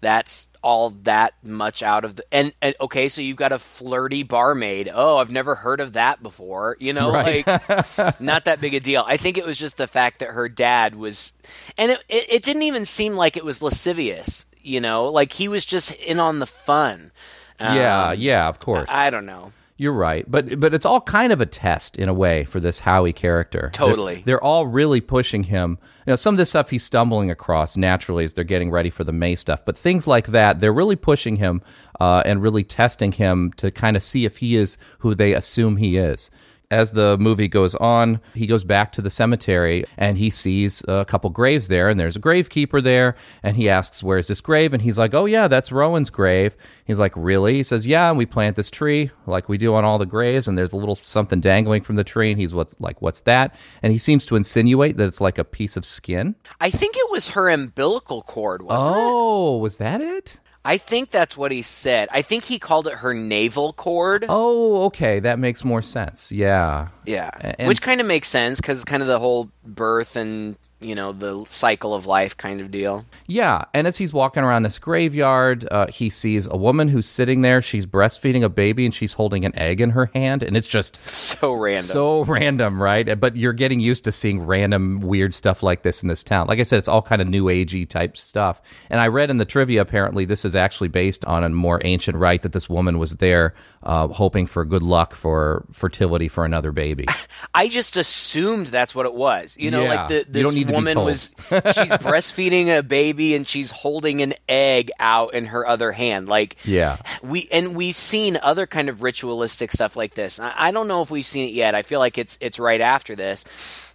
that's 0.01 0.49
all 0.63 0.91
that 0.91 1.33
much 1.43 1.81
out 1.81 2.05
of 2.05 2.17
the 2.17 2.25
and, 2.31 2.53
and 2.61 2.75
okay 2.79 3.09
so 3.09 3.19
you've 3.21 3.35
got 3.37 3.51
a 3.51 3.59
flirty 3.59 4.23
barmaid. 4.23 4.89
Oh 4.93 5.17
i've 5.17 5.31
never 5.31 5.55
heard 5.55 5.79
of 5.79 5.93
that 5.93 6.21
before. 6.21 6.77
You 6.79 6.93
know 6.93 7.11
Right. 7.11 7.45
like 7.47 8.19
not 8.21 8.45
that 8.45 8.61
big 8.61 8.73
a 8.75 8.79
deal. 8.79 9.03
I 9.07 9.17
think 9.17 9.37
it 9.37 9.45
was 9.45 9.57
just 9.57 9.77
the 9.77 9.87
fact 9.87 10.19
that 10.19 10.29
her 10.29 10.47
dad 10.47 10.95
was 10.95 11.33
and 11.77 11.91
it, 11.91 12.03
it, 12.09 12.25
it 12.29 12.43
didn't 12.43 12.63
even 12.63 12.85
seem 12.85 13.15
like 13.15 13.35
it 13.37 13.45
was 13.45 13.61
lascivious 13.61 14.45
you 14.63 14.79
know? 14.79 15.05
Like 15.07 15.33
he 15.33 15.47
was 15.47 15.65
just 15.65 15.91
in 15.95 16.19
on 16.19 16.37
the 16.37 16.45
fun. 16.45 17.11
Yeah, 17.59 18.09
Um, 18.09 18.19
yeah, 18.19 18.47
of 18.47 18.59
course. 18.59 18.89
i 18.91 19.09
don't 19.09 19.25
know 19.25 19.53
You're 19.81 19.93
right, 19.93 20.29
but 20.29 20.59
but 20.59 20.75
it's 20.75 20.85
all 20.85 21.01
kind 21.01 21.33
of 21.33 21.41
a 21.41 21.47
test 21.47 21.97
in 21.97 22.07
a 22.07 22.13
way 22.13 22.43
for 22.43 22.59
this 22.59 22.77
Howie 22.77 23.13
character. 23.13 23.71
Totally. 23.73 24.17
they're, 24.17 24.23
they're 24.25 24.43
all 24.43 24.67
really 24.67 25.01
pushing 25.01 25.41
him. 25.41 25.79
You 26.05 26.11
know, 26.11 26.15
some 26.15 26.35
of 26.35 26.37
this 26.37 26.49
stuff 26.49 26.69
he's 26.69 26.83
stumbling 26.83 27.31
across 27.31 27.75
naturally 27.75 28.23
as 28.23 28.35
they're 28.35 28.43
getting 28.43 28.69
ready 28.69 28.91
for 28.91 29.03
the 29.03 29.11
May 29.11 29.35
stuff, 29.35 29.65
but 29.65 29.75
things 29.75 30.05
like 30.05 30.27
that, 30.27 30.59
they're 30.59 30.71
really 30.71 30.95
pushing 30.95 31.37
him 31.37 31.63
uh, 31.99 32.21
and 32.27 32.43
really 32.43 32.63
testing 32.63 33.11
him 33.11 33.53
to 33.57 33.71
kind 33.71 33.97
of 33.97 34.03
see 34.03 34.23
if 34.23 34.37
he 34.37 34.55
is 34.55 34.77
who 34.99 35.15
they 35.15 35.33
assume 35.33 35.77
he 35.77 35.97
is. 35.97 36.29
As 36.71 36.91
the 36.91 37.17
movie 37.19 37.47
goes 37.49 37.75
on, 37.75 38.19
he 38.33 38.47
goes 38.47 38.63
back 38.63 38.91
to 38.93 39.01
the 39.01 39.09
cemetery 39.09 39.83
and 39.97 40.17
he 40.17 40.29
sees 40.29 40.81
a 40.87 41.05
couple 41.05 41.29
graves 41.29 41.67
there, 41.67 41.89
and 41.89 41.99
there's 41.99 42.15
a 42.15 42.19
gravekeeper 42.21 42.81
there, 42.81 43.15
and 43.43 43.57
he 43.57 43.69
asks, 43.69 44.01
"Where's 44.01 44.27
this 44.29 44.41
grave?" 44.41 44.73
And 44.73 44.81
he's 44.81 44.97
like, 44.97 45.13
"Oh 45.13 45.25
yeah, 45.25 45.47
that's 45.47 45.71
Rowan's 45.71 46.09
grave." 46.09 46.55
He's 46.85 46.97
like, 46.97 47.13
"Really?" 47.15 47.55
He 47.55 47.63
says, 47.63 47.85
"Yeah." 47.85 48.09
And 48.09 48.17
we 48.17 48.25
plant 48.25 48.55
this 48.55 48.69
tree 48.69 49.11
like 49.27 49.49
we 49.49 49.57
do 49.57 49.75
on 49.75 49.83
all 49.85 49.97
the 49.99 50.05
graves, 50.05 50.47
and 50.47 50.57
there's 50.57 50.71
a 50.73 50.77
little 50.77 50.95
something 50.95 51.41
dangling 51.41 51.83
from 51.83 51.97
the 51.97 52.03
tree, 52.03 52.31
and 52.31 52.39
he's 52.39 52.53
what's 52.53 52.75
like, 52.79 53.01
"What's 53.01 53.21
that?" 53.21 53.53
And 53.83 53.91
he 53.91 53.99
seems 53.99 54.25
to 54.27 54.35
insinuate 54.35 54.95
that 54.97 55.07
it's 55.07 55.21
like 55.21 55.37
a 55.37 55.43
piece 55.43 55.75
of 55.77 55.85
skin. 55.85 56.35
i 56.59 56.69
think 56.69 56.95
it 56.95 57.11
was 57.11 57.29
her 57.29 57.49
umbilical 57.49 58.21
cord 58.21 58.61
wasn't 58.61 58.95
it 58.95 59.01
Oh, 59.01 59.57
was 59.57 59.77
that 59.77 59.99
it? 60.01 60.39
I 60.63 60.77
think 60.77 61.09
that's 61.09 61.35
what 61.35 61.51
he 61.51 61.63
said. 61.63 62.07
I 62.11 62.21
think 62.21 62.43
he 62.43 62.59
called 62.59 62.87
it 62.87 62.93
her 62.95 63.13
navel 63.13 63.73
cord. 63.73 64.25
Oh, 64.29 64.85
okay, 64.85 65.19
that 65.19 65.39
makes 65.39 65.63
more 65.63 65.81
sense. 65.81 66.31
Yeah. 66.31 66.89
Yeah, 67.05 67.31
and- 67.57 67.67
which 67.67 67.81
kind 67.81 67.99
of 68.01 68.07
makes 68.07 68.27
sense 68.29 68.59
because 68.59 68.83
kind 68.85 69.01
of 69.01 69.07
the 69.07 69.19
whole 69.19 69.49
birth 69.65 70.15
and 70.15 70.57
you 70.79 70.95
know 70.95 71.11
the 71.11 71.45
cycle 71.45 71.93
of 71.93 72.07
life 72.07 72.35
kind 72.37 72.59
of 72.59 72.71
deal. 72.71 73.05
Yeah, 73.27 73.65
and 73.73 73.85
as 73.85 73.97
he's 73.97 74.13
walking 74.13 74.43
around 74.43 74.63
this 74.63 74.79
graveyard, 74.79 75.67
uh, 75.69 75.87
he 75.87 76.09
sees 76.09 76.47
a 76.47 76.57
woman 76.57 76.87
who's 76.87 77.05
sitting 77.05 77.41
there. 77.43 77.61
She's 77.61 77.85
breastfeeding 77.85 78.43
a 78.43 78.49
baby 78.49 78.85
and 78.85 78.93
she's 78.93 79.13
holding 79.13 79.45
an 79.45 79.55
egg 79.57 79.79
in 79.79 79.91
her 79.91 80.09
hand, 80.15 80.41
and 80.43 80.57
it's 80.57 80.67
just 80.67 80.99
So 81.07 81.53
random. 81.53 81.83
so 81.83 82.23
random, 82.25 82.81
right? 82.81 83.19
But 83.19 83.35
you're 83.35 83.53
getting 83.53 83.79
used 83.79 84.03
to 84.05 84.11
seeing 84.11 84.41
random 84.45 85.01
weird 85.01 85.33
stuff 85.33 85.63
like 85.63 85.81
this 85.83 86.01
in 86.03 86.07
this 86.09 86.23
town. 86.23 86.47
Like 86.47 86.59
I 86.59 86.63
said, 86.63 86.77
it's 86.79 86.87
all 86.87 87.01
kind 87.01 87.21
of 87.21 87.27
new 87.27 87.45
agey 87.45 87.87
type 87.87 88.15
stuff. 88.17 88.61
And 88.89 88.99
I 88.99 89.07
read 89.07 89.29
in 89.31 89.37
the 89.37 89.45
trivia 89.45 89.81
apparently 89.81 90.25
this 90.25 90.45
is 90.45 90.55
actually 90.55 90.89
based 90.89 91.25
on 91.25 91.43
a 91.43 91.49
more 91.49 91.79
ancient 91.83 92.17
rite 92.17 92.41
that 92.43 92.53
this 92.53 92.69
woman 92.69 92.97
was 92.99 93.13
there 93.15 93.53
uh, 93.83 94.07
hoping 94.07 94.45
for 94.45 94.65
good 94.65 94.83
luck 94.83 95.15
for 95.15 95.65
fertility 95.71 96.27
for 96.27 96.43
another 96.45 96.71
baby. 96.71 96.90
I 97.53 97.67
just 97.67 97.97
assumed 97.97 98.67
that's 98.67 98.93
what 98.95 99.05
it 99.05 99.13
was. 99.13 99.57
You 99.57 99.71
know, 99.71 99.83
Yeah, 99.83 99.95
like 99.95 100.07
the, 100.09 100.25
this 100.29 100.43
don't 100.43 100.53
need 100.55 100.61
to 100.67 100.67
be 100.67 100.73
woman 100.73 100.93
told. 100.95 101.05
was 101.07 101.29
she's 101.49 101.91
breastfeeding 102.01 102.77
a 102.77 102.83
baby 102.83 103.35
and 103.35 103.47
she's 103.47 103.71
holding 103.71 104.21
an 104.21 104.33
egg 104.47 104.91
out 104.99 105.33
in 105.33 105.45
her 105.47 105.65
other 105.67 105.91
hand. 105.91 106.27
Like 106.29 106.57
Yeah. 106.65 106.97
we 107.23 107.47
and 107.51 107.75
we've 107.75 107.95
seen 107.95 108.37
other 108.41 108.67
kind 108.67 108.89
of 108.89 109.01
ritualistic 109.03 109.71
stuff 109.71 109.95
like 109.95 110.13
this. 110.13 110.39
I, 110.39 110.53
I 110.55 110.71
don't 110.71 110.87
know 110.87 111.01
if 111.01 111.11
we've 111.11 111.25
seen 111.25 111.47
it 111.49 111.53
yet. 111.53 111.75
I 111.75 111.81
feel 111.83 111.99
like 111.99 112.17
it's 112.17 112.37
it's 112.41 112.59
right 112.59 112.81
after 112.81 113.15
this. 113.15 113.45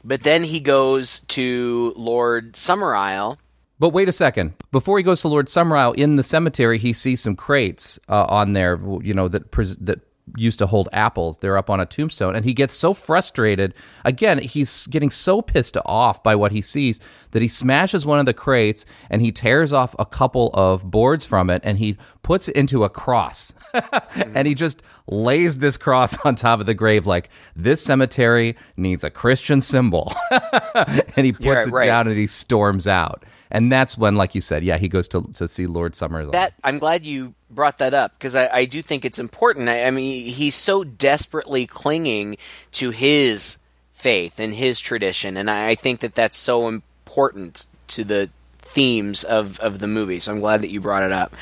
But 0.05 0.23
then 0.23 0.45
he 0.45 0.61
goes 0.61 1.21
to 1.21 1.93
Lord 1.97 2.53
Summerisle. 2.55 3.39
But 3.79 3.91
wait 3.91 4.09
a 4.09 4.13
second. 4.13 4.55
Before 4.73 4.97
he 4.99 5.05
goes 5.05 5.21
to 5.23 5.29
Lord 5.29 5.47
Summerisle 5.49 5.97
in 5.97 6.17
the 6.17 6.23
cemetery, 6.23 6.79
he 6.79 6.93
sees 6.95 7.21
some 7.21 7.37
crates 7.37 7.99
uh, 8.09 8.25
on 8.29 8.55
there, 8.55 8.81
you 9.03 9.13
know, 9.13 9.29
that 9.29 9.51
pres- 9.51 9.77
that 9.79 10.01
used 10.37 10.59
to 10.59 10.67
hold 10.67 10.89
apples. 10.93 11.39
They're 11.39 11.57
up 11.57 11.71
on 11.71 11.81
a 11.81 11.87
tombstone, 11.87 12.35
and 12.35 12.45
he 12.45 12.53
gets 12.53 12.75
so 12.75 12.95
frustrated. 12.95 13.75
Again, 14.05 14.39
he's 14.39 14.87
getting 14.89 15.11
so 15.11 15.41
pissed 15.41 15.77
off 15.85 16.23
by 16.23 16.35
what 16.35 16.53
he 16.53 16.63
sees 16.63 17.01
that 17.31 17.43
he 17.43 17.49
smashes 17.49 18.05
one 18.05 18.19
of 18.19 18.27
the 18.27 18.35
crates 18.35 18.85
and 19.11 19.23
he 19.23 19.31
tears 19.31 19.73
off 19.73 19.95
a 19.99 20.07
couple 20.07 20.51
of 20.55 20.91
boards 20.91 21.25
from 21.25 21.51
it, 21.51 21.63
and 21.65 21.79
he 21.79 21.97
puts 22.23 22.49
it 22.49 22.57
into 22.57 22.85
a 22.85 22.89
cross. 22.89 23.53
and 24.35 24.49
he 24.49 24.55
just 24.55 24.83
lays 25.07 25.59
this 25.59 25.77
cross 25.77 26.17
on 26.25 26.35
top 26.35 26.61
of 26.61 26.67
the 26.67 26.75
grave, 26.75 27.07
like 27.07 27.29
this 27.55 27.83
cemetery 27.83 28.57
needs 28.77 29.05
a 29.05 29.11
Christian 29.11 29.61
symbol. 29.61 30.13
and 31.17 31.25
he 31.25 31.33
puts 31.33 31.69
Yeah, 31.69 31.83
it 31.83 31.87
down 31.87 32.09
and 32.09 32.17
he 32.17 32.27
storms 32.27 32.87
out. 32.87 33.25
And 33.51 33.71
that's 33.71 33.97
when, 33.97 34.17
like 34.17 34.35
you 34.35 34.41
said, 34.41 34.65
yeah, 34.65 34.79
he 34.79 34.89
goes 34.89 35.09
to 35.09 35.23
to 35.35 35.47
see 35.47 35.67
Lord 35.67 35.95
Summers. 35.95 36.31
That 36.33 36.55
I'm 36.65 36.79
glad 36.79 37.05
you 37.05 37.35
brought 37.51 37.79
that 37.79 37.95
up 37.95 38.13
because 38.13 38.35
I, 38.35 38.49
I 38.49 38.65
do 38.65 38.83
think 38.83 39.05
it's 39.05 39.19
important. 39.19 39.69
I, 39.69 39.85
I 39.85 39.91
mean, 39.91 40.27
he's 40.27 40.55
so 40.55 40.85
desperately 40.85 41.67
clinging 41.67 42.37
to 42.73 42.91
his 42.91 43.59
faith 43.93 44.41
and 44.41 44.55
his 44.55 44.81
tradition, 44.81 45.37
and 45.37 45.51
I, 45.51 45.71
I 45.71 45.75
think 45.75 46.01
that 46.01 46.15
that's 46.15 46.37
so 46.37 46.69
important 46.69 47.67
to 47.89 48.05
the 48.05 48.31
themes 48.77 49.25
of, 49.25 49.59
of 49.61 49.79
the 49.79 49.87
movie. 49.87 50.21
So 50.21 50.33
I'm 50.33 50.41
glad 50.41 50.61
that 50.63 50.71
you 50.71 50.81
brought 50.81 51.03
it 51.03 51.13
up. 51.13 51.35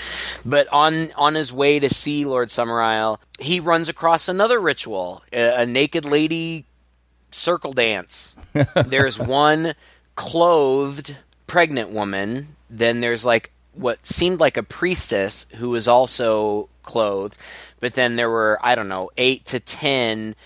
But 0.45 0.69
on 0.69 1.11
on 1.17 1.35
his 1.35 1.53
way 1.53 1.81
to 1.81 1.93
see 1.93 2.25
Lord 2.25 2.51
Summerisle, 2.51 3.19
he 3.41 3.61
runs 3.61 3.89
across 3.89 4.29
another 4.29 4.61
ritual: 4.61 5.23
a, 5.33 5.63
a 5.63 5.67
naked 5.67 6.05
lady 6.05 6.67
circle 7.31 7.73
dance. 7.73 8.37
there's 8.75 9.19
one 9.19 9.75
clothed 10.15 11.17
pregnant 11.47 11.91
woman. 11.91 12.57
Then 12.71 13.01
there's 13.01 13.25
like 13.25 13.51
what 13.75 14.07
seemed 14.07 14.41
like 14.41 14.57
a 14.57 14.63
priestess 14.63 15.47
who 15.57 15.71
was 15.71 15.89
also 15.89 16.69
clothed. 16.83 17.37
But 17.81 17.95
then 17.95 18.17
there 18.17 18.31
were, 18.31 18.59
I 18.63 18.75
don't 18.75 18.89
know, 18.89 19.11
eight 19.17 19.45
to 19.47 19.61
ten. 19.61 20.37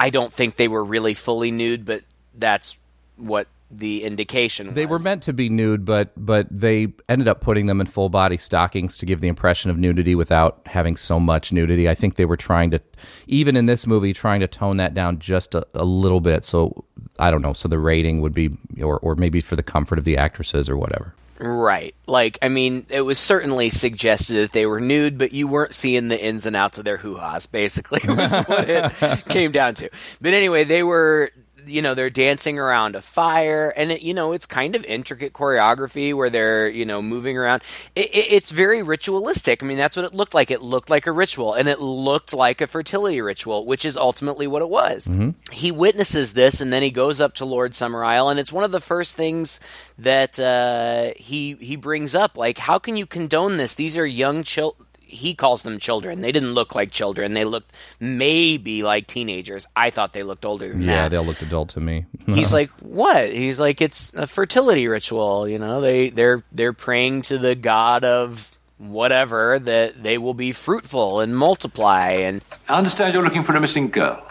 I 0.00 0.10
don't 0.10 0.32
think 0.32 0.56
they 0.56 0.68
were 0.68 0.84
really 0.84 1.14
fully 1.14 1.50
nude, 1.50 1.84
but 1.84 2.02
that's 2.34 2.78
what 3.16 3.48
the 3.70 4.04
indication 4.04 4.74
They 4.74 4.86
were 4.86 4.98
meant 4.98 5.22
to 5.24 5.32
be 5.32 5.48
nude, 5.48 5.84
but 5.84 6.12
but 6.16 6.46
they 6.50 6.92
ended 7.08 7.26
up 7.26 7.40
putting 7.40 7.66
them 7.66 7.80
in 7.80 7.86
full 7.86 8.08
body 8.08 8.36
stockings 8.36 8.96
to 8.98 9.06
give 9.06 9.20
the 9.20 9.28
impression 9.28 9.70
of 9.70 9.76
nudity 9.76 10.14
without 10.14 10.60
having 10.66 10.96
so 10.96 11.18
much 11.18 11.52
nudity. 11.52 11.88
I 11.88 11.94
think 11.94 12.14
they 12.14 12.24
were 12.24 12.36
trying 12.36 12.70
to, 12.70 12.80
even 13.26 13.56
in 13.56 13.66
this 13.66 13.86
movie, 13.86 14.12
trying 14.12 14.40
to 14.40 14.46
tone 14.46 14.76
that 14.76 14.94
down 14.94 15.18
just 15.18 15.54
a, 15.54 15.66
a 15.74 15.84
little 15.84 16.20
bit. 16.20 16.44
So 16.44 16.84
I 17.18 17.30
don't 17.30 17.42
know. 17.42 17.54
So 17.54 17.68
the 17.68 17.78
rating 17.78 18.20
would 18.20 18.34
be, 18.34 18.56
or 18.80 19.00
or 19.00 19.16
maybe 19.16 19.40
for 19.40 19.56
the 19.56 19.64
comfort 19.64 19.98
of 19.98 20.04
the 20.04 20.16
actresses 20.16 20.68
or 20.68 20.76
whatever. 20.76 21.14
Right. 21.38 21.94
Like, 22.06 22.38
I 22.40 22.48
mean, 22.48 22.86
it 22.88 23.02
was 23.02 23.18
certainly 23.18 23.68
suggested 23.70 24.34
that 24.34 24.52
they 24.52 24.64
were 24.64 24.80
nude, 24.80 25.18
but 25.18 25.32
you 25.32 25.48
weren't 25.48 25.74
seeing 25.74 26.08
the 26.08 26.18
ins 26.18 26.46
and 26.46 26.56
outs 26.56 26.78
of 26.78 26.84
their 26.84 26.96
hoo 26.96 27.16
ha's, 27.16 27.46
basically, 27.46 28.00
was 28.08 28.34
what 28.46 28.70
it 28.70 29.24
came 29.26 29.52
down 29.52 29.74
to. 29.74 29.90
But 30.20 30.32
anyway, 30.32 30.64
they 30.64 30.82
were 30.82 31.30
you 31.66 31.82
know 31.82 31.94
they're 31.94 32.10
dancing 32.10 32.58
around 32.58 32.94
a 32.96 33.00
fire 33.00 33.72
and 33.76 33.92
it, 33.92 34.02
you 34.02 34.14
know 34.14 34.32
it's 34.32 34.46
kind 34.46 34.74
of 34.74 34.84
intricate 34.84 35.32
choreography 35.32 36.14
where 36.14 36.30
they're 36.30 36.68
you 36.68 36.84
know 36.84 37.02
moving 37.02 37.36
around. 37.36 37.62
It, 37.94 38.06
it, 38.14 38.32
it's 38.32 38.50
very 38.50 38.82
ritualistic. 38.82 39.62
I 39.62 39.66
mean 39.66 39.78
that's 39.78 39.96
what 39.96 40.04
it 40.04 40.14
looked 40.14 40.34
like. 40.34 40.50
It 40.50 40.62
looked 40.62 40.90
like 40.90 41.06
a 41.06 41.12
ritual 41.12 41.54
and 41.54 41.68
it 41.68 41.80
looked 41.80 42.32
like 42.32 42.60
a 42.60 42.66
fertility 42.66 43.20
ritual 43.20 43.66
which 43.66 43.84
is 43.84 43.96
ultimately 43.96 44.46
what 44.46 44.62
it 44.62 44.68
was. 44.68 45.06
He 45.52 45.72
witnesses 45.72 46.34
this 46.34 46.60
and 46.60 46.72
then 46.72 46.82
he 46.82 46.90
goes 46.90 47.20
up 47.20 47.34
to 47.34 47.44
lord 47.44 47.72
summerisle 47.72 48.30
and 48.30 48.40
it's 48.40 48.52
one 48.52 48.64
of 48.64 48.72
the 48.72 48.80
first 48.80 49.16
things 49.16 49.60
that 49.98 50.38
uh, 50.38 51.12
he 51.16 51.54
he 51.54 51.76
brings 51.76 52.14
up 52.14 52.36
like 52.36 52.58
how 52.58 52.78
can 52.78 52.96
you 52.96 53.06
condone 53.06 53.56
this? 53.56 53.74
These 53.74 53.98
are 53.98 54.06
young 54.06 54.42
children 54.42 54.85
he 55.06 55.34
calls 55.34 55.62
them 55.62 55.78
children. 55.78 56.20
They 56.20 56.32
didn't 56.32 56.52
look 56.52 56.74
like 56.74 56.90
children. 56.90 57.32
They 57.34 57.44
looked 57.44 57.72
maybe 58.00 58.82
like 58.82 59.06
teenagers. 59.06 59.66
I 59.76 59.90
thought 59.90 60.12
they 60.12 60.22
looked 60.22 60.44
older 60.44 60.68
than 60.68 60.82
Yeah, 60.82 61.02
that. 61.02 61.10
they 61.10 61.16
all 61.16 61.24
looked 61.24 61.42
adult 61.42 61.70
to 61.70 61.80
me. 61.80 62.06
He's 62.26 62.52
like, 62.58 62.70
"What?" 62.80 63.32
He's 63.32 63.58
like, 63.60 63.80
"It's 63.80 64.12
a 64.14 64.26
fertility 64.26 64.88
ritual. 64.88 65.48
You 65.48 65.58
know, 65.58 65.80
they 65.80 66.10
they're 66.10 66.42
they're 66.52 66.72
praying 66.72 67.22
to 67.22 67.38
the 67.38 67.54
god 67.54 68.04
of 68.04 68.58
whatever 68.78 69.58
that 69.58 70.02
they 70.02 70.18
will 70.18 70.34
be 70.34 70.52
fruitful 70.52 71.20
and 71.20 71.36
multiply." 71.36 72.10
And 72.10 72.42
I 72.68 72.76
understand 72.78 73.14
you're 73.14 73.22
looking 73.24 73.44
for 73.44 73.54
a 73.56 73.60
missing 73.60 73.88
girl. 73.88 74.22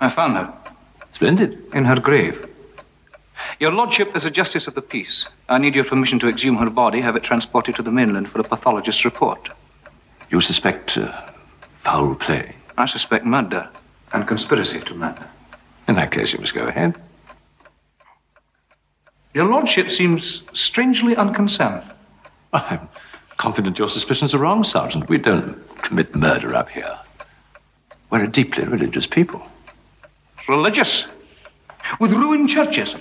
I 0.00 0.08
found 0.10 0.36
her 0.36 0.52
Splendid. 1.12 1.62
in 1.74 1.84
her 1.86 1.98
grave. 1.98 2.46
Your 3.58 3.72
Lordship, 3.72 4.10
as 4.14 4.26
a 4.26 4.30
Justice 4.30 4.66
of 4.66 4.74
the 4.74 4.82
Peace, 4.82 5.28
I 5.48 5.56
need 5.56 5.74
your 5.74 5.84
permission 5.84 6.18
to 6.18 6.28
exhume 6.28 6.56
her 6.56 6.68
body, 6.68 7.00
have 7.00 7.16
it 7.16 7.22
transported 7.22 7.74
to 7.76 7.82
the 7.82 7.90
mainland 7.90 8.28
for 8.28 8.38
a 8.38 8.44
pathologist's 8.44 9.06
report. 9.06 9.48
You 10.28 10.42
suspect 10.42 10.98
uh, 10.98 11.30
foul 11.82 12.16
play. 12.16 12.54
I 12.76 12.84
suspect 12.84 13.24
murder 13.24 13.66
and 14.12 14.28
conspiracy 14.28 14.80
to 14.80 14.94
murder. 14.94 15.26
In 15.88 15.94
that 15.94 16.12
case, 16.12 16.34
you 16.34 16.38
must 16.38 16.52
go 16.52 16.66
ahead. 16.66 16.96
Your 19.32 19.46
Lordship 19.46 19.90
seems 19.90 20.42
strangely 20.52 21.16
unconcerned. 21.16 21.90
I'm 22.52 22.88
confident 23.38 23.78
your 23.78 23.88
suspicions 23.88 24.34
are 24.34 24.38
wrong, 24.38 24.64
Sergeant. 24.64 25.08
We 25.08 25.16
don't 25.16 25.56
commit 25.82 26.14
murder 26.14 26.54
up 26.54 26.68
here. 26.68 26.98
We're 28.10 28.24
a 28.24 28.28
deeply 28.28 28.64
religious 28.64 29.06
people. 29.06 29.42
Religious, 30.46 31.06
with 31.98 32.12
ruined 32.12 32.50
churches, 32.50 32.96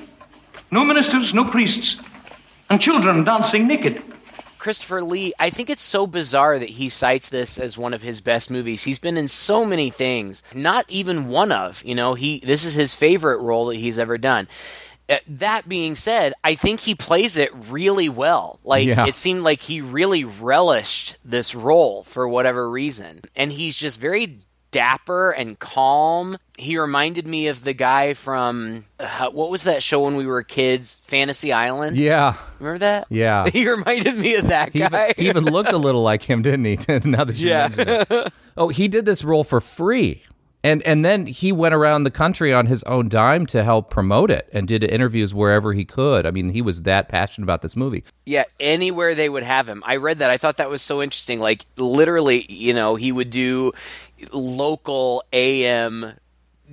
no 0.71 0.83
ministers, 0.85 1.33
no 1.33 1.45
priests, 1.45 2.01
and 2.69 2.81
children 2.81 3.23
dancing 3.23 3.67
naked. 3.67 4.01
Christopher 4.57 5.03
Lee, 5.03 5.31
I 5.37 5.51
think 5.51 5.69
it's 5.69 5.83
so 5.83 6.07
bizarre 6.07 6.57
that 6.57 6.69
he 6.69 6.89
cites 6.89 7.29
this 7.29 7.59
as 7.59 7.77
one 7.77 7.93
of 7.93 8.01
his 8.01 8.19
best 8.19 8.49
movies. 8.49 8.83
He's 8.83 8.97
been 8.97 9.17
in 9.17 9.27
so 9.27 9.63
many 9.63 9.91
things, 9.91 10.41
not 10.55 10.85
even 10.89 11.27
one 11.27 11.51
of. 11.51 11.83
You 11.85 11.93
know, 11.93 12.15
he 12.15 12.39
this 12.39 12.65
is 12.65 12.73
his 12.73 12.95
favorite 12.95 13.37
role 13.37 13.67
that 13.67 13.75
he's 13.75 13.99
ever 13.99 14.17
done. 14.17 14.47
Uh, 15.07 15.17
that 15.27 15.69
being 15.69 15.93
said, 15.93 16.33
I 16.43 16.55
think 16.55 16.79
he 16.79 16.95
plays 16.95 17.37
it 17.37 17.51
really 17.53 18.09
well. 18.09 18.59
Like 18.63 18.87
Yeah. 18.87 19.05
it 19.05 19.13
seemed 19.13 19.43
like 19.43 19.61
he 19.61 19.81
really 19.81 20.23
relished 20.23 21.17
this 21.23 21.53
role 21.53 22.03
for 22.03 22.27
whatever 22.27 22.67
reason, 22.67 23.21
and 23.35 23.51
he's 23.51 23.77
just 23.77 23.99
very 24.01 24.39
dapper 24.71 25.31
and 25.31 25.57
calm. 25.59 26.37
He 26.57 26.77
reminded 26.77 27.27
me 27.27 27.47
of 27.47 27.63
the 27.63 27.73
guy 27.73 28.13
from 28.13 28.85
uh, 28.99 29.29
what 29.31 29.49
was 29.49 29.63
that 29.63 29.81
show 29.83 30.03
when 30.03 30.15
we 30.15 30.25
were 30.25 30.43
kids, 30.43 31.01
Fantasy 31.05 31.51
Island. 31.53 31.97
Yeah, 31.97 32.35
Remember 32.59 32.79
that? 32.79 33.07
Yeah. 33.09 33.45
He 33.51 33.67
reminded 33.69 34.17
me 34.17 34.35
of 34.35 34.47
that 34.47 34.73
he 34.73 34.79
even, 34.79 34.91
guy. 34.91 35.13
he 35.17 35.29
even 35.29 35.45
looked 35.45 35.71
a 35.73 35.77
little 35.77 36.01
like 36.03 36.23
him, 36.23 36.41
didn't 36.41 36.65
he? 36.65 36.75
now 37.09 37.23
that 37.23 37.35
you 37.35 37.49
Yeah. 37.49 37.67
mention 37.75 38.05
it. 38.09 38.33
Oh, 38.57 38.69
he 38.69 38.87
did 38.87 39.05
this 39.05 39.23
role 39.23 39.43
for 39.43 39.59
free. 39.61 40.23
And 40.63 40.81
and 40.81 41.05
then 41.05 41.27
he 41.27 41.51
went 41.51 41.75
around 41.75 42.05
the 42.05 42.11
country 42.11 42.51
on 42.51 42.65
his 42.65 42.81
own 42.85 43.07
dime 43.07 43.45
to 43.47 43.63
help 43.63 43.91
promote 43.91 44.31
it 44.31 44.49
and 44.51 44.67
did 44.67 44.83
interviews 44.83 45.31
wherever 45.31 45.73
he 45.73 45.85
could. 45.85 46.25
I 46.25 46.31
mean, 46.31 46.49
he 46.49 46.63
was 46.63 46.81
that 46.83 47.07
passionate 47.07 47.45
about 47.45 47.61
this 47.61 47.75
movie. 47.75 48.03
Yeah, 48.25 48.45
anywhere 48.59 49.13
they 49.13 49.29
would 49.29 49.43
have 49.43 49.69
him. 49.69 49.83
I 49.85 49.97
read 49.97 50.17
that. 50.19 50.31
I 50.31 50.37
thought 50.37 50.57
that 50.57 50.71
was 50.71 50.81
so 50.81 51.03
interesting. 51.03 51.39
Like 51.39 51.65
literally, 51.77 52.51
you 52.51 52.73
know, 52.73 52.95
he 52.95 53.11
would 53.11 53.29
do 53.29 53.73
local 54.33 55.23
AM 55.33 56.13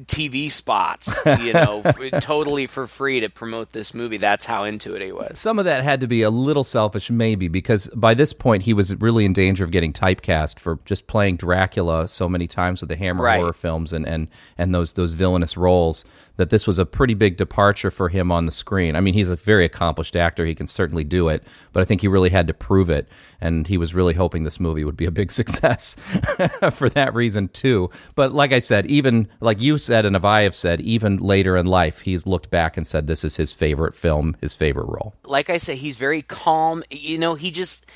TV 0.07 0.51
spots, 0.51 1.21
you 1.41 1.53
know, 1.53 1.83
totally 2.21 2.67
for 2.67 2.87
free 2.87 3.21
to 3.21 3.29
promote 3.29 3.73
this 3.73 3.93
movie. 3.93 4.17
That's 4.17 4.47
how 4.47 4.65
into 4.65 4.95
it 4.95 5.03
he 5.03 5.13
was. 5.13 5.39
Some 5.39 5.59
of 5.59 5.67
that 5.67 5.85
had 5.85 6.01
to 6.01 6.07
be 6.07 6.23
a 6.23 6.31
little 6.31 6.65
selfish, 6.65 7.11
maybe, 7.11 7.47
because 7.49 7.89
by 7.95 8.15
this 8.15 8.33
point 8.33 8.63
he 8.63 8.73
was 8.73 8.95
really 8.97 9.27
in 9.27 9.35
danger 9.35 9.65
of 9.65 9.71
getting 9.71 9.93
typecast 9.93 10.59
for 10.59 10.79
just 10.87 11.09
playing 11.09 11.37
Dracula 11.37 12.09
so 12.09 12.27
many 12.27 12.47
times 12.47 12.81
with 12.81 12.89
the 12.89 12.97
Hammer 12.97 13.23
Right. 13.25 13.39
horror 13.41 13.53
films 13.53 13.93
and, 13.93 14.07
and, 14.07 14.29
and 14.57 14.75
those 14.75 14.95
those 14.95 15.13
villainous 15.13 15.59
roles. 15.59 16.05
That 16.37 16.51
this 16.51 16.66
was 16.66 16.78
a 16.78 16.87
pretty 16.87 17.14
big 17.14 17.37
departure 17.37 17.91
for 17.91 18.09
him 18.09 18.33
on 18.33 18.47
the 18.47 18.53
screen. 18.53 18.97
I 18.97 19.01
mean, 19.01 19.14
he's 19.14 19.28
a 19.28 19.37
very 19.37 19.64
accomplished 19.64 20.16
actor; 20.16 20.47
he 20.47 20.55
can 20.55 20.66
certainly 20.66 21.05
do 21.05 21.28
it. 21.28 21.43
But 21.72 21.83
I 21.83 21.85
think 21.85 22.01
he 22.01 22.09
really 22.09 22.30
had 22.30 22.47
to 22.47 22.55
prove 22.55 22.89
it, 22.89 23.09
and 23.41 23.66
he 23.66 23.76
was 23.76 23.95
really 23.95 24.14
hoping 24.14 24.45
this 24.45 24.61
movie 24.61 24.85
would 24.85 24.97
be 24.97 25.05
a 25.05 25.11
big 25.11 25.30
success 25.41 25.97
for 26.72 26.89
that 26.91 27.14
reason 27.14 27.49
too. 27.49 27.91
But 28.14 28.33
like 28.33 28.53
I 28.53 28.59
said, 28.59 28.87
even 28.87 29.28
like 29.41 29.61
you 29.61 29.78
said 29.78 30.07
and 30.07 30.16
I 30.16 30.43
have 30.43 30.55
said, 30.55 30.80
even 30.80 31.18
later 31.18 31.57
in 31.57 31.66
life, 31.66 32.01
he's 32.01 32.26
looked 32.26 32.51
back 32.51 32.76
and 32.76 32.87
said 32.87 33.07
this 33.07 33.24
is 33.24 33.37
his 33.37 33.53
favorite 33.53 33.95
film, 33.95 34.37
his 34.41 34.55
favorite 34.55 34.87
role. 34.87 35.14
Like 35.24 35.51
I 35.51 35.59
said, 35.59 35.76
he's 35.76 35.97
very 35.97 36.22
calm. 36.22 36.83
You 36.91 37.18
know, 37.18 37.35
he 37.35 37.51
just 37.51 37.87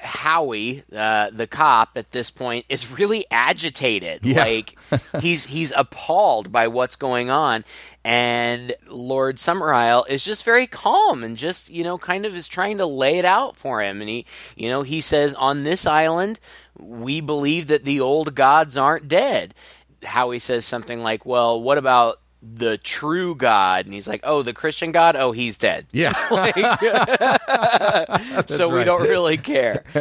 Howie, 0.00 0.82
uh, 0.94 1.30
the 1.30 1.46
cop 1.46 1.90
at 1.96 2.12
this 2.12 2.30
point, 2.30 2.66
is 2.68 2.90
really 2.90 3.24
agitated. 3.30 4.24
Yeah. 4.24 4.42
Like 4.42 4.78
he's 5.20 5.46
he's 5.46 5.72
appalled 5.76 6.52
by 6.52 6.68
what's 6.68 6.96
going 6.96 7.30
on, 7.30 7.64
and 8.04 8.74
Lord 8.88 9.36
Summerisle 9.36 10.08
is 10.08 10.22
just 10.22 10.44
very 10.44 10.66
calm 10.66 11.24
and 11.24 11.36
just 11.36 11.70
you 11.70 11.84
know 11.84 11.98
kind 11.98 12.26
of 12.26 12.34
is 12.34 12.48
trying 12.48 12.78
to 12.78 12.86
lay 12.86 13.18
it 13.18 13.24
out 13.24 13.56
for 13.56 13.82
him. 13.82 14.00
And 14.00 14.08
he 14.08 14.26
you 14.56 14.68
know 14.68 14.82
he 14.82 15.00
says 15.00 15.34
on 15.34 15.64
this 15.64 15.86
island 15.86 16.40
we 16.78 17.20
believe 17.20 17.68
that 17.68 17.84
the 17.84 18.00
old 18.00 18.34
gods 18.34 18.76
aren't 18.76 19.08
dead. 19.08 19.54
Howie 20.02 20.38
says 20.38 20.64
something 20.64 21.02
like, 21.02 21.24
"Well, 21.26 21.60
what 21.60 21.78
about?" 21.78 22.20
The 22.42 22.78
true 22.78 23.34
God, 23.34 23.86
and 23.86 23.94
he's 23.94 24.06
like, 24.06 24.20
"Oh, 24.22 24.42
the 24.42 24.52
Christian 24.52 24.92
God. 24.92 25.16
Oh, 25.16 25.32
he's 25.32 25.58
dead." 25.58 25.86
Yeah. 25.92 26.12
so 28.46 28.68
we 28.68 28.84
don't 28.84 29.02
really 29.02 29.36
care. 29.36 29.84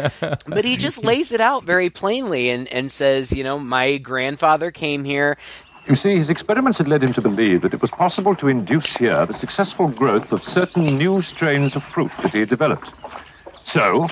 But 0.48 0.66
he 0.66 0.78
just 0.78 1.04
lays 1.04 1.32
it 1.32 1.42
out 1.42 1.64
very 1.64 1.90
plainly 1.90 2.50
and, 2.50 2.72
and 2.72 2.92
says, 2.92 3.32
you 3.32 3.44
know, 3.44 3.60
my 3.60 3.98
grandfather 3.98 4.72
came 4.72 5.04
here. 5.04 5.38
You 5.88 5.96
see, 5.96 6.16
his 6.16 6.30
experiments 6.30 6.80
had 6.80 6.88
led 6.88 7.04
him 7.04 7.14
to 7.14 7.22
believe 7.22 7.62
that 7.62 7.74
it 7.74 7.82
was 7.82 7.92
possible 7.92 8.36
to 8.36 8.48
induce 8.48 8.96
here 8.96 9.26
the 9.26 9.34
successful 9.34 9.88
growth 9.88 10.32
of 10.32 10.44
certain 10.44 10.98
new 10.98 11.22
strains 11.22 11.76
of 11.76 11.84
fruit 11.84 12.12
that 12.24 12.34
he 12.34 12.40
had 12.40 12.50
developed. 12.50 12.98
So, 13.64 14.08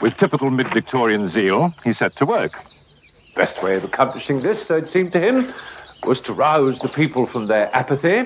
with 0.00 0.16
typical 0.16 0.50
mid 0.50 0.68
Victorian 0.68 1.26
zeal, 1.26 1.74
he 1.82 1.92
set 1.92 2.16
to 2.16 2.26
work. 2.26 2.62
Best 3.34 3.62
way 3.62 3.76
of 3.76 3.84
accomplishing 3.84 4.42
this, 4.42 4.66
so 4.66 4.76
it 4.76 4.88
seemed 4.88 5.12
to 5.12 5.20
him, 5.20 5.46
was 6.06 6.20
to 6.22 6.32
rouse 6.32 6.80
the 6.80 6.88
people 6.88 7.26
from 7.26 7.46
their 7.46 7.74
apathy 7.74 8.24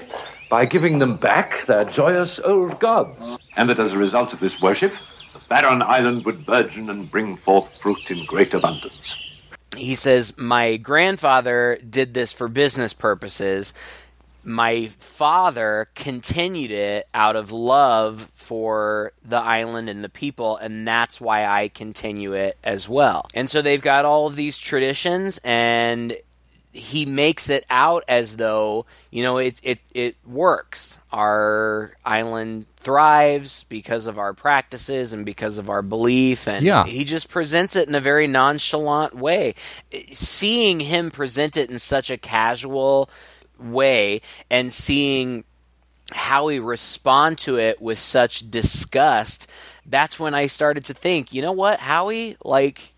by 0.51 0.65
giving 0.65 0.99
them 0.99 1.17
back 1.17 1.67
their 1.67 1.85
joyous 1.85 2.41
old 2.41 2.81
gods. 2.81 3.39
And 3.57 3.69
that 3.71 3.79
as 3.79 3.93
a 3.93 3.99
result 3.99 4.33
of 4.33 4.41
this 4.41 4.61
worship, 4.61 4.93
the 5.33 5.41
barren 5.49 5.83
island 5.83 6.25
would 6.25 6.47
burgeon 6.47 6.89
and 6.91 7.11
bring 7.11 7.37
forth 7.37 7.71
fruit 7.81 8.11
in 8.11 8.25
great 8.27 8.55
abundance. 8.55 9.17
He 9.77 9.95
says, 9.95 10.39
my 10.39 10.77
grandfather 10.77 11.79
did 11.89 12.15
this 12.15 12.33
for 12.33 12.49
business 12.49 12.95
purposes. 12.95 13.75
My 14.43 14.87
father 14.87 15.89
continued 15.95 16.71
it 16.71 17.07
out 17.13 17.37
of 17.37 17.53
love 17.53 18.31
for 18.35 19.13
the 19.23 19.37
island 19.37 19.91
and 19.91 20.03
the 20.03 20.09
people, 20.09 20.57
and 20.57 20.89
that's 20.89 21.21
why 21.21 21.45
I 21.45 21.69
continue 21.69 22.33
it 22.33 22.57
as 22.65 22.89
well. 22.89 23.27
And 23.35 23.51
so 23.51 23.61
they've 23.61 23.83
got 23.83 24.07
all 24.07 24.27
of 24.27 24.37
these 24.37 24.57
traditions, 24.57 25.39
and 25.45 26.17
he 26.79 27.05
makes 27.07 27.51
it 27.51 27.67
out 27.69 28.05
as 28.09 28.37
though 28.37 28.87
you 29.11 29.23
know 29.23 29.39
it 29.39 29.61
it 29.63 29.79
it 29.93 30.17
works. 30.27 30.99
Our 31.13 31.97
island 32.05 32.67
thrives 32.77 33.65
because 33.65 34.07
of 34.07 34.19
our 34.19 34.33
practices 34.33 35.13
and 35.13 35.27
because 35.27 35.59
of 35.59 35.69
our 35.69 35.83
belief, 35.83 36.47
and 36.47 36.65
Yeah. 36.65 36.85
he 36.85 37.05
just 37.05 37.29
presents 37.29 37.77
it 37.77 37.89
in 37.89 37.95
a 37.95 38.01
very 38.01 38.27
nonchalant 38.27 39.15
way. 39.15 39.55
Seeing 40.13 40.81
him 40.81 41.11
present 41.11 41.57
it 41.57 41.71
in 41.71 41.79
such 41.79 42.11
a 42.11 42.17
casual 42.17 43.11
way, 43.59 44.21
and 44.49 44.73
seeing 44.73 45.45
Howie 46.13 46.61
respond 46.61 47.39
to 47.39 47.59
it 47.59 47.83
with 47.83 47.99
such 47.99 48.51
disgust, 48.51 49.51
that's 49.85 50.19
when 50.19 50.35
I 50.35 50.47
started 50.47 50.85
to 50.87 50.95
think, 50.95 51.35
you 51.35 51.43
know 51.43 51.53
what, 51.53 51.81
Howie, 51.81 52.37
like 52.45 52.95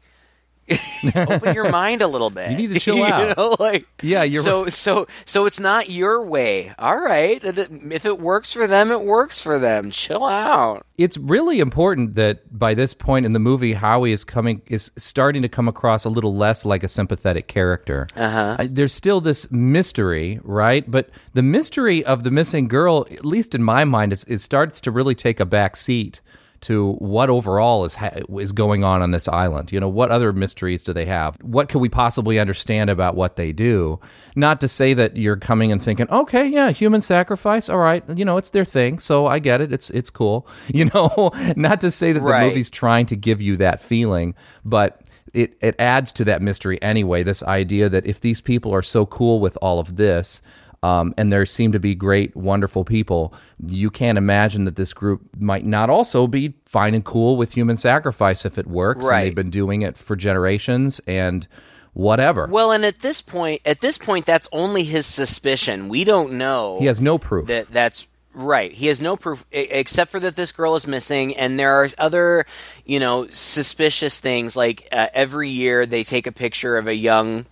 open 1.16 1.54
your 1.54 1.70
mind 1.70 2.02
a 2.02 2.06
little 2.06 2.30
bit. 2.30 2.50
You 2.50 2.56
need 2.56 2.70
to 2.70 2.80
chill 2.80 3.02
out. 3.02 3.28
you 3.28 3.34
know, 3.36 3.56
like 3.58 3.86
Yeah, 4.02 4.22
you're 4.22 4.42
so 4.42 4.68
so 4.68 5.06
so 5.24 5.46
it's 5.46 5.60
not 5.60 5.90
your 5.90 6.24
way. 6.24 6.72
All 6.78 6.98
right, 6.98 7.40
if 7.42 8.04
it 8.04 8.18
works 8.20 8.52
for 8.52 8.66
them, 8.66 8.90
it 8.90 9.02
works 9.02 9.40
for 9.40 9.58
them. 9.58 9.90
Chill 9.90 10.24
out. 10.24 10.86
it's 10.98 11.16
really 11.16 11.60
important 11.60 12.14
that 12.14 12.58
by 12.58 12.74
this 12.74 12.94
point 12.94 13.26
in 13.26 13.32
the 13.32 13.38
movie, 13.38 13.72
Howie 13.72 14.12
is 14.12 14.24
coming 14.24 14.62
is 14.66 14.90
starting 14.96 15.42
to 15.42 15.48
come 15.48 15.68
across 15.68 16.04
a 16.04 16.10
little 16.10 16.36
less 16.36 16.64
like 16.64 16.82
a 16.82 16.88
sympathetic 16.88 17.48
character. 17.48 18.06
Uh-huh. 18.16 18.56
There's 18.68 18.92
still 18.94 19.20
this 19.20 19.50
mystery, 19.50 20.40
right? 20.42 20.88
But 20.90 21.10
the 21.34 21.42
mystery 21.42 22.04
of 22.04 22.24
the 22.24 22.30
missing 22.30 22.68
girl, 22.68 23.06
at 23.10 23.24
least 23.24 23.54
in 23.54 23.62
my 23.62 23.84
mind, 23.84 24.12
is 24.12 24.24
it 24.24 24.38
starts 24.38 24.80
to 24.82 24.90
really 24.90 25.14
take 25.14 25.40
a 25.40 25.44
back 25.46 25.76
seat 25.76 26.20
to 26.62 26.92
what 26.94 27.30
overall 27.30 27.84
is 27.84 27.94
ha- 27.94 28.10
is 28.38 28.52
going 28.52 28.84
on 28.84 29.00
on 29.02 29.10
this 29.12 29.28
island. 29.28 29.72
You 29.72 29.80
know, 29.80 29.88
what 29.88 30.10
other 30.10 30.32
mysteries 30.32 30.82
do 30.82 30.92
they 30.92 31.06
have? 31.06 31.36
What 31.42 31.68
can 31.68 31.80
we 31.80 31.88
possibly 31.88 32.38
understand 32.38 32.90
about 32.90 33.14
what 33.16 33.36
they 33.36 33.52
do? 33.52 33.98
Not 34.36 34.60
to 34.60 34.68
say 34.68 34.92
that 34.94 35.16
you're 35.16 35.36
coming 35.36 35.72
and 35.72 35.82
thinking, 35.82 36.08
okay, 36.10 36.46
yeah, 36.46 36.70
human 36.70 37.00
sacrifice, 37.00 37.68
all 37.68 37.78
right, 37.78 38.04
you 38.14 38.24
know, 38.24 38.36
it's 38.36 38.50
their 38.50 38.64
thing, 38.64 38.98
so 38.98 39.26
I 39.26 39.38
get 39.38 39.60
it. 39.60 39.72
It's 39.72 39.90
it's 39.90 40.10
cool. 40.10 40.46
You 40.72 40.84
know, 40.94 41.30
not 41.56 41.80
to 41.82 41.90
say 41.90 42.12
that 42.12 42.20
Right. 42.22 42.40
the 42.44 42.46
movie's 42.48 42.70
trying 42.70 43.06
to 43.06 43.16
give 43.16 43.42
you 43.42 43.56
that 43.58 43.80
feeling, 43.82 44.34
but 44.64 45.02
it, 45.34 45.56
it 45.60 45.74
adds 45.78 46.10
to 46.12 46.24
that 46.24 46.42
mystery 46.42 46.80
anyway. 46.82 47.22
This 47.22 47.42
idea 47.42 47.88
that 47.88 48.06
if 48.06 48.20
these 48.20 48.40
people 48.40 48.72
are 48.74 48.82
so 48.82 49.06
cool 49.06 49.40
with 49.40 49.56
all 49.62 49.78
of 49.78 49.96
this, 49.96 50.42
um, 50.82 51.14
and 51.18 51.32
there 51.32 51.44
seem 51.46 51.72
to 51.72 51.78
be 51.80 51.94
great, 51.94 52.34
wonderful 52.34 52.84
people, 52.84 53.34
you 53.66 53.90
can't 53.90 54.16
imagine 54.18 54.64
that 54.64 54.76
this 54.76 54.92
group 54.92 55.20
might 55.38 55.64
not 55.66 55.90
also 55.90 56.26
be 56.26 56.54
fine 56.66 56.94
and 56.94 57.04
cool 57.04 57.36
with 57.36 57.52
human 57.54 57.76
sacrifice 57.76 58.44
if 58.46 58.56
it 58.58 58.66
works. 58.66 59.04
And 59.04 59.10
Right. 59.10 59.24
they've 59.24 59.34
been 59.34 59.50
doing 59.50 59.82
it 59.82 59.98
for 59.98 60.16
generations 60.16 61.00
and 61.06 61.46
whatever. 61.92 62.46
Well, 62.46 62.72
and 62.72 62.84
at 62.84 63.00
this 63.00 63.20
point, 63.20 63.60
at 63.66 63.80
this 63.80 63.98
point, 63.98 64.24
that's 64.24 64.48
only 64.52 64.84
his 64.84 65.06
suspicion. 65.06 65.88
We 65.88 66.04
don't 66.04 66.32
know. 66.34 66.78
he 66.78 66.86
has 66.86 67.00
no 67.00 67.18
proof. 67.18 67.48
that 67.48 67.70
that's 67.72 68.06
right. 68.32 68.72
He 68.72 68.86
has 68.86 69.00
no 69.00 69.16
proof 69.16 69.44
except 69.50 70.10
for 70.12 70.20
that 70.20 70.36
this 70.36 70.52
girl 70.52 70.76
is 70.76 70.86
missing, 70.86 71.36
and 71.36 71.58
there 71.58 71.74
are 71.82 71.88
other, 71.98 72.46
you 72.86 73.00
know, 73.00 73.26
suspicious 73.26 74.20
things. 74.20 74.56
Like 74.56 74.88
uh, 74.92 75.08
every 75.12 75.50
year 75.50 75.84
they 75.84 76.04
take 76.04 76.26
a 76.26 76.32
picture 76.32 76.78
of 76.78 76.86
a 76.86 76.94
young. 76.94 77.44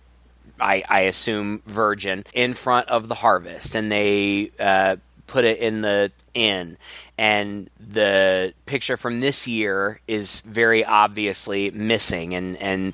I, 0.59 0.83
I 0.87 1.01
assume 1.01 1.61
virgin 1.65 2.25
in 2.33 2.53
front 2.53 2.89
of 2.89 3.07
the 3.07 3.15
harvest, 3.15 3.75
and 3.75 3.91
they 3.91 4.51
uh, 4.59 4.97
put 5.27 5.45
it 5.45 5.59
in 5.59 5.81
the 5.81 6.11
inn. 6.33 6.77
And 7.17 7.69
the 7.79 8.53
picture 8.65 8.97
from 8.97 9.19
this 9.19 9.47
year 9.47 9.99
is 10.07 10.41
very 10.41 10.85
obviously 10.85 11.71
missing, 11.71 12.33
and 12.35 12.57
and 12.57 12.93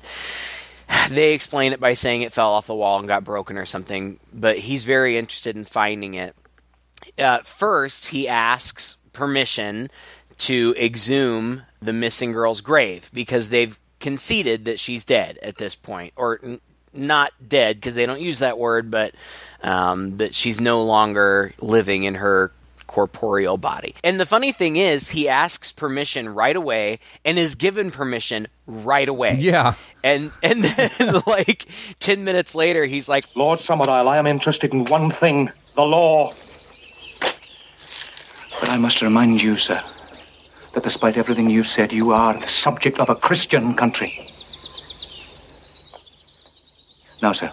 they 1.10 1.32
explain 1.34 1.72
it 1.72 1.80
by 1.80 1.94
saying 1.94 2.22
it 2.22 2.32
fell 2.32 2.52
off 2.52 2.66
the 2.66 2.74
wall 2.74 2.98
and 2.98 3.08
got 3.08 3.24
broken 3.24 3.58
or 3.58 3.66
something. 3.66 4.18
But 4.32 4.58
he's 4.58 4.84
very 4.84 5.16
interested 5.16 5.56
in 5.56 5.64
finding 5.64 6.14
it 6.14 6.34
uh, 7.18 7.38
first 7.40 8.06
he 8.06 8.28
asks 8.28 8.96
permission 9.12 9.90
to 10.38 10.74
exhume 10.78 11.62
the 11.80 11.92
missing 11.92 12.32
girl's 12.32 12.60
grave 12.60 13.10
because 13.12 13.48
they've 13.48 13.78
conceded 14.00 14.66
that 14.66 14.78
she's 14.78 15.04
dead 15.04 15.38
at 15.42 15.56
this 15.56 15.74
point 15.74 16.12
or 16.16 16.38
not 16.96 17.32
dead 17.48 17.76
because 17.76 17.94
they 17.94 18.06
don't 18.06 18.20
use 18.20 18.38
that 18.40 18.58
word 18.58 18.90
but 18.90 19.14
um, 19.62 20.16
that 20.18 20.34
she's 20.34 20.60
no 20.60 20.84
longer 20.84 21.52
living 21.60 22.04
in 22.04 22.14
her 22.14 22.52
corporeal 22.86 23.56
body 23.58 23.94
and 24.04 24.18
the 24.20 24.24
funny 24.26 24.52
thing 24.52 24.76
is 24.76 25.10
he 25.10 25.28
asks 25.28 25.72
permission 25.72 26.28
right 26.28 26.54
away 26.56 26.98
and 27.24 27.38
is 27.38 27.54
given 27.56 27.90
permission 27.90 28.46
right 28.66 29.08
away 29.08 29.36
Yeah. 29.40 29.74
and 30.04 30.30
and 30.42 30.62
then 30.64 31.20
like 31.26 31.66
10 32.00 32.22
minutes 32.24 32.54
later 32.54 32.84
he's 32.86 33.08
like 33.08 33.26
Lord 33.34 33.58
Summerisle, 33.58 34.06
I 34.08 34.18
am 34.18 34.26
interested 34.26 34.72
in 34.72 34.84
one 34.84 35.10
thing 35.10 35.50
the 35.74 35.82
law. 35.82 36.32
But 38.60 38.70
I 38.70 38.78
must 38.78 39.02
remind 39.02 39.42
you, 39.42 39.56
sir, 39.58 39.82
that 40.72 40.82
despite 40.82 41.18
everything 41.18 41.50
you've 41.50 41.68
said, 41.68 41.92
you 41.92 42.12
are 42.12 42.38
the 42.38 42.48
subject 42.48 42.98
of 42.98 43.10
a 43.10 43.14
Christian 43.14 43.74
country. 43.74 44.18
Now, 47.26 47.32
sir, 47.32 47.50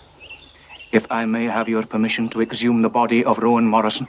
if 0.92 1.12
I 1.12 1.26
may 1.26 1.46
have 1.46 1.68
your 1.68 1.84
permission 1.84 2.30
to 2.30 2.44
exhume 2.44 2.84
the 2.84 2.90
body 2.90 3.26
of 3.26 3.40
Rowan 3.40 3.66
Morrison. 3.66 4.08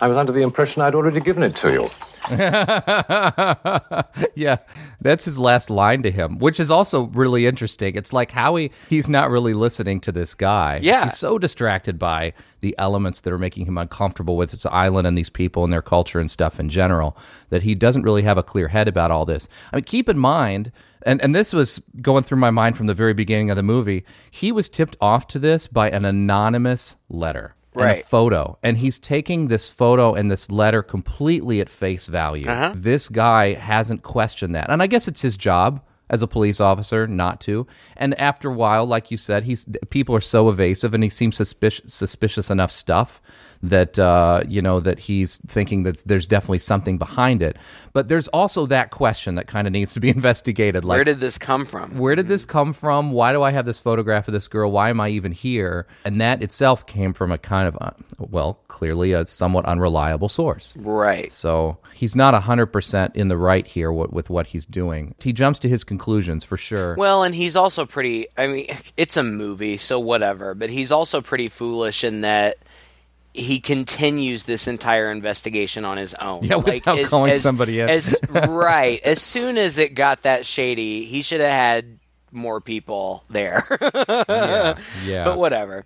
I 0.00 0.08
was 0.08 0.16
under 0.16 0.32
the 0.32 0.42
impression 0.42 0.82
I'd 0.82 0.96
already 0.96 1.20
given 1.20 1.44
it 1.44 1.54
to 1.58 1.72
you. 1.72 1.88
yeah, 4.34 4.56
that's 5.00 5.24
his 5.24 5.38
last 5.38 5.70
line 5.70 6.02
to 6.02 6.10
him, 6.10 6.38
which 6.38 6.60
is 6.60 6.70
also 6.70 7.04
really 7.08 7.46
interesting. 7.46 7.94
It's 7.94 8.12
like 8.12 8.30
Howie, 8.30 8.72
he's 8.88 9.08
not 9.08 9.30
really 9.30 9.54
listening 9.54 10.00
to 10.02 10.12
this 10.12 10.34
guy. 10.34 10.78
Yeah. 10.82 11.04
He's 11.04 11.18
so 11.18 11.38
distracted 11.38 11.98
by 11.98 12.32
the 12.60 12.74
elements 12.78 13.20
that 13.20 13.32
are 13.32 13.38
making 13.38 13.66
him 13.66 13.76
uncomfortable 13.76 14.36
with 14.36 14.52
this 14.52 14.66
island 14.66 15.06
and 15.06 15.18
these 15.18 15.30
people 15.30 15.64
and 15.64 15.72
their 15.72 15.82
culture 15.82 16.20
and 16.20 16.30
stuff 16.30 16.58
in 16.58 16.68
general 16.68 17.16
that 17.50 17.62
he 17.62 17.74
doesn't 17.74 18.02
really 18.02 18.22
have 18.22 18.38
a 18.38 18.42
clear 18.42 18.68
head 18.68 18.88
about 18.88 19.10
all 19.10 19.24
this. 19.24 19.48
I 19.72 19.76
mean, 19.76 19.84
keep 19.84 20.08
in 20.08 20.18
mind, 20.18 20.70
and, 21.04 21.20
and 21.20 21.34
this 21.34 21.52
was 21.52 21.80
going 22.00 22.22
through 22.22 22.38
my 22.38 22.50
mind 22.50 22.76
from 22.76 22.86
the 22.86 22.94
very 22.94 23.14
beginning 23.14 23.50
of 23.50 23.56
the 23.56 23.62
movie, 23.62 24.04
he 24.30 24.52
was 24.52 24.68
tipped 24.68 24.96
off 25.00 25.26
to 25.28 25.38
this 25.38 25.66
by 25.66 25.90
an 25.90 26.04
anonymous 26.04 26.96
letter. 27.08 27.54
And 27.74 27.82
a 27.82 27.86
Right. 27.86 28.04
photo 28.04 28.58
and 28.62 28.76
he's 28.78 28.98
taking 28.98 29.48
this 29.48 29.70
photo 29.70 30.14
and 30.14 30.30
this 30.30 30.50
letter 30.50 30.82
completely 30.82 31.60
at 31.60 31.68
face 31.68 32.06
value. 32.06 32.48
Uh-huh. 32.48 32.72
This 32.76 33.08
guy 33.08 33.54
hasn't 33.54 34.02
questioned 34.02 34.54
that. 34.54 34.70
And 34.70 34.82
I 34.82 34.86
guess 34.86 35.08
it's 35.08 35.22
his 35.22 35.36
job 35.36 35.80
as 36.10 36.20
a 36.22 36.26
police 36.26 36.60
officer 36.60 37.06
not 37.06 37.40
to. 37.40 37.66
And 37.96 38.18
after 38.20 38.50
a 38.50 38.54
while, 38.54 38.84
like 38.84 39.10
you 39.10 39.16
said, 39.16 39.44
he's 39.44 39.64
people 39.88 40.14
are 40.14 40.20
so 40.20 40.50
evasive 40.50 40.92
and 40.92 41.02
he 41.02 41.08
seems 41.10 41.36
suspicious 41.36 41.94
suspicious 41.94 42.50
enough 42.50 42.70
stuff 42.70 43.22
that 43.62 43.98
uh, 43.98 44.42
you 44.48 44.60
know 44.60 44.80
that 44.80 44.98
he's 44.98 45.38
thinking 45.46 45.84
that 45.84 46.02
there's 46.04 46.26
definitely 46.26 46.58
something 46.58 46.98
behind 46.98 47.42
it. 47.42 47.56
But 47.92 48.08
there's 48.08 48.28
also 48.28 48.66
that 48.66 48.90
question 48.90 49.34
that 49.36 49.46
kind 49.46 49.66
of 49.66 49.72
needs 49.72 49.92
to 49.94 50.00
be 50.00 50.08
investigated 50.18 50.84
like 50.84 50.96
where 50.96 51.04
did 51.04 51.20
this 51.20 51.38
come 51.38 51.64
from 51.64 51.92
where 52.02 52.14
did 52.16 52.28
this 52.28 52.44
come 52.44 52.72
from? 52.72 53.12
Why 53.12 53.32
do 53.32 53.42
I 53.42 53.50
have 53.52 53.64
this 53.64 53.78
photograph 53.78 54.28
of 54.28 54.32
this 54.34 54.48
girl? 54.48 54.70
Why 54.70 54.90
am 54.90 55.00
I 55.00 55.10
even 55.10 55.32
here? 55.32 55.86
And 56.04 56.20
that 56.20 56.42
itself 56.42 56.86
came 56.86 57.12
from 57.12 57.30
a 57.30 57.38
kind 57.38 57.68
of, 57.68 57.78
uh, 57.80 57.90
well, 58.18 58.60
clearly 58.68 59.12
a 59.12 59.26
somewhat 59.26 59.64
unreliable 59.64 60.28
source. 60.28 60.74
right 60.78 61.32
So 61.32 61.78
he's 61.94 62.16
not 62.16 62.34
100% 62.34 63.16
in 63.16 63.28
the 63.28 63.36
right 63.36 63.66
here 63.66 63.92
with, 63.92 64.10
with 64.12 64.30
what 64.30 64.48
he's 64.48 64.66
doing. 64.66 65.14
He 65.22 65.32
jumps 65.32 65.58
to 65.60 65.68
his 65.68 65.84
conclusions 65.84 66.44
for 66.44 66.56
sure. 66.56 66.94
Well, 66.96 67.22
and 67.22 67.34
he's 67.34 67.56
also 67.56 67.86
pretty. 67.86 68.26
I 68.36 68.46
mean, 68.46 68.66
it's 68.96 69.16
a 69.16 69.22
movie, 69.22 69.76
so 69.76 70.00
whatever. 70.00 70.54
But 70.54 70.70
he's 70.70 70.92
also 70.92 71.20
pretty 71.20 71.48
foolish 71.48 72.04
in 72.04 72.22
that 72.22 72.56
he 73.34 73.60
continues 73.60 74.44
this 74.44 74.68
entire 74.68 75.10
investigation 75.10 75.84
on 75.84 75.96
his 75.96 76.14
own. 76.14 76.44
Yeah, 76.44 76.56
without 76.56 76.98
calling 77.08 77.34
somebody 77.34 77.80
in. 77.80 77.88
As 77.88 78.16
right, 78.28 79.00
as 79.02 79.22
soon 79.22 79.56
as 79.56 79.78
it 79.78 79.94
got 79.94 80.22
that 80.22 80.44
shady, 80.46 81.04
he 81.04 81.22
should 81.22 81.40
have 81.40 81.50
had 81.50 81.98
more 82.30 82.60
people 82.60 83.24
there. 83.30 83.64
yeah. 84.28 84.78
yeah. 85.04 85.24
But 85.24 85.38
whatever. 85.38 85.84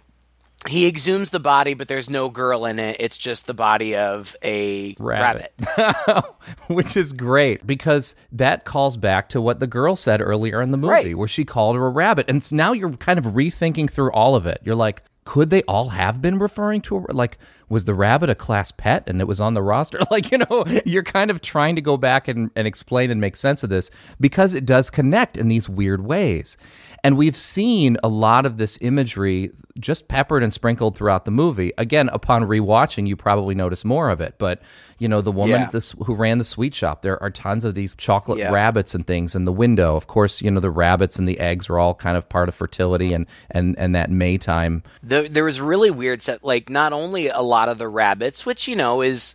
He 0.68 0.90
exhumes 0.90 1.30
the 1.30 1.38
body, 1.38 1.74
but 1.74 1.86
there's 1.86 2.10
no 2.10 2.28
girl 2.28 2.64
in 2.64 2.80
it. 2.80 2.96
It's 2.98 3.18
just 3.18 3.46
the 3.46 3.54
body 3.54 3.94
of 3.94 4.34
a 4.42 4.96
Rabbit. 4.98 5.52
rabbit. 5.76 6.24
Which 6.66 6.96
is 6.96 7.12
great 7.12 7.64
because 7.64 8.16
that 8.32 8.64
calls 8.64 8.96
back 8.96 9.28
to 9.28 9.40
what 9.40 9.60
the 9.60 9.68
girl 9.68 9.94
said 9.94 10.20
earlier 10.20 10.60
in 10.60 10.72
the 10.72 10.76
movie, 10.76 10.90
Right. 10.92 11.16
where 11.16 11.28
she 11.28 11.44
called 11.44 11.76
her 11.76 11.86
a 11.86 11.90
rabbit. 11.90 12.28
And 12.28 12.52
now 12.52 12.72
you're 12.72 12.90
kind 12.96 13.18
of 13.18 13.26
rethinking 13.26 13.88
through 13.90 14.10
all 14.10 14.34
of 14.34 14.46
it. 14.46 14.60
You're 14.64 14.74
like, 14.74 15.02
could 15.26 15.50
they 15.50 15.62
all 15.64 15.90
have 15.90 16.22
been 16.22 16.38
referring 16.38 16.80
to 16.82 17.00
her? 17.00 17.06
Like, 17.12 17.36
was 17.68 17.84
the 17.84 17.94
rabbit 17.94 18.30
a 18.30 18.34
class 18.34 18.70
pet 18.70 19.04
and 19.08 19.20
it 19.20 19.26
was 19.26 19.40
on 19.40 19.54
the 19.54 19.62
roster? 19.62 19.98
Like, 20.10 20.30
you 20.30 20.38
know, 20.38 20.64
you're 20.86 21.02
kind 21.02 21.30
of 21.30 21.40
trying 21.40 21.74
to 21.76 21.82
go 21.82 21.96
back 21.96 22.28
and, 22.28 22.50
and 22.56 22.66
explain 22.66 23.10
and 23.10 23.20
make 23.20 23.36
sense 23.36 23.62
of 23.64 23.70
this 23.70 23.90
because 24.20 24.54
it 24.54 24.64
does 24.64 24.88
connect 24.88 25.36
in 25.36 25.48
these 25.48 25.68
weird 25.68 26.04
ways. 26.06 26.56
And 27.04 27.16
we've 27.16 27.36
seen 27.36 27.96
a 28.02 28.08
lot 28.08 28.46
of 28.46 28.56
this 28.56 28.78
imagery 28.80 29.50
just 29.78 30.08
peppered 30.08 30.42
and 30.42 30.52
sprinkled 30.52 30.96
throughout 30.96 31.24
the 31.26 31.30
movie. 31.30 31.72
Again, 31.76 32.08
upon 32.12 32.44
rewatching, 32.44 33.06
you 33.06 33.14
probably 33.14 33.54
notice 33.54 33.84
more 33.84 34.08
of 34.08 34.20
it. 34.22 34.36
But, 34.38 34.62
you 34.98 35.06
know, 35.06 35.20
the 35.20 35.30
woman 35.32 35.60
Yeah. 35.60 35.70
this, 35.70 35.94
who 36.06 36.14
ran 36.14 36.38
the 36.38 36.44
sweet 36.44 36.74
shop, 36.74 37.02
there 37.02 37.22
are 37.22 37.30
tons 37.30 37.64
of 37.66 37.74
these 37.74 37.94
chocolate 37.94 38.38
Yeah. 38.38 38.50
rabbits 38.52 38.94
and 38.94 39.06
things 39.06 39.34
in 39.34 39.44
the 39.44 39.52
window. 39.52 39.94
Of 39.96 40.06
course, 40.06 40.40
you 40.40 40.50
know, 40.50 40.60
the 40.60 40.70
rabbits 40.70 41.18
and 41.18 41.28
the 41.28 41.38
eggs 41.38 41.68
are 41.68 41.78
all 41.78 41.94
kind 41.94 42.16
of 42.16 42.26
part 42.28 42.48
of 42.48 42.54
fertility 42.54 43.12
and, 43.12 43.26
and, 43.50 43.78
and 43.78 43.94
that 43.94 44.10
Maytime. 44.10 44.82
the, 45.02 45.28
there 45.30 45.44
was 45.44 45.60
really 45.60 45.90
weird 45.90 46.22
set 46.22 46.42
like 46.42 46.70
not 46.70 46.92
only 46.94 47.28
a 47.28 47.42
lot 47.42 47.55
of 47.68 47.78
the 47.78 47.88
rabbits 47.88 48.46
which 48.46 48.68
you 48.68 48.76
know 48.76 49.02
is 49.02 49.34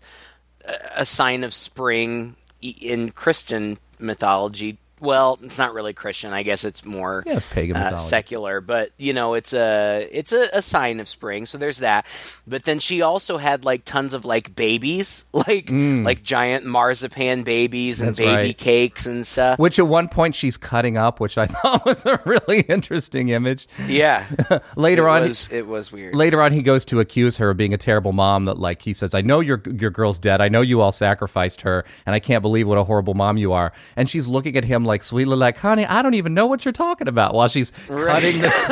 a 0.95 1.05
sign 1.05 1.43
of 1.43 1.53
spring 1.53 2.35
in 2.61 3.11
christian 3.11 3.77
mythology 3.99 4.77
well, 5.01 5.37
it's 5.41 5.57
not 5.57 5.73
really 5.73 5.93
Christian. 5.93 6.31
I 6.31 6.43
guess 6.43 6.63
it's 6.63 6.85
more 6.85 7.23
Yeah, 7.25 7.37
it's 7.37 7.51
pagan 7.53 7.75
uh, 7.75 7.97
secular. 7.97 8.61
But 8.61 8.91
you 8.97 9.13
know, 9.13 9.33
it's 9.33 9.53
a 9.53 10.07
it's 10.11 10.31
a, 10.31 10.47
a 10.53 10.61
sign 10.61 10.99
of 10.99 11.07
spring. 11.07 11.45
So 11.45 11.57
there's 11.57 11.79
that. 11.79 12.05
But 12.47 12.63
then 12.65 12.79
she 12.79 13.01
also 13.01 13.37
had 13.37 13.65
like 13.65 13.83
tons 13.83 14.13
of 14.13 14.25
like 14.25 14.55
babies, 14.55 15.25
like 15.33 15.69
like 15.71 16.21
giant 16.23 16.65
marzipan 16.65 17.43
babies 17.43 17.99
and 17.99 18.11
Mm. 18.11 18.15
That's 18.17 18.17
baby 18.17 18.47
right. 18.49 18.57
cakes 18.57 19.05
and 19.07 19.25
stuff. 19.25 19.57
Which 19.57 19.79
at 19.79 19.87
one 19.87 20.09
point 20.09 20.35
she's 20.35 20.57
cutting 20.57 20.97
up, 20.97 21.19
which 21.21 21.37
I 21.37 21.45
thought 21.47 21.85
was 21.85 22.05
a 22.05 22.19
really 22.25 22.59
interesting 22.61 23.29
image. 23.29 23.67
Yeah. 23.87 24.25
Later 24.75 25.07
it 25.07 25.11
on, 25.11 25.21
was, 25.23 25.49
it 25.51 25.65
was 25.65 25.91
weird. 25.93 26.13
later 26.13 26.41
on, 26.41 26.51
he 26.51 26.61
goes 26.61 26.83
to 26.85 26.99
accuse 26.99 27.37
her 27.37 27.51
of 27.51 27.57
being 27.57 27.73
a 27.73 27.77
terrible 27.77 28.11
mom. 28.11 28.43
That 28.45 28.57
like 28.59 28.81
he 28.81 28.91
says, 28.93 29.13
"I 29.15 29.21
know 29.21 29.39
your 29.39 29.61
your 29.65 29.89
girl's 29.91 30.19
dead. 30.19 30.41
I 30.41 30.49
know 30.49 30.59
you 30.61 30.81
all 30.81 30.91
sacrificed 30.91 31.61
her, 31.61 31.85
and 32.05 32.13
I 32.13 32.19
can't 32.19 32.41
believe 32.41 32.67
what 32.67 32.77
a 32.77 32.83
horrible 32.83 33.13
mom 33.13 33.37
you 33.37 33.53
are." 33.53 33.71
And 33.95 34.09
she's 34.09 34.27
looking 34.27 34.57
at 34.57 34.65
him 34.65 34.83
like 34.83 34.90
sweetly, 34.97 35.35
like, 35.35 35.57
"Honey, 35.57 35.85
I 35.85 36.01
don't 36.01 36.13
even 36.13 36.33
know 36.33 36.45
what 36.47 36.65
you're 36.65 36.71
talking 36.71 37.07
about." 37.07 37.33
While 37.33 37.47
she's 37.47 37.71
cutting 37.87 38.39
this 38.41 38.67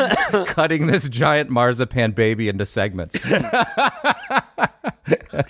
cutting 0.47 0.87
this 0.87 1.07
giant 1.09 1.49
marzipan 1.49 2.11
baby 2.11 2.49
into 2.49 2.65
segments. 2.65 3.19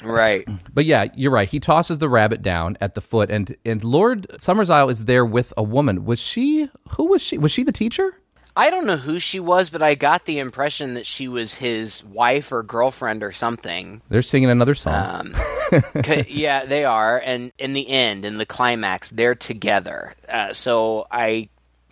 right. 0.03 0.47
But 0.73 0.85
yeah, 0.85 1.07
you're 1.15 1.31
right. 1.31 1.49
He 1.49 1.59
tosses 1.59 1.97
the 1.97 2.09
rabbit 2.09 2.41
down 2.41 2.77
at 2.81 2.93
the 2.93 3.01
foot, 3.01 3.29
and 3.31 3.55
and 3.65 3.83
Lord 3.83 4.27
Summerisle 4.39 4.89
is 4.91 5.05
there 5.05 5.25
with 5.25 5.53
a 5.57 5.63
woman. 5.63 6.05
Was 6.05 6.19
she? 6.19 6.69
Who 6.89 7.05
was 7.05 7.21
she? 7.21 7.37
Was 7.37 7.51
she 7.51 7.63
the 7.63 7.71
teacher? 7.71 8.13
I 8.55 8.69
don't 8.69 8.85
know 8.85 8.97
who 8.97 9.19
she 9.19 9.39
was, 9.39 9.69
but 9.69 9.81
I 9.81 9.95
got 9.95 10.25
the 10.25 10.39
impression 10.39 10.95
that 10.95 11.05
she 11.05 11.27
was 11.27 11.55
his 11.55 12.03
wife 12.03 12.51
or 12.51 12.63
girlfriend 12.63 13.23
or 13.23 13.31
something. 13.31 14.01
They're 14.09 14.21
singing 14.21 14.49
another 14.49 14.75
song. 14.75 15.33
Um, 15.33 15.35
yeah, 16.27 16.65
they 16.65 16.83
are, 16.83 17.17
and 17.17 17.51
in 17.57 17.73
the 17.73 17.89
end, 17.89 18.25
in 18.25 18.37
the 18.37 18.45
climax, 18.45 19.11
they're 19.11 19.35
together. 19.35 20.15
Uh, 20.27 20.53
so 20.53 21.07
I, 21.11 21.49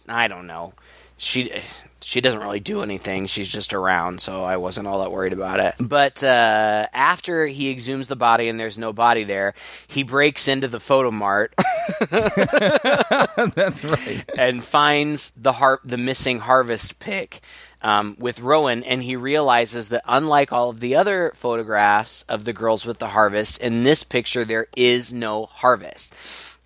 I 0.09 0.27
don't 0.27 0.47
know. 0.47 0.73
She 1.17 1.61
she 2.07 2.21
doesn't 2.21 2.39
really 2.39 2.61
do 2.61 2.83
anything. 2.83 3.27
She's 3.27 3.49
just 3.49 3.73
around, 3.73 4.21
so 4.21 4.41
I 4.41 4.55
wasn't 4.55 4.87
all 4.87 5.01
that 5.01 5.11
worried 5.11 5.33
about 5.33 5.59
it. 5.59 5.75
But 5.77 6.23
uh, 6.23 6.87
after 6.93 7.45
he 7.45 7.75
exhumes 7.75 8.07
the 8.07 8.15
body 8.15 8.47
and 8.47 8.57
there's 8.57 8.77
no 8.77 8.93
body 8.93 9.25
there, 9.25 9.53
he 9.87 10.03
breaks 10.03 10.47
into 10.47 10.69
the 10.69 10.79
photo 10.79 11.11
mart. 11.11 11.53
That's 12.09 13.83
right. 13.83 14.23
and 14.37 14.63
finds 14.63 15.31
the 15.31 15.51
har- 15.51 15.81
the 15.83 15.97
missing 15.97 16.39
harvest 16.39 16.97
pick 16.99 17.41
um, 17.81 18.15
with 18.17 18.39
Rowan, 18.39 18.85
and 18.85 19.03
he 19.03 19.17
realizes 19.17 19.89
that 19.89 20.03
unlike 20.07 20.53
all 20.53 20.69
of 20.69 20.79
the 20.79 20.95
other 20.95 21.33
photographs 21.35 22.21
of 22.23 22.45
the 22.45 22.53
girls 22.53 22.85
with 22.85 22.99
the 22.99 23.09
harvest, 23.09 23.59
in 23.59 23.83
this 23.83 24.05
picture 24.05 24.45
there 24.45 24.67
is 24.77 25.11
no 25.11 25.47
harvest. 25.47 26.13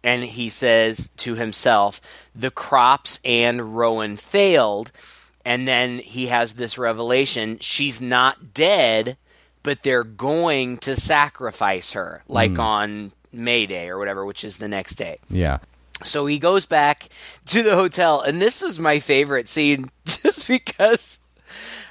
And 0.04 0.24
he 0.24 0.50
says 0.50 1.10
to 1.18 1.34
himself, 1.34 2.00
"The 2.36 2.52
crops 2.52 3.20
and 3.26 3.76
Rowan 3.76 4.18
failed." 4.18 4.92
And 5.46 5.68
then 5.68 6.00
he 6.00 6.28
has 6.28 6.56
this 6.56 6.78
revelation: 6.78 7.58
she's 7.60 8.02
not 8.02 8.54
dead, 8.54 9.18
but 9.64 9.84
they're 9.84 10.04
going 10.04 10.78
to 10.80 10.96
sacrifice 10.96 11.94
her, 11.94 12.24
like 12.28 12.52
Hmm. 12.54 12.60
on 12.60 13.12
May 13.32 13.66
Day 13.66 13.90
or 13.90 13.98
whatever, 13.98 14.26
which 14.26 14.44
is 14.44 14.58
the 14.58 14.68
next 14.68 14.96
day. 14.96 15.18
Yeah. 15.30 15.60
So 16.04 16.26
he 16.26 16.40
goes 16.40 16.66
back 16.66 17.10
to 17.48 17.62
the 17.62 17.76
hotel, 17.76 18.22
and 18.22 18.42
this 18.42 18.62
was 18.62 18.80
my 18.80 19.00
favorite 19.00 19.48
scene 19.48 19.90
just 20.06 20.48
because 20.48 21.20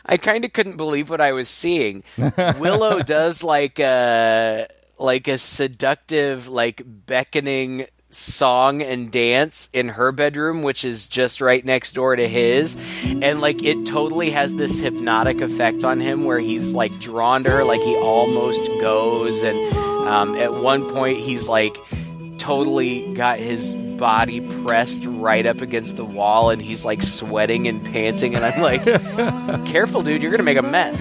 I 0.05 0.17
kind 0.17 0.45
of 0.45 0.53
couldn't 0.53 0.77
believe 0.77 1.09
what 1.11 1.21
I 1.21 1.33
was 1.33 1.49
seeing. 1.49 2.03
Willow 2.37 3.03
does 3.03 3.43
like 3.45 3.79
a 3.79 4.67
like 4.99 5.29
a 5.29 5.39
seductive, 5.39 6.49
like 6.49 6.83
beckoning 6.87 7.87
song 8.11 8.83
and 8.83 9.11
dance 9.11 9.69
in 9.73 9.89
her 9.91 10.13
bedroom, 10.13 10.63
which 10.63 10.85
is 10.85 11.07
just 11.07 11.41
right 11.41 11.65
next 11.65 11.93
door 11.93 12.17
to 12.17 12.29
his, 12.29 12.77
and 13.05 13.41
like 13.41 13.63
it 13.63 13.87
totally 13.87 14.31
has 14.31 14.55
this 14.55 14.81
hypnotic 14.81 15.41
effect 15.41 15.85
on 15.85 16.01
him 16.01 16.25
where 16.25 16.41
he's 16.41 16.75
like 16.75 16.99
drawn 16.99 17.45
to 17.45 17.51
her, 17.51 17.65
like 17.65 17.81
he 17.81 17.97
almost 17.97 18.67
goes, 18.81 19.43
and 19.43 19.57
um, 20.09 20.35
at 20.35 20.53
one 20.53 20.89
point 20.91 21.19
he's 21.19 21.49
like 21.49 21.77
totally 22.41 23.13
got 23.15 23.39
his 23.39 23.75
body 23.75 24.41
pressed 24.65 25.05
right 25.05 25.45
up 25.45 25.61
against 25.61 25.97
the 25.97 26.05
wall 26.05 26.49
and 26.49 26.63
he's 26.63 26.87
like 26.87 27.03
sweating 27.03 27.69
and 27.69 27.85
panting 27.85 28.35
and 28.35 28.45
I'm 28.45 28.63
like 28.63 28.83
careful 29.67 30.03
dude 30.03 30.23
you're 30.23 30.31
gonna 30.31 30.43
make 30.43 30.57
a 30.57 30.63
mess. 30.63 30.97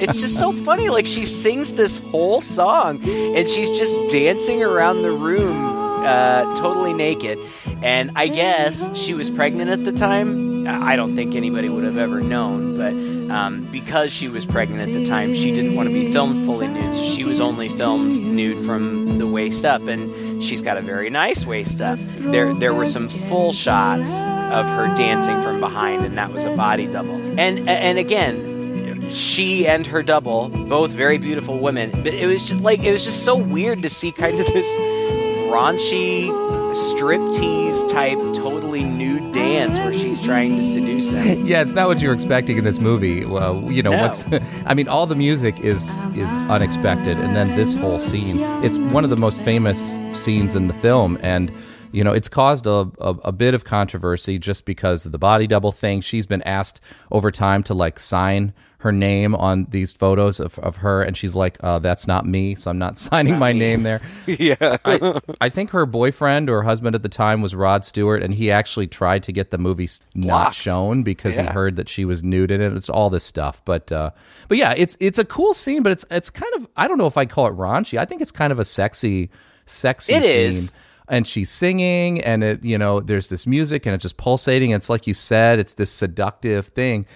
It's 0.00 0.20
just 0.20 0.38
so 0.38 0.52
funny 0.52 0.88
like 0.88 1.04
she 1.04 1.24
sings 1.24 1.72
this 1.72 1.98
whole 1.98 2.40
song 2.40 3.00
and 3.02 3.48
she's 3.48 3.70
just 3.70 4.08
dancing 4.08 4.62
around 4.62 5.02
the 5.02 5.10
room 5.10 5.77
uh, 6.04 6.56
totally 6.56 6.92
naked. 6.92 7.38
And 7.82 8.10
I 8.16 8.28
guess 8.28 8.96
she 8.96 9.14
was 9.14 9.30
pregnant 9.30 9.70
at 9.70 9.84
the 9.84 9.92
time. 9.92 10.66
I 10.68 10.96
don't 10.96 11.14
think 11.14 11.34
anybody 11.34 11.68
would 11.68 11.84
have 11.84 11.96
ever 11.96 12.20
known 12.20 12.76
but 12.76 12.92
um, 13.34 13.64
because 13.70 14.12
she 14.12 14.28
was 14.28 14.44
pregnant 14.44 14.88
at 14.88 14.94
the 14.94 15.04
time 15.06 15.34
she 15.34 15.52
didn't 15.52 15.74
want 15.74 15.88
to 15.88 15.94
be 15.94 16.12
filmed 16.12 16.44
fully 16.44 16.68
nude 16.68 16.94
so 16.94 17.02
she 17.02 17.24
was 17.24 17.40
only 17.40 17.68
filmed 17.68 18.22
nude 18.22 18.64
from 18.64 19.18
the 19.18 19.26
waist 19.26 19.64
up 19.64 19.86
and 19.86 20.42
she's 20.42 20.60
got 20.60 20.76
a 20.76 20.82
very 20.82 21.10
nice 21.10 21.46
waist 21.46 21.80
up. 21.80 21.98
There 21.98 22.54
there 22.54 22.74
were 22.74 22.86
some 22.86 23.08
full 23.08 23.52
shots 23.52 24.10
of 24.52 24.66
her 24.66 24.94
dancing 24.94 25.40
from 25.42 25.60
behind 25.60 26.04
and 26.04 26.16
that 26.18 26.32
was 26.32 26.44
a 26.44 26.54
body 26.54 26.86
double. 26.86 27.16
And 27.38 27.68
and 27.68 27.98
again 27.98 29.10
she 29.12 29.66
and 29.66 29.86
her 29.86 30.02
double 30.02 30.48
both 30.48 30.90
very 30.90 31.16
beautiful 31.16 31.58
women 31.58 31.90
but 32.02 32.12
it 32.12 32.26
was 32.26 32.48
just 32.48 32.62
like 32.62 32.80
it 32.80 32.92
was 32.92 33.04
just 33.04 33.24
so 33.24 33.36
weird 33.36 33.82
to 33.82 33.88
see 33.88 34.12
kind 34.12 34.38
of 34.38 34.46
this 34.46 35.07
raunchy 35.48 36.28
striptease 36.74 37.90
type 37.90 38.18
totally 38.34 38.84
nude 38.84 39.32
dance 39.32 39.78
where 39.78 39.92
she's 39.92 40.20
trying 40.20 40.56
to 40.56 40.62
seduce 40.72 41.10
him 41.10 41.46
Yeah, 41.46 41.62
it's 41.62 41.72
not 41.72 41.88
what 41.88 42.00
you're 42.00 42.12
expecting 42.12 42.58
in 42.58 42.64
this 42.64 42.78
movie. 42.78 43.24
Well, 43.24 43.70
you 43.70 43.82
know, 43.82 43.92
No. 43.92 44.02
what's 44.02 44.26
I 44.66 44.74
mean, 44.74 44.88
all 44.88 45.06
the 45.06 45.14
music 45.16 45.58
is 45.60 45.94
is 46.14 46.30
unexpected 46.50 47.18
and 47.18 47.34
then 47.34 47.56
this 47.56 47.74
whole 47.74 47.98
scene. 47.98 48.38
It's 48.64 48.78
one 48.78 49.04
of 49.04 49.10
the 49.10 49.16
most 49.16 49.40
famous 49.40 49.96
scenes 50.12 50.54
in 50.54 50.68
the 50.68 50.74
film 50.74 51.18
and 51.22 51.52
you 51.90 52.04
know, 52.04 52.12
it's 52.12 52.28
caused 52.28 52.66
a, 52.66 52.86
a, 53.00 53.14
a 53.24 53.32
bit 53.32 53.54
of 53.54 53.64
controversy 53.64 54.38
just 54.38 54.66
because 54.66 55.06
of 55.06 55.12
the 55.12 55.18
body 55.18 55.46
double 55.46 55.72
thing. 55.72 56.02
She's 56.02 56.26
been 56.26 56.42
asked 56.42 56.82
over 57.10 57.30
time 57.30 57.62
to 57.62 57.72
like 57.74 57.98
sign 57.98 58.52
her 58.80 58.92
name 58.92 59.34
on 59.34 59.66
these 59.70 59.92
photos 59.92 60.38
of, 60.38 60.56
of 60.60 60.76
her, 60.76 61.02
and 61.02 61.16
she's 61.16 61.34
like, 61.34 61.58
uh, 61.64 61.80
"That's 61.80 62.06
not 62.06 62.24
me, 62.26 62.54
so 62.54 62.70
I'm 62.70 62.78
not 62.78 62.96
signing 62.98 63.36
my 63.38 63.52
name 63.52 63.82
there." 63.82 64.00
yeah 64.26 64.76
I, 64.84 65.20
I 65.40 65.48
think 65.48 65.70
her 65.70 65.84
boyfriend 65.84 66.48
or 66.48 66.62
husband 66.62 66.94
at 66.94 67.02
the 67.02 67.08
time 67.08 67.42
was 67.42 67.54
Rod 67.56 67.84
Stewart, 67.84 68.22
and 68.22 68.32
he 68.32 68.50
actually 68.52 68.86
tried 68.86 69.24
to 69.24 69.32
get 69.32 69.50
the 69.50 69.58
movie 69.58 69.84
s- 69.84 70.00
not 70.14 70.54
shown 70.54 71.02
because 71.02 71.36
he 71.36 71.42
heard 71.42 71.74
that 71.76 71.88
she 71.88 72.04
was 72.04 72.22
nude 72.22 72.52
in 72.52 72.60
it. 72.60 72.72
It's 72.72 72.88
all 72.88 73.10
this 73.10 73.24
stuff, 73.24 73.60
but 73.64 73.90
uh, 73.90 74.10
but 74.46 74.58
yeah, 74.58 74.74
it's 74.76 74.96
it's 75.00 75.18
a 75.18 75.24
cool 75.24 75.54
scene, 75.54 75.82
but 75.82 75.90
it's 75.90 76.04
it's 76.10 76.30
kind 76.30 76.52
of 76.54 76.68
I 76.76 76.86
don't 76.86 76.98
know 76.98 77.08
if 77.08 77.16
I 77.16 77.26
call 77.26 77.48
it 77.48 77.54
raunchy. 77.54 77.98
I 77.98 78.04
think 78.04 78.22
it's 78.22 78.30
kind 78.30 78.52
of 78.52 78.60
a 78.60 78.64
sexy, 78.64 79.30
sexy 79.66 80.12
It 80.14 80.22
scene. 80.22 80.30
is. 80.38 80.72
And 81.10 81.26
she's 81.26 81.48
singing, 81.50 82.20
and 82.20 82.44
it 82.44 82.62
you 82.62 82.76
know 82.76 83.00
there's 83.00 83.28
this 83.28 83.46
music, 83.46 83.86
and 83.86 83.94
it's 83.94 84.02
just 84.02 84.18
pulsating. 84.18 84.72
It's 84.72 84.90
like 84.90 85.06
you 85.06 85.14
said, 85.14 85.58
it's 85.58 85.72
this 85.74 85.90
seductive 85.90 86.66
thing 86.68 87.06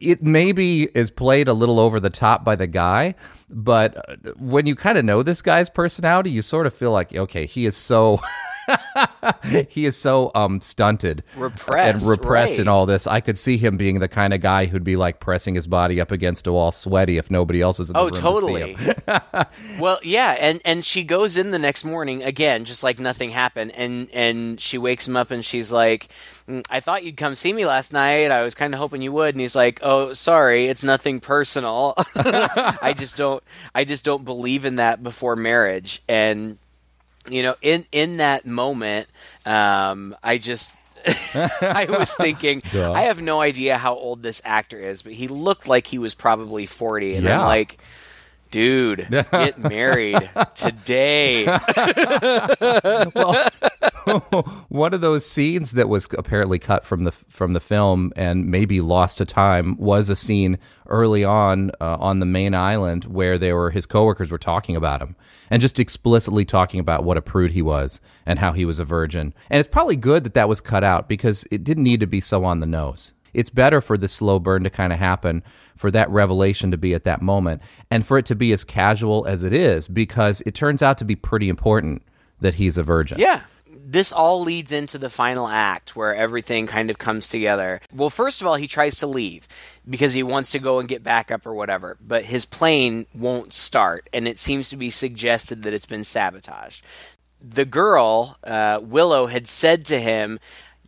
it 0.00 0.22
maybe 0.22 0.84
is 0.94 1.10
played 1.10 1.48
a 1.48 1.52
little 1.52 1.78
over 1.78 2.00
the 2.00 2.10
top 2.10 2.44
by 2.44 2.56
the 2.56 2.66
guy, 2.66 3.14
but 3.48 3.96
when 4.38 4.66
you 4.66 4.74
kind 4.74 4.98
of 4.98 5.04
know 5.04 5.22
this 5.22 5.42
guy's 5.42 5.70
personality, 5.70 6.30
you 6.30 6.42
sort 6.42 6.66
of 6.66 6.74
feel 6.74 6.90
like, 6.90 7.14
okay, 7.14 7.46
he 7.46 7.66
is 7.66 7.76
so. 7.76 8.18
he 9.68 9.86
is 9.86 9.96
so 9.96 10.30
um 10.34 10.60
stunted 10.60 11.22
Repressed, 11.36 12.02
and 12.02 12.10
repressed 12.10 12.52
right. 12.52 12.60
in 12.60 12.68
all 12.68 12.86
this 12.86 13.06
i 13.06 13.20
could 13.20 13.38
see 13.38 13.56
him 13.56 13.76
being 13.76 13.98
the 14.00 14.08
kind 14.08 14.34
of 14.34 14.40
guy 14.40 14.66
who'd 14.66 14.84
be 14.84 14.96
like 14.96 15.20
pressing 15.20 15.54
his 15.54 15.66
body 15.66 16.00
up 16.00 16.10
against 16.10 16.46
a 16.46 16.52
wall 16.52 16.72
sweaty 16.72 17.18
if 17.18 17.30
nobody 17.30 17.60
else 17.60 17.80
is 17.80 17.90
in 17.90 17.94
the 17.94 18.00
Oh, 18.00 18.10
to 18.10 18.20
totally. 18.20 18.74
him. 18.74 18.94
well, 19.78 19.98
yeah, 20.02 20.36
and 20.38 20.60
and 20.64 20.84
she 20.84 21.02
goes 21.02 21.36
in 21.36 21.50
the 21.50 21.58
next 21.58 21.84
morning 21.84 22.22
again, 22.22 22.64
just 22.64 22.82
like 22.82 22.98
nothing 22.98 23.30
happened, 23.30 23.72
and 23.74 24.08
and 24.12 24.60
she 24.60 24.78
wakes 24.78 25.08
him 25.08 25.16
up 25.16 25.30
and 25.30 25.44
she's 25.44 25.72
like, 25.72 26.08
"Mm, 26.48 26.64
"I 26.70 26.80
thought 26.80 27.04
you'd 27.04 27.16
come 27.16 27.34
see 27.34 27.52
me 27.52 27.66
last 27.66 27.92
night. 27.92 28.30
I 28.30 28.42
was 28.44 28.54
kind 28.54 28.72
of 28.72 28.78
hoping 28.80 29.02
you 29.02 29.12
would." 29.12 29.34
And 29.34 29.40
he's 29.40 29.56
like, 29.56 29.80
"Oh, 29.82 30.12
sorry, 30.12 30.66
it's 30.68 30.82
nothing 30.82 31.20
personal. 31.20 31.94
I 32.14 32.94
just 32.96 33.16
don't, 33.16 33.42
I 33.74 33.84
just 33.84 34.04
don't 34.04 34.24
believe 34.24 34.64
in 34.64 34.76
that 34.76 35.02
before 35.02 35.34
marriage." 35.36 36.02
And 36.08 36.58
you 37.30 37.42
know, 37.42 37.54
in 37.62 37.84
in 37.92 38.18
that 38.18 38.46
moment, 38.46 39.08
um, 39.46 40.14
I 40.22 40.38
just. 40.38 40.74
I 41.34 41.86
was 41.88 42.12
thinking, 42.12 42.60
Duh. 42.72 42.92
I 42.92 43.02
have 43.02 43.22
no 43.22 43.40
idea 43.40 43.78
how 43.78 43.94
old 43.94 44.22
this 44.22 44.42
actor 44.44 44.78
is, 44.80 45.02
but 45.02 45.12
he 45.12 45.28
looked 45.28 45.68
like 45.68 45.86
he 45.86 45.98
was 45.98 46.14
probably 46.14 46.66
40. 46.66 47.14
And 47.14 47.24
Yeah. 47.24 47.40
I'm 47.40 47.46
like, 47.46 47.78
Dude, 48.50 49.08
get 49.10 49.58
married 49.70 50.30
today. 50.54 51.44
well, 53.14 53.50
one 54.68 54.94
of 54.94 55.00
those 55.00 55.26
scenes 55.26 55.72
that 55.72 55.88
was 55.88 56.06
apparently 56.16 56.58
cut 56.58 56.84
from 56.84 57.04
the 57.04 57.12
from 57.12 57.52
the 57.52 57.60
film 57.60 58.12
and 58.16 58.50
maybe 58.50 58.80
lost 58.80 59.18
to 59.18 59.24
time 59.24 59.76
was 59.78 60.08
a 60.08 60.16
scene 60.16 60.58
early 60.86 61.24
on 61.24 61.70
uh, 61.80 61.96
on 62.00 62.20
the 62.20 62.26
main 62.26 62.54
island 62.54 63.04
where 63.04 63.38
they 63.38 63.52
were 63.52 63.70
his 63.70 63.86
coworkers 63.86 64.30
were 64.30 64.38
talking 64.38 64.76
about 64.76 65.02
him 65.02 65.16
and 65.50 65.60
just 65.60 65.78
explicitly 65.78 66.44
talking 66.44 66.80
about 66.80 67.04
what 67.04 67.16
a 67.16 67.22
prude 67.22 67.52
he 67.52 67.62
was 67.62 68.00
and 68.26 68.38
how 68.38 68.52
he 68.52 68.64
was 68.64 68.78
a 68.78 68.84
virgin. 68.84 69.34
And 69.50 69.58
it's 69.58 69.68
probably 69.68 69.96
good 69.96 70.24
that 70.24 70.34
that 70.34 70.48
was 70.48 70.60
cut 70.60 70.84
out 70.84 71.08
because 71.08 71.44
it 71.50 71.64
didn't 71.64 71.84
need 71.84 72.00
to 72.00 72.06
be 72.06 72.20
so 72.20 72.44
on 72.44 72.60
the 72.60 72.66
nose. 72.66 73.12
It's 73.34 73.50
better 73.50 73.80
for 73.80 73.96
the 73.96 74.08
slow 74.08 74.38
burn 74.38 74.64
to 74.64 74.70
kind 74.70 74.92
of 74.92 74.98
happen, 74.98 75.42
for 75.76 75.90
that 75.92 76.10
revelation 76.10 76.70
to 76.72 76.76
be 76.76 76.94
at 76.94 77.04
that 77.04 77.22
moment, 77.22 77.62
and 77.90 78.04
for 78.04 78.18
it 78.18 78.26
to 78.26 78.34
be 78.34 78.52
as 78.52 78.64
casual 78.64 79.26
as 79.26 79.42
it 79.42 79.52
is 79.52 79.88
because 79.88 80.42
it 80.44 80.54
turns 80.54 80.82
out 80.82 80.98
to 80.98 81.04
be 81.04 81.16
pretty 81.16 81.48
important 81.48 82.02
that 82.40 82.54
he's 82.54 82.78
a 82.78 82.82
virgin. 82.82 83.18
Yeah. 83.18 83.42
This 83.70 84.12
all 84.12 84.42
leads 84.42 84.70
into 84.70 84.98
the 84.98 85.08
final 85.08 85.48
act 85.48 85.96
where 85.96 86.14
everything 86.14 86.66
kind 86.66 86.90
of 86.90 86.98
comes 86.98 87.26
together. 87.26 87.80
Well, 87.90 88.10
first 88.10 88.42
of 88.42 88.46
all, 88.46 88.56
he 88.56 88.66
tries 88.66 88.96
to 88.98 89.06
leave 89.06 89.48
because 89.88 90.12
he 90.12 90.22
wants 90.22 90.50
to 90.50 90.58
go 90.58 90.78
and 90.78 90.86
get 90.86 91.02
backup 91.02 91.46
or 91.46 91.54
whatever, 91.54 91.96
but 92.00 92.24
his 92.24 92.44
plane 92.44 93.06
won't 93.14 93.54
start, 93.54 94.10
and 94.12 94.28
it 94.28 94.38
seems 94.38 94.68
to 94.68 94.76
be 94.76 94.90
suggested 94.90 95.62
that 95.62 95.72
it's 95.72 95.86
been 95.86 96.04
sabotaged. 96.04 96.84
The 97.40 97.64
girl, 97.64 98.36
uh, 98.44 98.80
Willow, 98.82 99.26
had 99.26 99.48
said 99.48 99.86
to 99.86 99.98
him, 99.98 100.38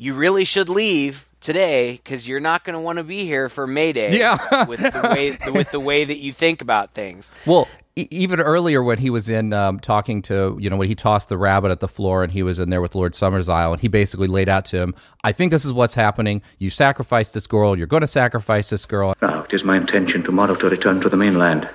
You 0.00 0.14
really 0.14 0.46
should 0.46 0.70
leave 0.70 1.28
today 1.42 1.92
because 1.92 2.26
you're 2.26 2.40
not 2.40 2.64
going 2.64 2.72
to 2.72 2.80
want 2.80 2.96
to 2.96 3.04
be 3.04 3.26
here 3.26 3.50
for 3.50 3.66
Mayday. 3.66 4.16
Yeah. 4.16 4.64
with 4.66 4.80
the 4.80 5.10
way 5.14 5.52
with 5.52 5.70
the 5.72 5.78
way 5.78 6.04
that 6.04 6.16
you 6.16 6.32
think 6.32 6.62
about 6.62 6.92
things. 6.92 7.30
Well, 7.44 7.68
e- 7.96 8.08
even 8.10 8.40
earlier 8.40 8.82
when 8.82 8.96
he 8.96 9.10
was 9.10 9.28
in 9.28 9.52
um, 9.52 9.78
talking 9.78 10.22
to, 10.22 10.56
you 10.58 10.70
know, 10.70 10.76
when 10.76 10.88
he 10.88 10.94
tossed 10.94 11.28
the 11.28 11.36
rabbit 11.36 11.70
at 11.70 11.80
the 11.80 11.86
floor 11.86 12.22
and 12.22 12.32
he 12.32 12.42
was 12.42 12.58
in 12.58 12.70
there 12.70 12.80
with 12.80 12.94
Lord 12.94 13.12
Summerisle 13.12 13.72
and 13.72 13.80
he 13.82 13.88
basically 13.88 14.26
laid 14.26 14.48
out 14.48 14.64
to 14.66 14.78
him, 14.78 14.94
I 15.22 15.32
think 15.32 15.50
this 15.50 15.66
is 15.66 15.72
what's 15.74 15.92
happening. 15.92 16.40
You 16.58 16.70
sacrificed 16.70 17.34
this 17.34 17.46
girl. 17.46 17.76
You're 17.76 17.86
going 17.86 18.00
to 18.00 18.08
sacrifice 18.08 18.70
this 18.70 18.86
girl. 18.86 19.12
Now, 19.20 19.42
it 19.42 19.52
is 19.52 19.64
my 19.64 19.76
intention 19.76 20.22
tomorrow 20.22 20.54
to 20.54 20.70
return 20.70 21.02
to 21.02 21.10
the 21.10 21.18
mainland 21.18 21.68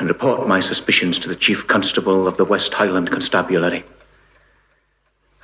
and 0.00 0.08
report 0.08 0.48
my 0.48 0.58
suspicions 0.58 1.20
to 1.20 1.28
the 1.28 1.36
Chief 1.36 1.68
Constable 1.68 2.26
of 2.26 2.36
the 2.36 2.44
West 2.44 2.74
Highland 2.74 3.12
Constabulary. 3.12 3.84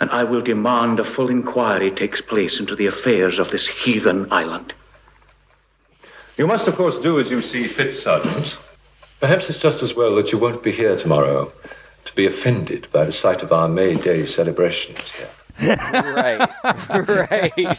And 0.04 0.12
I 0.12 0.22
will 0.22 0.42
demand 0.42 1.00
a 1.00 1.04
full 1.04 1.30
inquiry 1.30 1.90
takes 1.90 2.20
place 2.20 2.60
into 2.60 2.76
the 2.76 2.84
affairs 2.84 3.38
of 3.38 3.48
this 3.48 3.66
heathen 3.66 4.30
island. 4.30 4.74
You 6.36 6.46
must, 6.46 6.68
of 6.68 6.76
course, 6.76 6.98
do 6.98 7.18
as 7.18 7.30
you 7.30 7.40
see 7.40 7.66
fit, 7.66 7.90
Sergeant. 7.90 8.58
Perhaps 9.18 9.48
it's 9.48 9.58
just 9.58 9.82
as 9.82 9.94
well 9.94 10.14
that 10.16 10.30
you 10.30 10.36
won't 10.36 10.62
be 10.62 10.72
here 10.72 10.94
tomorrow 10.94 11.50
to 12.04 12.14
be 12.14 12.26
offended 12.26 12.86
by 12.92 13.06
the 13.06 13.12
sight 13.12 13.42
of 13.42 13.50
our 13.50 13.66
May 13.66 13.94
Day 13.94 14.26
celebrations 14.26 15.12
here. 15.12 15.30
Right, 15.60 16.48
right. 17.08 17.76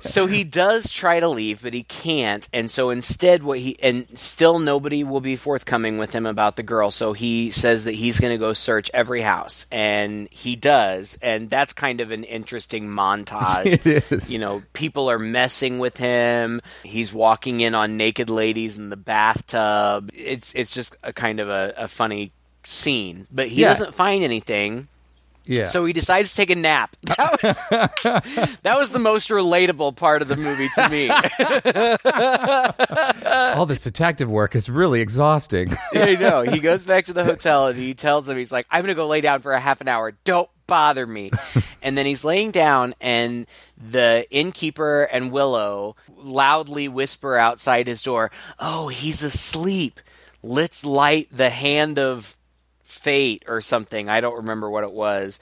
so 0.00 0.26
he 0.26 0.44
does 0.44 0.90
try 0.90 1.20
to 1.20 1.28
leave, 1.28 1.62
but 1.62 1.74
he 1.74 1.82
can't, 1.82 2.48
and 2.52 2.70
so 2.70 2.90
instead, 2.90 3.42
what 3.42 3.58
he 3.58 3.76
and 3.82 4.06
still 4.18 4.58
nobody 4.58 5.04
will 5.04 5.20
be 5.20 5.36
forthcoming 5.36 5.98
with 5.98 6.14
him 6.14 6.26
about 6.26 6.56
the 6.56 6.62
girl. 6.62 6.90
So 6.90 7.12
he 7.12 7.50
says 7.50 7.84
that 7.84 7.94
he's 7.94 8.20
going 8.20 8.32
to 8.32 8.38
go 8.38 8.52
search 8.52 8.90
every 8.94 9.22
house, 9.22 9.66
and 9.70 10.28
he 10.30 10.56
does, 10.56 11.18
and 11.22 11.50
that's 11.50 11.72
kind 11.72 12.00
of 12.00 12.10
an 12.10 12.24
interesting 12.24 12.86
montage. 12.86 13.80
It 13.84 14.10
is. 14.12 14.32
You 14.32 14.38
know, 14.38 14.62
people 14.72 15.10
are 15.10 15.18
messing 15.18 15.78
with 15.78 15.96
him. 15.98 16.60
He's 16.84 17.12
walking 17.12 17.60
in 17.60 17.74
on 17.74 17.96
naked 17.96 18.30
ladies 18.30 18.78
in 18.78 18.88
the 18.88 18.96
bathtub. 18.96 20.10
It's 20.14 20.54
it's 20.54 20.70
just 20.70 20.96
a 21.02 21.12
kind 21.12 21.40
of 21.40 21.48
a, 21.48 21.74
a 21.76 21.88
funny 21.88 22.32
scene, 22.62 23.26
but 23.30 23.48
he 23.48 23.62
Yeah. 23.62 23.68
doesn't 23.68 23.94
find 23.94 24.24
anything. 24.24 24.88
Yeah. 25.46 25.64
So 25.64 25.84
he 25.84 25.92
decides 25.92 26.30
to 26.30 26.36
take 26.36 26.50
a 26.50 26.54
nap. 26.54 26.96
That 27.14 27.42
was 27.42 27.56
that 28.62 28.78
was 28.78 28.90
the 28.90 28.98
most 28.98 29.30
relatable 29.30 29.96
part 29.96 30.22
of 30.22 30.28
the 30.28 30.36
movie 30.36 30.68
to 30.74 30.88
me. 30.88 31.10
All 33.56 33.66
this 33.66 33.82
detective 33.82 34.28
work 34.28 34.56
is 34.56 34.68
really 34.68 35.00
exhausting. 35.00 35.74
I 35.94 36.16
know. 36.16 36.42
He 36.42 36.60
goes 36.60 36.84
back 36.84 37.06
to 37.06 37.12
the 37.12 37.24
hotel 37.24 37.68
and 37.68 37.78
he 37.78 37.94
tells 37.94 38.26
them 38.26 38.36
he's 38.36 38.52
like, 38.52 38.66
"I'm 38.70 38.82
going 38.82 38.88
to 38.88 38.94
go 38.94 39.06
lay 39.06 39.20
down 39.20 39.40
for 39.40 39.52
a 39.52 39.60
half 39.60 39.80
an 39.80 39.88
hour. 39.88 40.12
Don't 40.24 40.48
bother 40.66 41.06
me." 41.06 41.30
and 41.82 41.96
then 41.96 42.06
he's 42.06 42.24
laying 42.24 42.50
down 42.50 42.94
and 43.00 43.46
the 43.76 44.26
innkeeper 44.30 45.04
and 45.04 45.30
Willow 45.30 45.96
loudly 46.16 46.88
whisper 46.88 47.36
outside 47.36 47.86
his 47.86 48.02
door, 48.02 48.30
"Oh, 48.58 48.88
he's 48.88 49.22
asleep. 49.22 50.00
Let's 50.42 50.84
light 50.84 51.28
the 51.30 51.50
hand 51.50 51.98
of 51.98 52.36
fate 53.04 53.44
or 53.46 53.60
something. 53.60 54.08
I 54.08 54.20
don't 54.20 54.36
remember 54.36 54.68
what 54.70 54.82
it 54.84 54.92
was. 54.92 55.38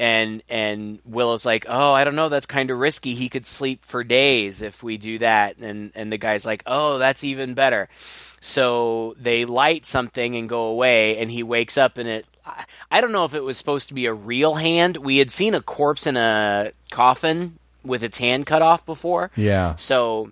And 0.00 0.42
and 0.48 1.00
Willow's 1.04 1.44
like, 1.44 1.66
"Oh, 1.68 1.92
I 1.92 2.04
don't 2.04 2.14
know, 2.14 2.28
that's 2.28 2.46
kind 2.46 2.70
of 2.70 2.78
risky. 2.78 3.14
He 3.14 3.28
could 3.28 3.46
sleep 3.46 3.84
for 3.84 4.04
days 4.04 4.62
if 4.62 4.82
we 4.82 4.96
do 4.96 5.18
that." 5.18 5.58
And 5.58 5.90
and 5.96 6.12
the 6.12 6.18
guy's 6.18 6.46
like, 6.46 6.62
"Oh, 6.66 6.98
that's 6.98 7.24
even 7.24 7.54
better." 7.54 7.88
So 8.40 9.16
they 9.20 9.44
light 9.44 9.84
something 9.86 10.36
and 10.36 10.48
go 10.48 10.62
away 10.66 11.18
and 11.18 11.30
he 11.30 11.42
wakes 11.42 11.76
up 11.76 11.98
and 11.98 12.08
it 12.08 12.26
I- 12.46 12.64
I 12.92 13.00
don't 13.00 13.10
know 13.12 13.24
if 13.24 13.34
it 13.34 13.42
was 13.42 13.58
supposed 13.58 13.88
to 13.88 13.94
be 13.94 14.06
a 14.06 14.14
real 14.14 14.54
hand. 14.54 14.98
We 14.98 15.18
had 15.18 15.30
seen 15.32 15.54
a 15.54 15.60
corpse 15.60 16.06
in 16.06 16.16
a 16.16 16.70
coffin 16.92 17.58
with 17.84 18.02
its 18.04 18.18
hand 18.18 18.46
cut 18.46 18.62
off 18.62 18.86
before. 18.86 19.30
Yeah. 19.36 19.74
So 19.76 20.30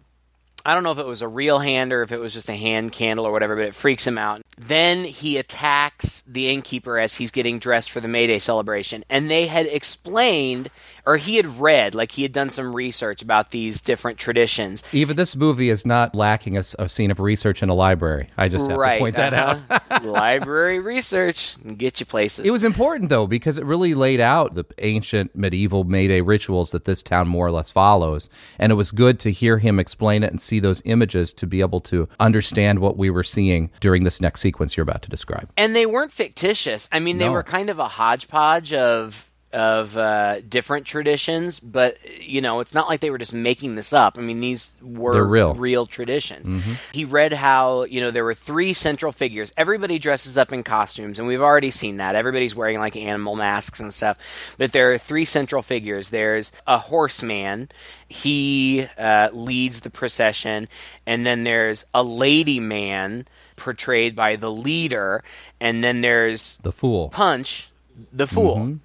I 0.66 0.74
don't 0.74 0.82
know 0.82 0.90
if 0.90 0.98
it 0.98 1.06
was 1.06 1.22
a 1.22 1.28
real 1.28 1.60
hand 1.60 1.92
or 1.92 2.02
if 2.02 2.10
it 2.10 2.18
was 2.18 2.34
just 2.34 2.48
a 2.48 2.56
hand 2.56 2.90
candle 2.90 3.24
or 3.24 3.30
whatever, 3.30 3.54
but 3.54 3.66
it 3.66 3.74
freaks 3.76 4.04
him 4.04 4.18
out. 4.18 4.42
Then 4.58 5.04
he 5.04 5.36
attacks 5.36 6.22
the 6.22 6.50
innkeeper 6.50 6.98
as 6.98 7.14
he's 7.14 7.30
getting 7.30 7.60
dressed 7.60 7.88
for 7.88 8.00
the 8.00 8.08
May 8.08 8.26
Day 8.26 8.40
celebration. 8.40 9.04
And 9.08 9.30
they 9.30 9.46
had 9.46 9.66
explained, 9.66 10.70
or 11.06 11.18
he 11.18 11.36
had 11.36 11.60
read, 11.60 11.94
like 11.94 12.10
he 12.10 12.22
had 12.22 12.32
done 12.32 12.50
some 12.50 12.74
research 12.74 13.22
about 13.22 13.52
these 13.52 13.80
different 13.80 14.18
traditions. 14.18 14.82
Even 14.92 15.16
this 15.16 15.36
movie 15.36 15.68
is 15.68 15.86
not 15.86 16.16
lacking 16.16 16.56
a 16.56 16.88
scene 16.88 17.12
of 17.12 17.20
research 17.20 17.62
in 17.62 17.68
a 17.68 17.74
library. 17.74 18.28
I 18.36 18.48
just 18.48 18.66
have 18.66 18.76
right. 18.76 18.94
to 18.94 19.00
point 19.00 19.14
that 19.14 19.34
out. 19.34 19.64
uh-huh. 19.70 20.00
Library 20.02 20.80
research 20.80 21.58
get 21.76 22.00
you 22.00 22.06
places. 22.06 22.44
It 22.44 22.50
was 22.50 22.64
important 22.64 23.08
though 23.08 23.28
because 23.28 23.56
it 23.56 23.64
really 23.64 23.94
laid 23.94 24.20
out 24.20 24.56
the 24.56 24.64
ancient 24.78 25.36
medieval 25.36 25.84
May 25.84 26.08
Day 26.08 26.22
rituals 26.22 26.72
that 26.72 26.86
this 26.86 27.04
town 27.04 27.28
more 27.28 27.46
or 27.46 27.52
less 27.52 27.70
follows, 27.70 28.28
and 28.58 28.72
it 28.72 28.74
was 28.74 28.90
good 28.90 29.20
to 29.20 29.30
hear 29.30 29.58
him 29.58 29.78
explain 29.78 30.24
it 30.24 30.32
and 30.32 30.40
see 30.40 30.55
those 30.61 30.82
images 30.84 31.32
to 31.34 31.46
be 31.46 31.61
able 31.61 31.80
to 31.82 32.09
understand 32.20 32.78
what 32.78 32.96
we 32.96 33.11
were 33.11 33.24
seeing 33.24 33.70
during 33.80 34.04
this 34.04 34.20
next 34.20 34.40
sequence 34.40 34.76
you're 34.76 34.82
about 34.82 35.02
to 35.02 35.11
describe. 35.11 35.48
and 35.57 35.74
they 35.74 35.86
weren't 35.86 36.12
fictitious. 36.12 36.88
I 36.92 36.98
mean, 37.00 37.18
they 37.18 37.26
No. 37.26 37.32
were 37.32 37.42
kind 37.42 37.70
of 37.70 37.78
a 37.78 37.88
hodgepodge 37.88 38.72
of 38.72 39.30
of 39.57 39.96
uh, 39.96 40.40
different 40.46 40.84
traditions, 40.86 41.59
but 41.61 41.96
you 42.20 42.40
know, 42.42 42.61
it's 42.61 42.74
not 42.74 42.88
like 42.88 43.00
they 43.00 43.11
were 43.11 43.16
just 43.18 43.32
making 43.32 43.74
this 43.74 43.92
up. 43.94 44.18
I 44.18 44.20
mean, 44.20 44.40
these 44.40 44.74
were 44.82 45.14
They're 45.14 45.24
real. 45.57 45.86
traditions. 45.86 46.46
Mhm. 46.46 46.94
He 46.94 47.04
read 47.07 47.32
how 47.32 47.84
you 47.84 48.00
know 48.02 48.11
there 48.11 48.24
were 48.24 48.34
three 48.34 48.74
central 48.74 49.12
figures. 49.12 49.52
Everybody 49.57 49.98
dresses 49.98 50.36
up 50.36 50.52
in 50.52 50.62
costumes, 50.62 51.18
and 51.18 51.26
we've 51.26 51.40
already 51.40 51.70
seen 51.70 51.96
that. 51.96 52.14
Everybody's 52.14 52.54
wearing 52.54 52.78
like 52.78 52.96
animal 52.96 53.34
masks 53.34 53.80
and 53.80 53.92
stuff. 53.94 54.18
But 54.59 54.72
there 54.72 54.92
are 54.92 54.98
three 54.98 55.24
central 55.24 55.62
figures. 55.62 56.11
There's 56.11 56.52
a 56.66 56.76
horseman. 56.78 57.68
He 58.09 58.86
uh, 58.98 59.30
leads 59.32 59.80
the 59.80 59.90
procession, 59.90 60.68
and 61.07 61.24
then 61.26 61.44
there's 61.44 61.86
a 61.94 62.02
lady 62.02 62.61
man 62.61 63.26
portrayed 63.57 64.14
by 64.14 64.36
the 64.36 64.50
leader, 64.52 65.24
and 65.61 65.82
then 65.82 66.02
there's 66.02 66.59
The 66.62 66.72
fool. 66.72 67.09
Punch, 67.09 67.70
the 68.12 68.26
fool. 68.26 68.57
Mhm. 68.57 68.78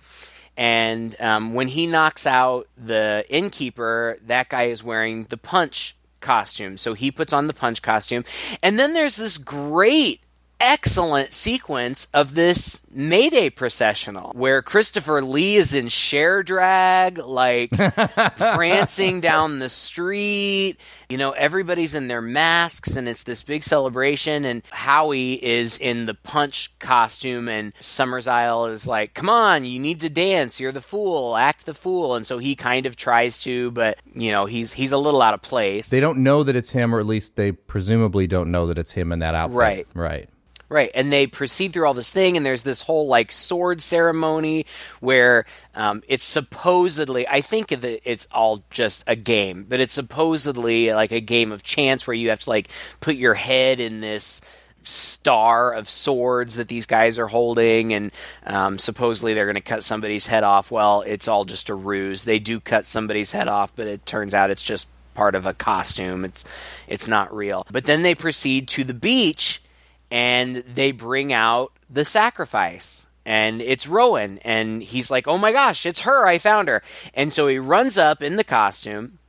And 0.57 1.15
um, 1.19 1.53
when 1.53 1.69
he 1.69 1.87
knocks 1.87 2.27
out 2.27 2.67
the 2.77 3.25
innkeeper, 3.29 4.17
that 4.25 4.49
guy 4.49 4.63
is 4.63 4.83
wearing 4.83 5.23
the 5.23 5.37
punch 5.37 5.95
costume. 6.19 6.77
So 6.77 6.93
he 6.93 7.11
puts 7.11 7.33
on 7.33 7.47
the 7.47 7.53
punch 7.53 7.81
costume. 7.81 8.23
And 8.61 8.77
then 8.77 8.93
there's 8.93 9.15
this 9.15 9.37
great, 9.37 10.21
excellent 10.61 11.33
sequence 11.33 12.07
of 12.13 12.35
this 12.35 12.81
Mayday 12.93 13.49
processional 13.49 14.31
where 14.35 14.61
Christopher 14.61 15.21
Lee 15.21 15.55
is 15.55 15.73
in 15.73 15.87
share 15.87 16.43
drag, 16.43 17.17
like 17.17 17.71
prancing 18.37 19.21
down 19.21 19.59
the 19.59 19.69
street. 19.69 20.77
You 21.09 21.17
know, 21.17 21.31
everybody's 21.31 21.95
in 21.95 22.07
their 22.07 22.21
masks 22.21 22.95
and 22.95 23.07
it's 23.07 23.23
this 23.23 23.43
big 23.43 23.63
celebration. 23.63 24.45
And 24.45 24.61
Howie 24.71 25.33
is 25.43 25.77
in 25.77 26.05
the 26.05 26.13
punch 26.13 26.77
costume 26.79 27.49
and 27.49 27.73
Summerisle 27.75 28.71
is 28.71 28.85
like, 28.85 29.13
come 29.13 29.29
on, 29.29 29.65
you 29.65 29.79
need 29.79 30.01
to 30.01 30.09
dance. 30.09 30.59
You're 30.59 30.71
the 30.71 30.81
fool. 30.81 31.35
Act 31.35 31.65
the 31.65 31.73
fool. 31.73 32.15
And 32.15 32.25
so 32.25 32.37
he 32.37 32.55
kind 32.55 32.85
of 32.85 32.95
tries 32.95 33.39
to, 33.39 33.71
but, 33.71 33.97
you 34.13 34.31
know, 34.31 34.45
he's, 34.45 34.73
he's 34.73 34.91
a 34.91 34.97
little 34.97 35.21
out 35.21 35.33
of 35.33 35.41
place. 35.41 35.89
They 35.89 35.99
don't 35.99 36.19
know 36.19 36.43
that 36.43 36.55
it's 36.55 36.69
him, 36.69 36.93
or 36.93 36.99
at 36.99 37.05
least 37.05 37.35
they 37.35 37.51
presumably 37.51 38.27
don't 38.27 38.51
know 38.51 38.67
that 38.67 38.77
it's 38.77 38.91
him 38.91 39.11
in 39.11 39.19
that 39.19 39.33
outfit. 39.33 39.55
Right. 39.55 39.87
Right. 39.93 40.29
Right, 40.71 40.89
and 40.95 41.11
they 41.11 41.27
proceed 41.27 41.73
through 41.73 41.85
all 41.85 41.93
this 41.93 42.13
thing, 42.13 42.37
and 42.37 42.45
there's 42.45 42.63
this 42.63 42.83
whole 42.83 43.07
like 43.07 43.29
sword 43.29 43.81
ceremony 43.81 44.65
where 45.01 45.43
um, 45.75 46.01
it's 46.07 46.23
supposedly, 46.23 47.27
I 47.27 47.41
think 47.41 47.67
that 47.67 48.09
it's 48.09 48.25
all 48.31 48.63
just 48.69 49.03
a 49.05 49.17
game, 49.17 49.65
but 49.67 49.81
it's 49.81 49.91
supposedly 49.91 50.93
like 50.93 51.11
a 51.11 51.19
game 51.19 51.51
of 51.51 51.61
chance 51.61 52.07
where 52.07 52.15
you 52.15 52.29
have 52.29 52.39
to 52.39 52.49
like 52.49 52.69
put 53.01 53.17
your 53.17 53.33
head 53.33 53.81
in 53.81 53.99
this 53.99 54.39
star 54.81 55.73
of 55.73 55.89
swords 55.89 56.55
that 56.55 56.69
these 56.69 56.85
guys 56.85 57.19
are 57.19 57.27
holding, 57.27 57.93
and 57.93 58.13
um, 58.45 58.77
supposedly 58.77 59.33
they're 59.33 59.47
going 59.47 59.55
to 59.55 59.61
cut 59.61 59.83
somebody's 59.83 60.27
head 60.27 60.45
off. 60.45 60.71
Well, 60.71 61.01
it's 61.01 61.27
all 61.27 61.43
just 61.43 61.67
a 61.67 61.75
ruse. 61.75 62.23
They 62.23 62.39
do 62.39 62.61
cut 62.61 62.85
somebody's 62.85 63.33
head 63.33 63.49
off, 63.49 63.75
but 63.75 63.87
it 63.87 64.05
turns 64.05 64.33
out 64.33 64.49
it's 64.49 64.63
just 64.63 64.87
part 65.15 65.35
of 65.35 65.45
a 65.45 65.53
costume. 65.53 66.23
It's 66.23 66.45
it's 66.87 67.09
not 67.09 67.35
real. 67.35 67.67
But 67.69 67.83
then 67.83 68.03
they 68.03 68.15
proceed 68.15 68.69
to 68.69 68.85
the 68.85 68.93
beach 68.93 69.61
and 70.11 70.57
they 70.57 70.91
bring 70.91 71.33
out 71.33 71.71
the 71.89 72.05
sacrifice. 72.05 73.07
And 73.23 73.61
it's 73.61 73.87
Rowan, 73.87 74.39
and 74.39 74.81
he's 74.81 75.11
like, 75.11 75.27
"Oh 75.27 75.37
my 75.37 75.51
gosh, 75.51 75.85
it's 75.85 76.01
her! 76.01 76.25
I 76.25 76.39
found 76.39 76.67
her!" 76.67 76.81
And 77.13 77.31
so 77.31 77.47
he 77.47 77.59
runs 77.59 77.95
up 77.95 78.23
in 78.23 78.35
the 78.35 78.43
costume, 78.43 79.19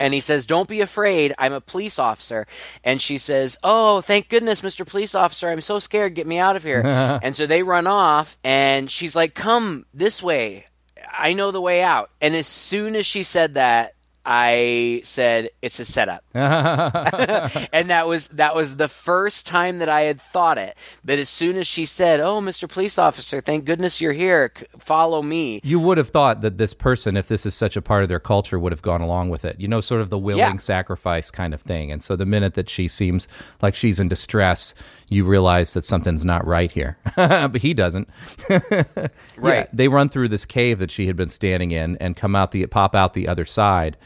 and 0.00 0.12
he 0.12 0.20
says, 0.20 0.46
Don't 0.46 0.68
be 0.68 0.80
afraid. 0.80 1.34
I'm 1.38 1.52
a 1.52 1.60
police 1.60 1.98
officer. 1.98 2.46
And 2.82 3.00
she 3.00 3.18
says, 3.18 3.56
Oh, 3.62 4.00
thank 4.00 4.28
goodness, 4.28 4.60
Mr. 4.60 4.86
Police 4.86 5.14
Officer. 5.14 5.48
I'm 5.48 5.60
so 5.60 5.78
scared. 5.78 6.14
Get 6.14 6.26
me 6.26 6.38
out 6.38 6.56
of 6.56 6.64
here. 6.64 6.82
and 7.22 7.34
so 7.36 7.46
they 7.46 7.62
run 7.62 7.86
off, 7.86 8.38
and 8.42 8.90
she's 8.90 9.14
like, 9.14 9.34
Come 9.34 9.86
this 9.94 10.22
way. 10.22 10.66
I 11.10 11.32
know 11.32 11.52
the 11.52 11.60
way 11.60 11.82
out. 11.82 12.10
And 12.20 12.34
as 12.34 12.46
soon 12.46 12.96
as 12.96 13.06
she 13.06 13.22
said 13.22 13.54
that, 13.54 13.93
I 14.26 15.02
said 15.04 15.50
it's 15.60 15.78
a 15.80 15.84
setup, 15.84 16.24
and 16.34 17.90
that 17.90 18.06
was 18.06 18.28
that 18.28 18.54
was 18.54 18.76
the 18.76 18.88
first 18.88 19.46
time 19.46 19.78
that 19.80 19.88
I 19.88 20.02
had 20.02 20.20
thought 20.20 20.56
it. 20.56 20.76
But 21.04 21.18
as 21.18 21.28
soon 21.28 21.58
as 21.58 21.66
she 21.66 21.84
said, 21.84 22.20
"Oh, 22.20 22.40
Mr. 22.40 22.68
Police 22.68 22.98
Officer, 22.98 23.40
thank 23.40 23.64
goodness 23.66 24.00
you're 24.00 24.12
here. 24.14 24.52
Follow 24.78 25.22
me," 25.22 25.60
You 25.62 25.78
would 25.80 25.98
have 25.98 26.08
thought 26.08 26.40
that 26.40 26.56
this 26.58 26.72
person, 26.72 27.16
if 27.16 27.28
this 27.28 27.44
is 27.44 27.54
such 27.54 27.76
a 27.76 27.82
part 27.82 28.02
of 28.02 28.08
their 28.08 28.20
culture, 28.20 28.58
would 28.58 28.72
have 28.72 28.82
gone 28.82 29.02
along 29.02 29.28
with 29.28 29.44
it. 29.44 29.60
You 29.60 29.68
know, 29.68 29.80
sort 29.82 30.00
of 30.00 30.08
the 30.10 30.18
willing 30.18 30.38
Yeah. 30.38 30.58
sacrifice 30.58 31.30
kind 31.30 31.52
of 31.52 31.60
thing. 31.60 31.92
And 31.92 32.02
so 32.02 32.16
the 32.16 32.26
minute 32.26 32.54
that 32.54 32.70
she 32.70 32.88
seems 32.88 33.28
like 33.60 33.74
she's 33.74 34.00
in 34.00 34.08
distress, 34.08 34.72
you 35.08 35.24
realize 35.26 35.74
that 35.74 35.84
something's 35.84 36.24
not 36.24 36.46
right 36.46 36.70
here. 36.70 36.96
but 37.16 37.56
he 37.56 37.74
doesn't. 37.74 38.08
Right. 39.36 39.68
they 39.72 39.88
run 39.88 40.08
through 40.08 40.28
this 40.28 40.44
cave 40.44 40.78
that 40.78 40.90
she 40.90 41.06
had 41.06 41.16
been 41.16 41.28
standing 41.28 41.70
in 41.72 41.96
and 41.98 42.16
come 42.16 42.34
out 42.36 42.52
the 42.52 42.64
pop 42.66 42.94
out 42.94 43.12
the 43.14 43.28
other 43.28 43.44
side. 43.44 43.96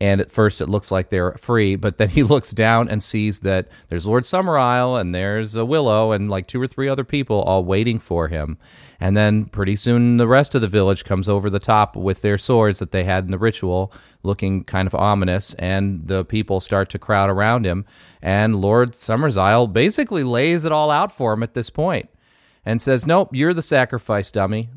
And 0.00 0.20
at 0.20 0.30
first 0.30 0.60
it 0.60 0.68
looks 0.68 0.90
like 0.90 1.08
they're 1.08 1.32
free, 1.32 1.76
but 1.76 1.98
then 1.98 2.08
he 2.10 2.22
looks 2.22 2.50
down 2.50 2.88
and 2.88 3.02
sees 3.02 3.40
that 3.40 3.68
there's 3.88 4.06
Lord 4.06 4.24
Summerisle 4.24 5.00
and 5.00 5.14
there's 5.14 5.56
a 5.56 5.64
Willow 5.64 6.12
and 6.12 6.30
like 6.30 6.46
two 6.46 6.60
or 6.60 6.66
three 6.66 6.88
other 6.88 7.04
people 7.04 7.42
all 7.42 7.64
waiting 7.64 7.98
for 7.98 8.28
him. 8.28 8.58
And 9.00 9.16
then 9.16 9.46
pretty 9.46 9.76
soon 9.76 10.16
the 10.16 10.26
rest 10.26 10.54
of 10.54 10.62
the 10.62 10.68
village 10.68 11.04
comes 11.04 11.28
over 11.28 11.50
the 11.50 11.58
top 11.58 11.96
with 11.96 12.22
their 12.22 12.38
swords 12.38 12.78
that 12.78 12.92
they 12.92 13.04
had 13.04 13.24
in 13.24 13.30
the 13.30 13.38
ritual, 13.38 13.92
looking 14.22 14.64
kind 14.64 14.86
of 14.86 14.94
ominous, 14.94 15.52
and 15.54 16.06
the 16.06 16.24
people 16.24 16.60
start 16.60 16.88
to 16.90 16.98
crowd 16.98 17.28
around 17.28 17.66
him. 17.66 17.84
And 18.22 18.56
Lord 18.56 18.92
Summerisle 18.92 19.72
basically 19.72 20.24
lays 20.24 20.64
it 20.64 20.72
all 20.72 20.90
out 20.90 21.12
for 21.12 21.32
him 21.34 21.42
at 21.42 21.54
this 21.54 21.68
point 21.70 22.08
and 22.66 22.82
says, 22.82 23.06
Nope, 23.06 23.30
you're 23.32 23.54
the 23.54 23.62
sacrifice 23.62 24.32
dummy. 24.32 24.68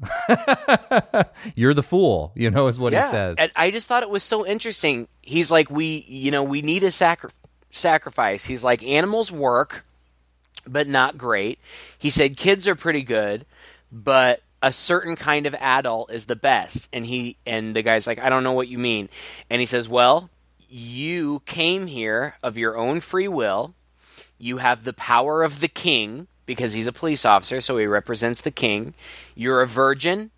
you're 1.56 1.74
the 1.74 1.84
fool, 1.84 2.32
you 2.36 2.52
know, 2.52 2.68
is 2.68 2.80
what 2.80 2.94
he 2.94 3.02
says. 3.02 3.38
And 3.40 3.52
I 3.56 3.72
just 3.72 3.88
thought 3.88 4.04
it 4.04 4.10
was 4.10 4.24
so 4.24 4.46
interesting. 4.46 5.08
He's 5.24 5.50
like, 5.50 5.72
we, 5.72 6.06
you 6.08 6.30
know, 6.30 6.44
we 6.44 6.62
need 6.62 6.84
a 6.84 6.92
sacri- 6.92 7.32
sacrifice. 7.72 8.46
He's 8.46 8.64
like, 8.64 8.84
animals 8.84 9.32
work, 9.32 9.86
but 10.68 10.88
not 10.88 11.18
great. 11.18 11.60
He 11.98 12.12
said, 12.12 12.38
kids 12.38 12.68
are 12.68 12.76
pretty 12.76 13.02
good, 13.02 13.48
but 13.92 14.42
a 14.62 14.72
certain 14.72 15.16
kind 15.16 15.48
of 15.48 15.56
adult 15.56 16.12
is 16.12 16.28
the 16.28 16.36
best. 16.36 16.90
And 16.94 17.04
he, 17.04 17.38
and 17.48 17.76
the 17.76 17.82
guy's 17.82 18.06
like, 18.06 18.20
I 18.20 18.30
don't 18.30 18.44
know 18.44 18.54
what 18.54 18.68
you 18.68 18.78
mean. 18.78 19.10
And 19.50 19.60
he 19.60 19.66
says, 19.66 19.90
well, 19.90 20.30
you 20.68 21.42
came 21.48 21.88
here 21.88 22.36
of 22.44 22.56
your 22.56 22.78
own 22.78 23.00
free 23.00 23.28
will. 23.28 23.74
You 24.38 24.58
have 24.58 24.84
the 24.84 24.94
power 24.94 25.42
of 25.42 25.60
the 25.60 25.68
king 25.68 26.28
because 26.50 26.74
he's 26.74 26.88
a 26.88 26.92
police 26.92 27.26
officer, 27.26 27.62
so 27.62 27.78
he 27.78 27.86
represents 27.86 28.42
the 28.42 28.50
king. 28.50 28.96
You're 29.36 29.62
a 29.62 29.68
virgin 29.68 30.32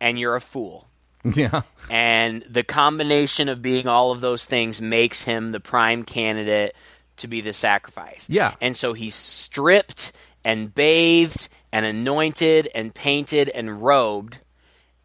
and 0.00 0.18
you're 0.18 0.34
a 0.34 0.40
fool. 0.40 0.88
yeah. 1.34 1.62
And 1.90 2.40
the 2.48 2.62
combination 2.62 3.50
of 3.50 3.60
being 3.60 3.86
all 3.86 4.10
of 4.10 4.22
those 4.22 4.46
things 4.46 4.80
makes 4.80 5.24
him 5.24 5.52
the 5.52 5.60
prime 5.60 6.04
candidate 6.04 6.74
to 7.18 7.28
be 7.28 7.42
the 7.42 7.52
sacrifice. 7.52 8.26
Yeah. 8.30 8.54
And 8.62 8.74
so 8.74 8.94
he's 8.94 9.14
stripped 9.14 10.12
and 10.46 10.74
bathed 10.74 11.48
and 11.70 11.84
anointed 11.84 12.70
and 12.74 12.94
painted 12.94 13.50
and 13.50 13.82
robed 13.82 14.38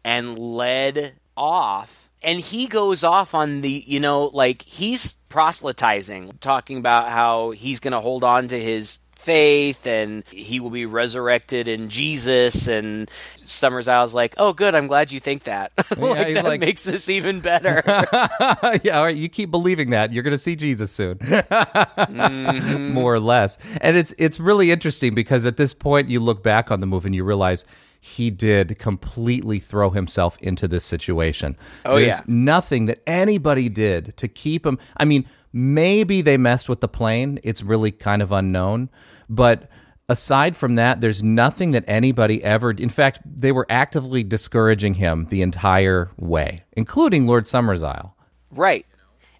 and 0.06 0.38
led 0.38 1.16
off. 1.36 2.08
And 2.22 2.40
he 2.40 2.66
goes 2.66 3.04
off 3.04 3.34
on 3.34 3.60
the, 3.60 3.84
you 3.86 4.00
know, 4.00 4.30
like 4.32 4.62
he's 4.62 5.12
proselytizing, 5.28 6.38
talking 6.40 6.78
about 6.78 7.10
how 7.10 7.50
he's 7.50 7.78
going 7.78 7.92
to 7.92 8.00
hold 8.00 8.24
on 8.24 8.48
to 8.48 8.58
his 8.58 9.00
faith 9.26 9.86
and 9.86 10.22
he 10.28 10.60
will 10.60 10.70
be 10.70 10.86
resurrected 10.86 11.66
in 11.68 11.88
Jesus. 11.88 12.68
And 12.68 13.10
Summerisle's 13.38 14.14
like, 14.14 14.34
oh, 14.38 14.52
good, 14.52 14.74
I'm 14.76 14.86
glad 14.86 15.10
you 15.10 15.18
think 15.20 15.42
that. 15.44 15.72
like, 15.98 16.28
he's 16.28 16.36
that 16.36 16.44
like- 16.44 16.60
makes 16.60 16.82
this 16.82 17.08
even 17.08 17.40
better. 17.40 17.82
yeah, 18.82 18.98
all 18.98 19.04
right. 19.04 19.16
You 19.16 19.28
keep 19.28 19.50
believing 19.50 19.90
that 19.90 20.12
you're 20.12 20.22
going 20.22 20.32
to 20.32 20.38
see 20.38 20.54
Jesus 20.56 20.92
soon, 20.92 21.18
Mm-hmm. 21.18 22.92
more 22.92 23.14
or 23.14 23.20
less. 23.20 23.58
And 23.80 23.96
it's 23.96 24.14
it's 24.18 24.38
really 24.40 24.70
interesting 24.70 25.14
because 25.14 25.46
at 25.46 25.56
this 25.56 25.74
point 25.74 26.08
you 26.08 26.20
look 26.20 26.42
back 26.42 26.70
on 26.70 26.80
the 26.80 26.86
movie 26.86 27.08
and 27.08 27.14
you 27.14 27.24
realize 27.24 27.64
he 28.00 28.30
did 28.30 28.78
completely 28.78 29.58
throw 29.58 29.90
himself 29.90 30.38
into 30.40 30.68
this 30.68 30.84
situation. 30.84 31.56
Oh, 31.84 31.96
There's 31.98 32.18
yeah. 32.20 32.24
nothing 32.28 32.86
that 32.86 33.02
anybody 33.06 33.68
did 33.68 34.16
to 34.18 34.28
keep 34.28 34.64
him. 34.64 34.78
I 34.96 35.04
mean, 35.04 35.28
maybe 35.52 36.22
they 36.22 36.36
messed 36.36 36.68
with 36.68 36.80
the 36.80 36.88
plane. 36.88 37.40
It's 37.42 37.62
really 37.62 37.90
kind 37.90 38.22
of 38.22 38.30
unknown, 38.30 38.90
but. 39.28 39.68
Aside 40.08 40.56
from 40.56 40.76
that, 40.76 41.00
there's 41.00 41.20
nothing 41.24 41.72
that 41.72 41.82
anybody 41.88 42.40
ever. 42.44 42.70
In 42.70 42.90
fact, 42.90 43.18
they 43.24 43.50
were 43.50 43.66
actively 43.68 44.22
discouraging 44.22 44.94
him 44.94 45.26
the 45.30 45.42
entire 45.42 46.12
way, 46.16 46.62
including 46.74 47.26
Lord 47.26 47.46
Summerisle. 47.46 48.12
Right. 48.52 48.86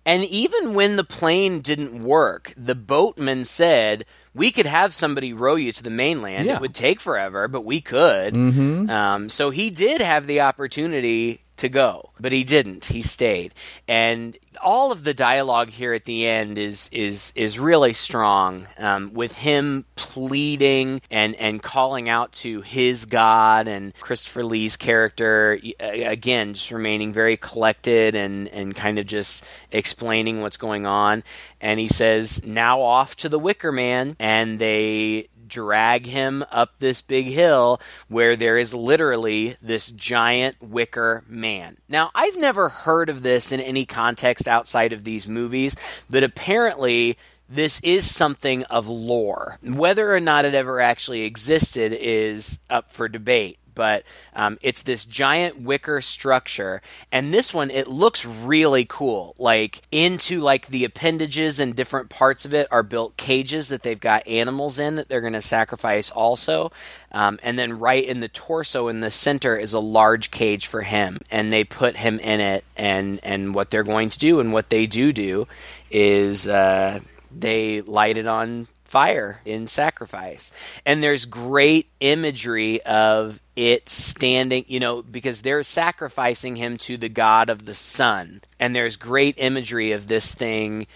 And 0.05 0.24
even 0.24 0.74
when 0.74 0.97
the 0.97 1.05
plane 1.05 1.61
didn't 1.61 2.03
work, 2.03 2.53
the 2.57 2.74
boatman 2.74 3.45
said, 3.45 4.07
we 4.34 4.51
could 4.51 4.66
have 4.66 4.93
somebody 4.93 5.32
row 5.32 5.55
you 5.55 5.70
to 5.70 5.84
the 5.84 5.89
mainland. 5.89 6.47
Yeah. 6.47 6.57
It 6.57 6.62
would 6.62 6.74
take 6.74 6.99
forever, 6.99 7.47
but 7.47 7.64
we 7.64 7.80
could. 7.80 8.34
Mhm. 8.34 8.91
Um, 8.91 9.28
so 9.28 9.51
he 9.51 9.70
did 9.70 10.01
have 10.01 10.26
the 10.26 10.41
opportunity 10.41 11.43
to 11.59 11.68
go, 11.68 12.11
but 12.20 12.32
he 12.32 12.44
didn't. 12.44 12.86
He 12.86 13.02
stayed. 13.02 13.54
And 13.88 14.36
all 14.62 14.92
of 14.92 15.04
the 15.04 15.14
dialogue 15.14 15.70
here 15.70 15.94
at 15.94 16.04
the 16.04 16.26
end 16.26 16.59
is 16.59 16.88
is 16.92 17.32
is 17.34 17.59
really 17.59 17.92
strong 17.92 18.66
um, 18.78 19.12
with 19.12 19.36
him 19.36 19.84
pleading 19.96 21.00
and 21.11 21.34
and 21.36 21.62
calling 21.62 22.09
out 22.09 22.32
to 22.32 22.62
his 22.62 23.04
God 23.04 23.68
and 23.68 23.94
Christopher 23.94 24.44
Lee's 24.44 24.76
character 24.76 25.59
again 25.78 26.54
just 26.54 26.70
remaining 26.70 27.12
very 27.12 27.36
collected 27.36 28.14
and 28.14 28.48
and 28.48 28.74
kind 28.74 28.98
of 28.98 29.07
just 29.07 29.44
explaining 29.70 30.40
what's 30.40 30.57
going 30.57 30.86
on 30.86 31.22
and 31.61 31.80
he 31.80 31.88
says 31.88 32.44
now 32.44 32.80
off 32.80 33.16
to 33.16 33.28
the 33.28 33.38
Wicker 33.38 33.72
Man 33.72 34.16
and 34.18 34.59
they 34.59 35.28
drag 35.49 36.07
him 36.07 36.44
up 36.51 36.78
this 36.78 37.03
big 37.03 37.26
hill 37.26 37.80
where 38.09 38.36
there 38.36 38.57
is 38.57 38.74
literally 38.74 39.57
this 39.62 39.90
giant 39.90 40.57
wicker 40.61 41.24
man. 41.28 41.76
Now, 41.88 42.11
I've 42.14 42.36
never 42.36 42.68
heard 42.68 43.09
of 43.09 43.22
this 43.22 43.53
in 43.53 43.61
any 43.61 43.84
context 43.86 44.49
outside 44.49 44.92
of 44.92 45.05
these 45.05 45.28
movies, 45.28 45.76
but 46.09 46.24
apparently 46.24 47.16
this 47.49 47.80
is 47.80 48.12
something 48.12 48.64
of 48.64 48.88
lore. 48.88 49.59
Whether 49.62 50.14
or 50.14 50.20
not 50.20 50.44
it 50.44 50.55
ever 50.55 50.80
actually 50.80 51.22
existed 51.22 51.97
is 51.99 52.59
up 52.68 52.90
for 52.90 53.09
debate. 53.09 53.59
But 53.76 54.02
um, 54.34 54.58
it's 54.62 54.82
this 54.82 55.04
giant 55.04 55.60
wicker 55.60 56.00
structure, 56.00 56.82
and 57.12 57.32
this 57.32 57.54
one 57.54 57.70
it 57.70 57.86
looks 57.86 58.24
really 58.24 58.84
cool. 58.84 59.36
Like 59.38 59.82
into 59.92 60.40
like 60.40 60.66
the 60.66 60.84
appendages 60.84 61.60
and 61.60 61.76
different 61.76 62.10
parts 62.10 62.44
of 62.44 62.52
it 62.52 62.66
are 62.72 62.82
built 62.82 63.16
cages 63.16 63.68
that 63.68 63.82
they've 63.84 64.00
got 64.00 64.26
animals 64.26 64.80
in 64.80 64.96
that 64.96 65.08
they're 65.08 65.20
going 65.20 65.34
to 65.34 65.42
sacrifice 65.42 66.10
also. 66.10 66.72
Um, 67.12 67.38
and 67.42 67.56
then 67.56 67.78
right 67.78 68.04
in 68.04 68.20
the 68.20 68.28
torso 68.28 68.88
in 68.88 69.00
the 69.00 69.10
center 69.12 69.56
is 69.56 69.74
a 69.74 69.78
large 69.78 70.32
cage 70.32 70.66
for 70.66 70.82
him, 70.82 71.18
and 71.30 71.52
they 71.52 71.62
put 71.62 71.96
him 71.96 72.18
in 72.18 72.40
it. 72.40 72.64
And 72.76 73.20
and 73.22 73.54
what 73.54 73.70
they're 73.70 73.84
going 73.84 74.10
to 74.10 74.18
do 74.18 74.40
and 74.40 74.52
what 74.52 74.70
they 74.70 74.86
do 74.86 75.12
do 75.12 75.46
is 75.90 76.48
uh, 76.48 77.00
they 77.30 77.82
light 77.82 78.16
it 78.16 78.26
on 78.26 78.66
fire 78.97 79.42
in 79.44 79.66
sacrifice. 79.66 80.51
And 80.86 81.03
there's 81.03 81.26
great 81.26 81.90
imagery 82.01 82.80
of 82.84 83.42
it 83.55 83.90
standing, 83.90 84.64
you 84.68 84.80
know, 84.80 85.03
because 85.03 85.42
they're 85.42 85.62
sacrificing 85.64 86.57
him 86.57 86.78
to 86.78 86.97
the 86.97 87.11
god 87.11 87.51
of 87.51 87.66
the 87.66 87.74
sun. 87.74 88.40
And 88.59 88.74
there's 88.74 88.97
great 88.97 89.34
imagery 89.36 89.92
of 89.92 90.07
this 90.07 90.34
thing 90.34 90.86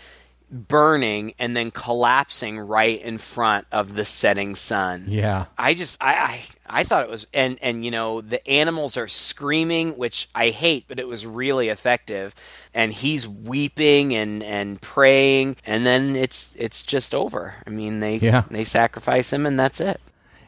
burning 0.51 1.34
and 1.38 1.57
then 1.57 1.70
collapsing 1.70 2.59
right 2.59 3.01
in 3.01 3.18
front 3.18 3.66
of 3.70 3.94
the 3.94 4.05
setting 4.05 4.55
sun. 4.55 5.07
Yeah. 5.09 5.46
I 5.57 5.74
just 5.74 5.96
I, 6.03 6.14
I 6.14 6.42
I 6.80 6.84
thought 6.84 7.05
it 7.05 7.11
was 7.11 7.26
and 7.32 7.59
and 7.62 7.84
you 7.84 7.90
know 7.90 8.20
the 8.20 8.46
animals 8.48 8.96
are 8.96 9.09
screaming 9.09 9.96
which 9.96 10.28
I 10.34 10.48
hate 10.51 10.84
but 10.88 10.98
it 10.98 11.07
was 11.09 11.24
really 11.26 11.68
effective 11.68 12.34
and 12.74 12.92
he's 12.92 13.26
weeping 13.28 14.14
and 14.14 14.42
and 14.42 14.80
praying 14.80 15.57
and 15.64 15.86
then 15.86 16.16
it's 16.16 16.55
it's 16.59 16.82
just 16.82 17.14
over. 17.14 17.55
I 17.66 17.70
mean 17.70 18.01
they 18.01 18.16
Yeah. 18.16 18.44
they 18.51 18.64
sacrifice 18.64 19.32
him 19.32 19.46
and 19.46 19.59
that's 19.59 19.80
it. 19.80 20.01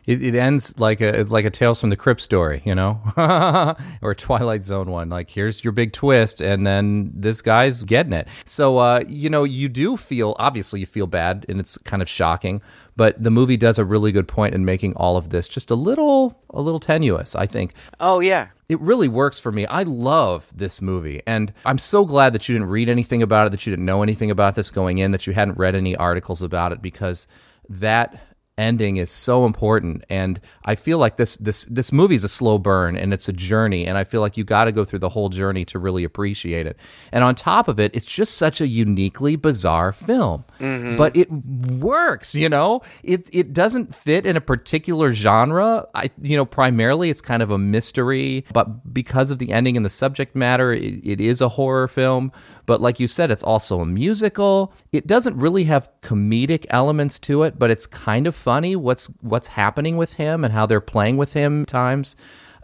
It, 0.07 0.23
it 0.23 0.35
ends 0.35 0.79
like 0.79 1.01
a 1.01 1.23
like 1.29 1.45
a 1.45 1.51
Tales 1.51 1.81
from 1.81 1.91
the 1.91 1.97
Crypt 1.97 2.21
story, 2.21 2.63
you 2.65 2.75
know, 2.75 3.01
or 4.03 4.15
Twilight 4.15 4.65
Zone 4.65 4.91
one. 4.91 5.09
Like 5.09 5.31
here's 5.31 5.63
your 5.63 5.73
big 5.73 5.93
twist, 5.93 6.41
and 6.41 6.67
then 6.67 7.13
this 7.15 7.41
guy's 7.41 7.85
getting 7.85 8.13
it. 8.13 8.27
So 8.45 8.79
uh, 8.79 9.05
you 9.07 9.31
know, 9.31 9.45
you 9.45 9.69
do 9.69 9.97
feel 9.97 10.35
obviously 10.39 10.81
you 10.81 10.87
feel 10.87 11.07
bad, 11.07 11.47
and 11.49 11.61
it's 11.61 11.79
kind 11.79 12.03
of 12.03 12.09
shocking. 12.09 12.61
But 12.97 13.23
the 13.23 13.31
movie 13.31 13.57
does 13.57 13.79
a 13.79 13.85
really 13.85 14.13
good 14.13 14.29
point 14.29 14.55
in 14.55 14.65
making 14.65 14.95
all 14.97 15.17
of 15.17 15.31
this 15.31 15.49
just 15.49 15.71
a 15.71 15.75
little 15.75 16.37
a 16.51 16.61
little 16.61 16.81
tenuous. 16.81 17.35
I 17.35 17.47
think. 17.47 17.75
Oh 18.01 18.21
yeah. 18.21 18.49
It 18.69 18.81
really 18.81 19.09
works 19.09 19.39
for 19.39 19.53
me. 19.53 19.67
I 19.67 19.83
love 19.83 20.51
this 20.55 20.81
movie. 20.81 21.21
And 21.27 21.53
I'm 21.67 21.77
so 21.77 22.07
glad 22.07 22.33
that 22.33 22.49
you 22.49 22.55
didn't 22.55 22.71
read 22.71 22.89
anything 22.89 23.23
about 23.23 23.47
it, 23.47 23.51
that 23.51 23.67
you 23.67 23.71
didn't 23.71 23.85
know 23.85 24.03
anything 24.03 24.31
about 24.31 24.55
this 24.55 24.71
going 24.71 24.97
in, 24.97 25.11
that 25.11 25.27
you 25.27 25.35
hadn't 25.35 25.59
read 25.59 25.75
any 25.75 25.95
articles 25.95 26.41
about 26.41 26.73
it, 26.73 26.81
because 26.81 27.27
that 27.69 28.32
ending 28.59 28.99
is 28.99 29.11
so 29.11 29.47
important 29.47 30.05
and 30.11 30.39
i 30.67 30.75
feel 30.75 30.99
like 30.99 31.17
this 31.17 31.37
this 31.37 31.65
this 31.71 31.91
movie 31.91 32.15
is 32.15 32.23
a 32.23 32.29
slow 32.29 32.59
burn 32.59 32.99
and 32.99 33.15
it's 33.15 33.27
a 33.27 33.33
journey 33.33 33.87
and 33.87 33.97
i 33.97 34.05
feel 34.05 34.21
like 34.21 34.37
you 34.37 34.45
got 34.45 34.65
to 34.65 34.73
go 34.73 34.85
through 34.85 34.99
the 34.99 35.09
whole 35.09 35.31
journey 35.31 35.65
to 35.65 35.79
really 35.79 36.05
appreciate 36.05 36.67
it. 36.67 36.77
And 37.13 37.25
on 37.25 37.35
top 37.35 37.67
of 37.67 37.81
it 37.81 37.97
it's 37.97 38.05
just 38.05 38.37
such 38.37 38.61
a 38.61 38.67
uniquely 38.67 39.37
bizarre 39.37 39.93
film. 39.93 40.45
Mhm. 40.61 40.99
but 40.99 41.17
it 41.17 41.33
works 41.33 42.35
you 42.35 42.49
know? 42.51 42.83
It 43.03 43.27
it 43.33 43.55
doesn't 43.55 43.95
fit 43.95 44.27
in 44.27 44.37
a 44.37 44.41
particular 44.41 45.15
genre. 45.15 45.87
I 45.95 46.11
you 46.21 46.37
know 46.37 46.45
primarily 46.45 47.09
it's 47.09 47.23
kind 47.23 47.43
of 47.43 47.51
a 47.51 47.59
mystery 47.59 48.45
but 48.53 48.93
because 48.93 49.31
of 49.31 49.39
the 49.39 49.51
ending 49.51 49.79
and 49.79 49.85
the 49.87 49.91
subject 49.91 50.37
matter 50.37 50.75
it, 50.75 51.01
it 51.03 51.21
is 51.23 51.41
a 51.41 51.49
horror 51.49 51.89
film. 51.89 52.31
But 52.67 52.83
like 52.83 53.01
you 53.01 53.09
said 53.09 53.31
it's 53.31 53.43
also 53.43 53.81
a 53.81 53.87
musical. 53.87 54.75
It 54.93 55.07
doesn't 55.07 55.37
really 55.37 55.65
have 55.65 55.89
comedic 56.03 56.67
elements 56.69 57.19
to 57.21 57.45
it 57.45 57.59
but 57.59 57.71
it's 57.71 57.87
kind 57.87 58.27
of 58.27 58.42
funny 58.43 58.75
what's 58.77 59.07
what's 59.21 59.47
happening 59.47 59.97
with 59.97 60.15
him 60.15 60.45
and 60.45 60.53
how 60.53 60.67
they're 60.67 60.81
playing 60.81 61.17
with 61.17 61.33
him 61.33 61.65
times. 61.65 62.17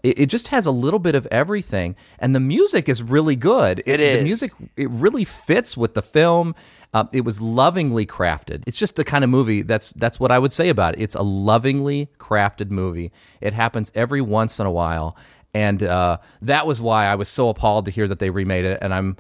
It, 0.03 0.18
it 0.20 0.26
just 0.26 0.49
has 0.49 0.66
a 0.66 0.70
little 0.70 0.99
bit 0.99 1.14
of 1.14 1.26
everything. 1.26 1.97
And 2.18 2.35
the 2.35 2.41
music 2.41 2.89
is 2.89 3.03
really 3.03 3.37
good. 3.37 3.83
It 3.87 3.99
the 3.99 4.24
music 4.24 4.53
it 4.76 4.91
really 4.91 5.24
fits 5.24 5.76
with 5.76 5.95
the 5.95 6.03
film. 6.03 6.55
Uh, 6.95 7.05
it 7.12 7.22
was 7.22 7.41
lovingly 7.41 8.07
crafted. 8.07 8.64
It's 8.66 8.79
just 8.79 8.97
the 8.97 9.05
kind 9.05 9.22
of 9.22 9.31
movie 9.31 9.62
that's 9.62 9.93
that's 9.93 10.18
what 10.18 10.31
i 10.31 10.39
would 10.39 10.53
say 10.53 10.68
about 10.68 10.95
it. 10.95 11.03
It's 11.03 11.14
a 11.14 11.22
lovingly 11.22 12.09
crafted 12.18 12.70
movie. 12.70 13.12
It 13.41 13.53
happens 13.53 13.93
every 13.95 14.20
once 14.20 14.59
in 14.59 14.66
a 14.66 14.70
while. 14.72 15.16
And 15.55 15.83
uh, 15.83 16.18
that 16.43 16.66
was 16.66 16.81
why 16.83 17.07
i 17.07 17.14
was 17.14 17.29
so 17.29 17.49
appalled 17.49 17.85
to 17.87 17.91
hear 17.91 18.09
that 18.09 18.18
they 18.18 18.31
remade 18.31 18.64
it. 18.64 18.79
And 18.83 18.93
i'm 18.95 19.16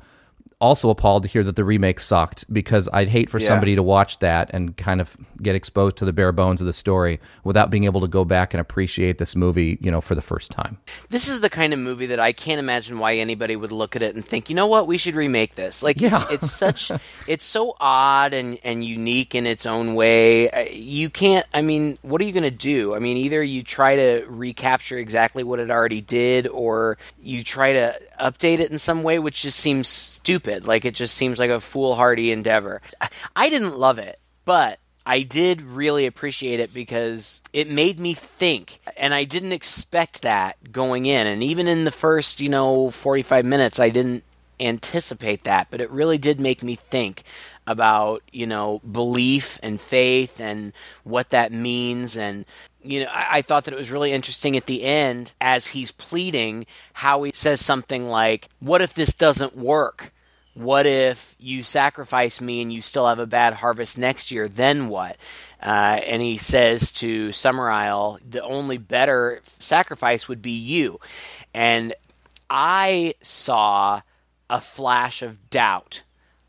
also 0.60 0.90
appalled 0.90 1.22
to 1.22 1.28
hear 1.28 1.44
that 1.44 1.54
the 1.54 1.64
remake 1.64 2.00
sucked 2.00 2.44
because 2.52 2.88
I'd 2.92 3.08
hate 3.08 3.30
for 3.30 3.38
Yeah. 3.38 3.46
somebody 3.46 3.76
to 3.76 3.82
watch 3.82 4.18
that 4.18 4.50
and 4.52 4.76
kind 4.76 5.00
of 5.00 5.16
get 5.40 5.54
exposed 5.54 5.96
to 5.98 6.04
the 6.04 6.12
bare 6.12 6.32
bones 6.32 6.60
of 6.60 6.66
the 6.66 6.72
story 6.72 7.20
without 7.44 7.70
being 7.70 7.84
able 7.84 8.00
to 8.00 8.08
go 8.08 8.24
back 8.24 8.54
and 8.54 8.60
appreciate 8.60 9.18
this 9.18 9.36
movie, 9.36 9.78
you 9.80 9.90
know, 9.90 10.00
for 10.00 10.16
the 10.16 10.20
first 10.22 10.50
time. 10.50 10.78
This 11.10 11.28
is 11.28 11.40
the 11.42 11.48
kind 11.50 11.72
of 11.72 11.78
movie 11.78 12.06
that 12.06 12.18
I 12.18 12.32
can't 12.32 12.58
imagine 12.58 12.98
why 12.98 13.14
anybody 13.14 13.54
would 13.54 13.70
look 13.70 13.94
at 13.94 14.02
it 14.02 14.16
and 14.16 14.24
think, 14.24 14.50
you 14.50 14.56
know 14.56 14.66
what, 14.66 14.88
we 14.88 14.98
should 14.98 15.14
remake 15.14 15.54
this. 15.54 15.80
Like, 15.82 16.00
Yeah. 16.00 16.24
it's, 16.24 16.42
it's 16.44 16.50
such, 16.52 16.90
it's 17.28 17.44
so 17.44 17.76
odd 17.78 18.34
and, 18.34 18.58
and 18.64 18.84
unique 18.84 19.36
in 19.36 19.46
its 19.46 19.64
own 19.64 19.94
way. 19.94 20.72
You 20.74 21.08
can't, 21.08 21.46
I 21.54 21.62
mean, 21.62 21.98
what 22.02 22.20
are 22.20 22.24
you 22.24 22.32
going 22.32 22.42
to 22.42 22.50
do? 22.50 22.96
I 22.96 22.98
mean, 22.98 23.16
either 23.18 23.42
you 23.44 23.62
try 23.62 23.94
to 23.94 24.24
recapture 24.28 24.98
exactly 24.98 25.44
what 25.44 25.60
it 25.60 25.70
already 25.70 26.00
did, 26.00 26.48
or 26.48 26.98
you 27.22 27.44
try 27.44 27.74
to 27.74 27.94
update 28.20 28.58
it 28.58 28.72
in 28.72 28.78
some 28.80 29.04
way, 29.04 29.20
which 29.20 29.42
just 29.42 29.58
seems 29.60 29.86
stupid. 29.86 30.47
Like, 30.66 30.84
it 30.84 30.94
just 30.94 31.14
seems 31.14 31.38
like 31.38 31.50
a 31.50 31.60
foolhardy 31.60 32.32
endeavor. 32.32 32.80
I, 33.00 33.08
I 33.36 33.50
didn't 33.50 33.78
love 33.78 33.98
it, 33.98 34.18
but 34.44 34.78
I 35.08 35.22
did 35.22 35.62
really 35.62 36.04
appreciate 36.04 36.60
it 36.60 36.74
because 36.74 37.40
it 37.54 37.70
made 37.70 37.98
me 37.98 38.12
think, 38.12 38.80
and 38.94 39.14
I 39.14 39.24
didn't 39.24 39.52
expect 39.52 40.20
that 40.20 40.70
going 40.70 41.06
in. 41.06 41.26
And 41.26 41.42
even 41.42 41.66
in 41.66 41.84
the 41.84 41.90
first, 41.90 42.40
you 42.40 42.50
know, 42.50 42.90
45 42.90 43.46
minutes, 43.46 43.80
I 43.80 43.88
didn't 43.88 44.22
anticipate 44.60 45.44
that, 45.44 45.68
but 45.70 45.80
it 45.80 45.90
really 45.90 46.18
did 46.18 46.40
make 46.40 46.62
me 46.62 46.74
think 46.74 47.22
about, 47.66 48.22
you 48.32 48.46
know, 48.46 48.80
belief 48.80 49.58
and 49.62 49.80
faith 49.80 50.40
and 50.40 50.74
what 51.04 51.30
that 51.30 51.52
means. 51.52 52.16
And, 52.16 52.44
you 52.82 53.04
know, 53.04 53.10
I, 53.10 53.38
I 53.38 53.42
thought 53.42 53.64
that 53.64 53.74
it 53.74 53.78
was 53.78 53.90
really 53.90 54.12
interesting 54.12 54.56
at 54.56 54.66
the 54.66 54.82
end 54.82 55.32
as 55.40 55.68
he's 55.68 55.90
pleading 55.90 56.66
how 56.92 57.22
he 57.22 57.32
says 57.34 57.64
something 57.64 58.08
like, 58.08 58.48
What 58.60 58.82
if 58.82 58.94
this 58.94 59.14
doesn't 59.14 59.56
work? 59.56 60.12
What 60.58 60.86
if 60.86 61.36
you 61.38 61.62
sacrifice 61.62 62.40
me 62.40 62.60
and 62.62 62.72
you 62.72 62.80
still 62.80 63.06
have 63.06 63.20
a 63.20 63.26
bad 63.26 63.54
harvest 63.54 63.96
next 63.96 64.32
year? 64.32 64.48
Then 64.48 64.88
what? 64.88 65.16
Uh, 65.62 66.00
and 66.04 66.20
he 66.20 66.36
says 66.36 66.90
to 66.92 67.28
Summerisle, 67.28 68.18
the 68.28 68.42
only 68.42 68.76
better 68.76 69.40
sacrifice 69.44 70.26
would 70.26 70.42
be 70.42 70.50
you. 70.50 70.98
And 71.54 71.94
I 72.50 73.14
saw 73.22 74.00
a 74.50 74.60
flash 74.60 75.22
of 75.22 75.48
doubt 75.48 76.02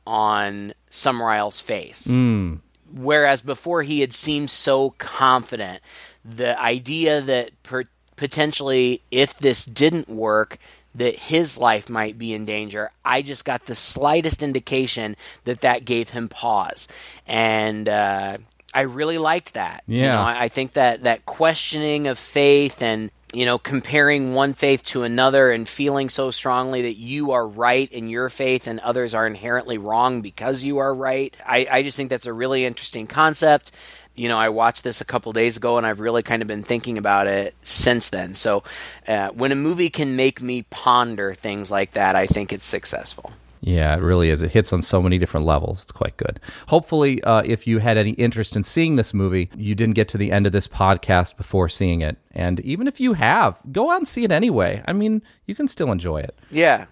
on 0.08 0.74
Summerisle's 0.90 1.60
face. 1.60 2.08
Mm. 2.08 2.62
Whereas 2.92 3.42
before 3.42 3.84
he 3.84 4.02
had 4.02 4.14
seemed 4.14 4.50
so 4.50 4.92
confident, 4.98 5.84
the 6.26 6.60
idea 6.60 7.22
that 7.22 7.52
per- 7.62 7.84
potentially 8.16 9.04
if 9.12 9.38
this 9.38 9.66
didn't 9.66 10.10
work, 10.10 10.58
that 10.96 11.16
his 11.16 11.58
life 11.58 11.90
might 11.90 12.18
be 12.18 12.34
in 12.34 12.46
danger. 12.46 12.92
I 13.06 13.22
just 13.22 13.46
got 13.46 13.66
the 13.66 13.76
slightest 13.76 14.42
indication 14.44 15.16
that 15.46 15.62
that 15.62 15.86
gave 15.86 16.10
him 16.10 16.28
pause, 16.30 16.88
and 17.28 17.88
uh, 17.88 18.38
I 18.74 18.82
really 18.82 19.18
liked 19.18 19.54
that. 19.54 19.84
You 19.88 19.98
Yeah. 19.98 20.14
know, 20.14 20.22
I, 20.22 20.44
I 20.44 20.48
think 20.50 20.74
that 20.74 21.04
that 21.04 21.26
questioning 21.26 22.08
of 22.08 22.18
faith 22.18 22.82
and 22.82 23.12
you 23.32 23.46
know 23.46 23.60
comparing 23.60 24.34
one 24.34 24.54
faith 24.54 24.84
to 24.86 25.04
another 25.04 25.52
and 25.52 25.70
feeling 25.70 26.10
so 26.10 26.32
strongly 26.32 26.82
that 26.82 26.98
you 26.98 27.32
are 27.32 27.48
right 27.48 27.92
in 27.92 28.10
your 28.10 28.28
faith 28.30 28.68
and 28.68 28.80
others 28.80 29.14
are 29.14 29.28
inherently 29.28 29.78
wrong 29.78 30.22
because 30.22 30.64
you 30.64 30.80
are 30.80 30.94
right. 30.94 31.36
I, 31.46 31.68
I 31.72 31.84
just 31.84 31.96
think 31.96 32.10
that's 32.10 32.26
a 32.26 32.34
really 32.34 32.66
interesting 32.66 33.06
concept 33.06 33.72
you 34.16 34.28
know, 34.28 34.38
I 34.38 34.50
watched 34.50 34.84
this 34.84 35.02
a 35.02 35.06
couple 35.06 35.32
days 35.32 35.58
ago, 35.58 35.78
and 35.78 35.86
I've 35.86 36.00
really 36.00 36.24
kind 36.24 36.42
of 36.42 36.48
been 36.48 36.64
thinking 36.64 36.98
about 36.98 37.28
it 37.28 37.56
since 37.64 38.10
then. 38.10 38.34
So, 38.34 38.64
uh, 39.08 39.30
when 39.30 39.52
a 39.52 39.56
movie 39.56 39.90
can 39.90 40.16
make 40.16 40.42
me 40.42 40.64
ponder 40.64 41.34
things 41.34 41.72
like 41.72 41.92
that, 41.92 42.16
I 42.16 42.28
think 42.28 42.52
it's 42.52 42.66
successful. 42.66 43.32
Yeah, 43.62 43.96
it 43.96 44.02
really 44.02 44.30
is. 44.30 44.42
It 44.42 44.52
hits 44.52 44.72
on 44.72 44.82
so 44.82 45.02
many 45.02 45.18
different 45.18 45.46
levels. 45.46 45.82
It's 45.82 45.92
quite 45.92 46.16
good. 46.18 46.40
Hopefully, 46.68 47.22
uh, 47.24 47.44
if 47.46 47.68
you 47.68 47.80
had 47.80 47.98
any 47.98 48.12
interest 48.12 48.56
in 48.56 48.64
seeing 48.64 48.96
this 48.96 49.14
movie, 49.14 49.50
you 49.56 49.76
didn't 49.76 49.96
get 49.96 50.08
to 50.10 50.18
the 50.18 50.32
end 50.32 50.46
of 50.46 50.54
this 50.54 50.68
podcast 50.68 51.36
before 51.36 51.68
seeing 51.68 52.02
it. 52.02 52.18
And 52.32 52.60
even 52.62 52.88
if 52.88 53.00
you 53.00 53.14
have, 53.14 53.60
go 53.72 53.92
out 53.92 53.98
and 53.98 54.08
see 54.08 54.24
it 54.24 54.32
anyway. 54.32 54.82
I 54.88 54.94
mean, 54.94 55.22
you 55.46 55.56
can 55.56 55.68
still 55.68 55.92
enjoy 55.92 56.22
it. 56.22 56.40
Yeah. 56.50 56.86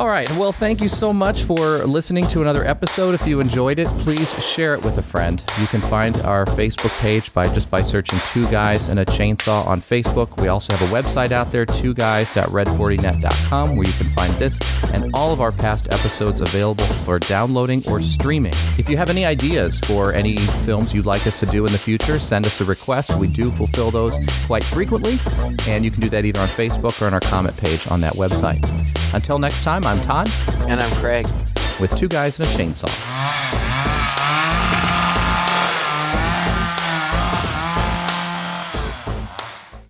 All 0.00 0.08
right. 0.08 0.28
Well, 0.36 0.52
thank 0.52 0.80
you 0.80 0.88
so 0.88 1.12
much 1.12 1.42
for 1.42 1.84
listening 1.84 2.26
to 2.28 2.40
another 2.40 2.66
episode. 2.66 3.14
If 3.14 3.26
you 3.26 3.40
enjoyed 3.40 3.78
it, 3.78 3.88
please 3.98 4.32
share 4.42 4.74
it 4.74 4.82
with 4.82 4.96
a 4.96 5.02
friend. 5.02 5.44
You 5.60 5.66
can 5.66 5.82
find 5.82 6.16
our 6.22 6.46
Facebook 6.46 6.98
page 7.00 7.34
by 7.34 7.52
just 7.52 7.70
by 7.70 7.82
searching 7.82 8.18
Two 8.32 8.50
Guys 8.50 8.88
and 8.88 8.98
a 8.98 9.04
Chainsaw 9.04 9.66
on 9.66 9.78
Facebook. 9.78 10.40
We 10.40 10.48
also 10.48 10.74
have 10.74 10.90
a 10.90 10.94
website 10.94 11.32
out 11.32 11.52
there, 11.52 11.66
twoguys.red40net.com, 11.66 13.76
where 13.76 13.86
you 13.86 13.92
can 13.92 14.10
find 14.14 14.32
this 14.34 14.58
and 14.94 15.10
all 15.12 15.34
of 15.34 15.42
our 15.42 15.52
past 15.52 15.92
episodes 15.92 16.40
available 16.40 16.86
for 17.04 17.18
downloading 17.18 17.82
or 17.86 18.00
streaming. 18.00 18.54
If 18.78 18.88
you 18.88 18.96
have 18.96 19.10
any 19.10 19.26
ideas 19.26 19.78
for 19.80 20.14
any 20.14 20.38
films 20.64 20.94
you'd 20.94 21.04
like 21.04 21.26
us 21.26 21.38
to 21.40 21.46
do 21.46 21.66
in 21.66 21.72
the 21.72 21.78
future, 21.78 22.18
send 22.20 22.46
us 22.46 22.58
a 22.62 22.64
request. 22.64 23.18
We 23.18 23.28
do 23.28 23.50
fulfill 23.50 23.90
those 23.90 24.18
quite 24.46 24.64
frequently, 24.64 25.18
and 25.68 25.84
you 25.84 25.90
can 25.90 26.00
do 26.00 26.08
that 26.08 26.24
either 26.24 26.40
on 26.40 26.48
Facebook 26.48 27.02
or 27.02 27.06
on 27.06 27.12
our 27.12 27.20
comment 27.20 27.60
page 27.60 27.86
on 27.88 28.00
that 28.00 28.14
website. 28.14 28.66
Until 29.12 29.38
next 29.50 29.64
time, 29.64 29.84
I'm 29.84 29.98
Todd. 29.98 30.30
And 30.68 30.80
I'm 30.80 30.92
Craig. 30.92 31.26
With 31.80 31.96
two 31.96 32.06
guys 32.06 32.38
and 32.38 32.46
a 32.46 32.52
chainsaw. 32.52 33.79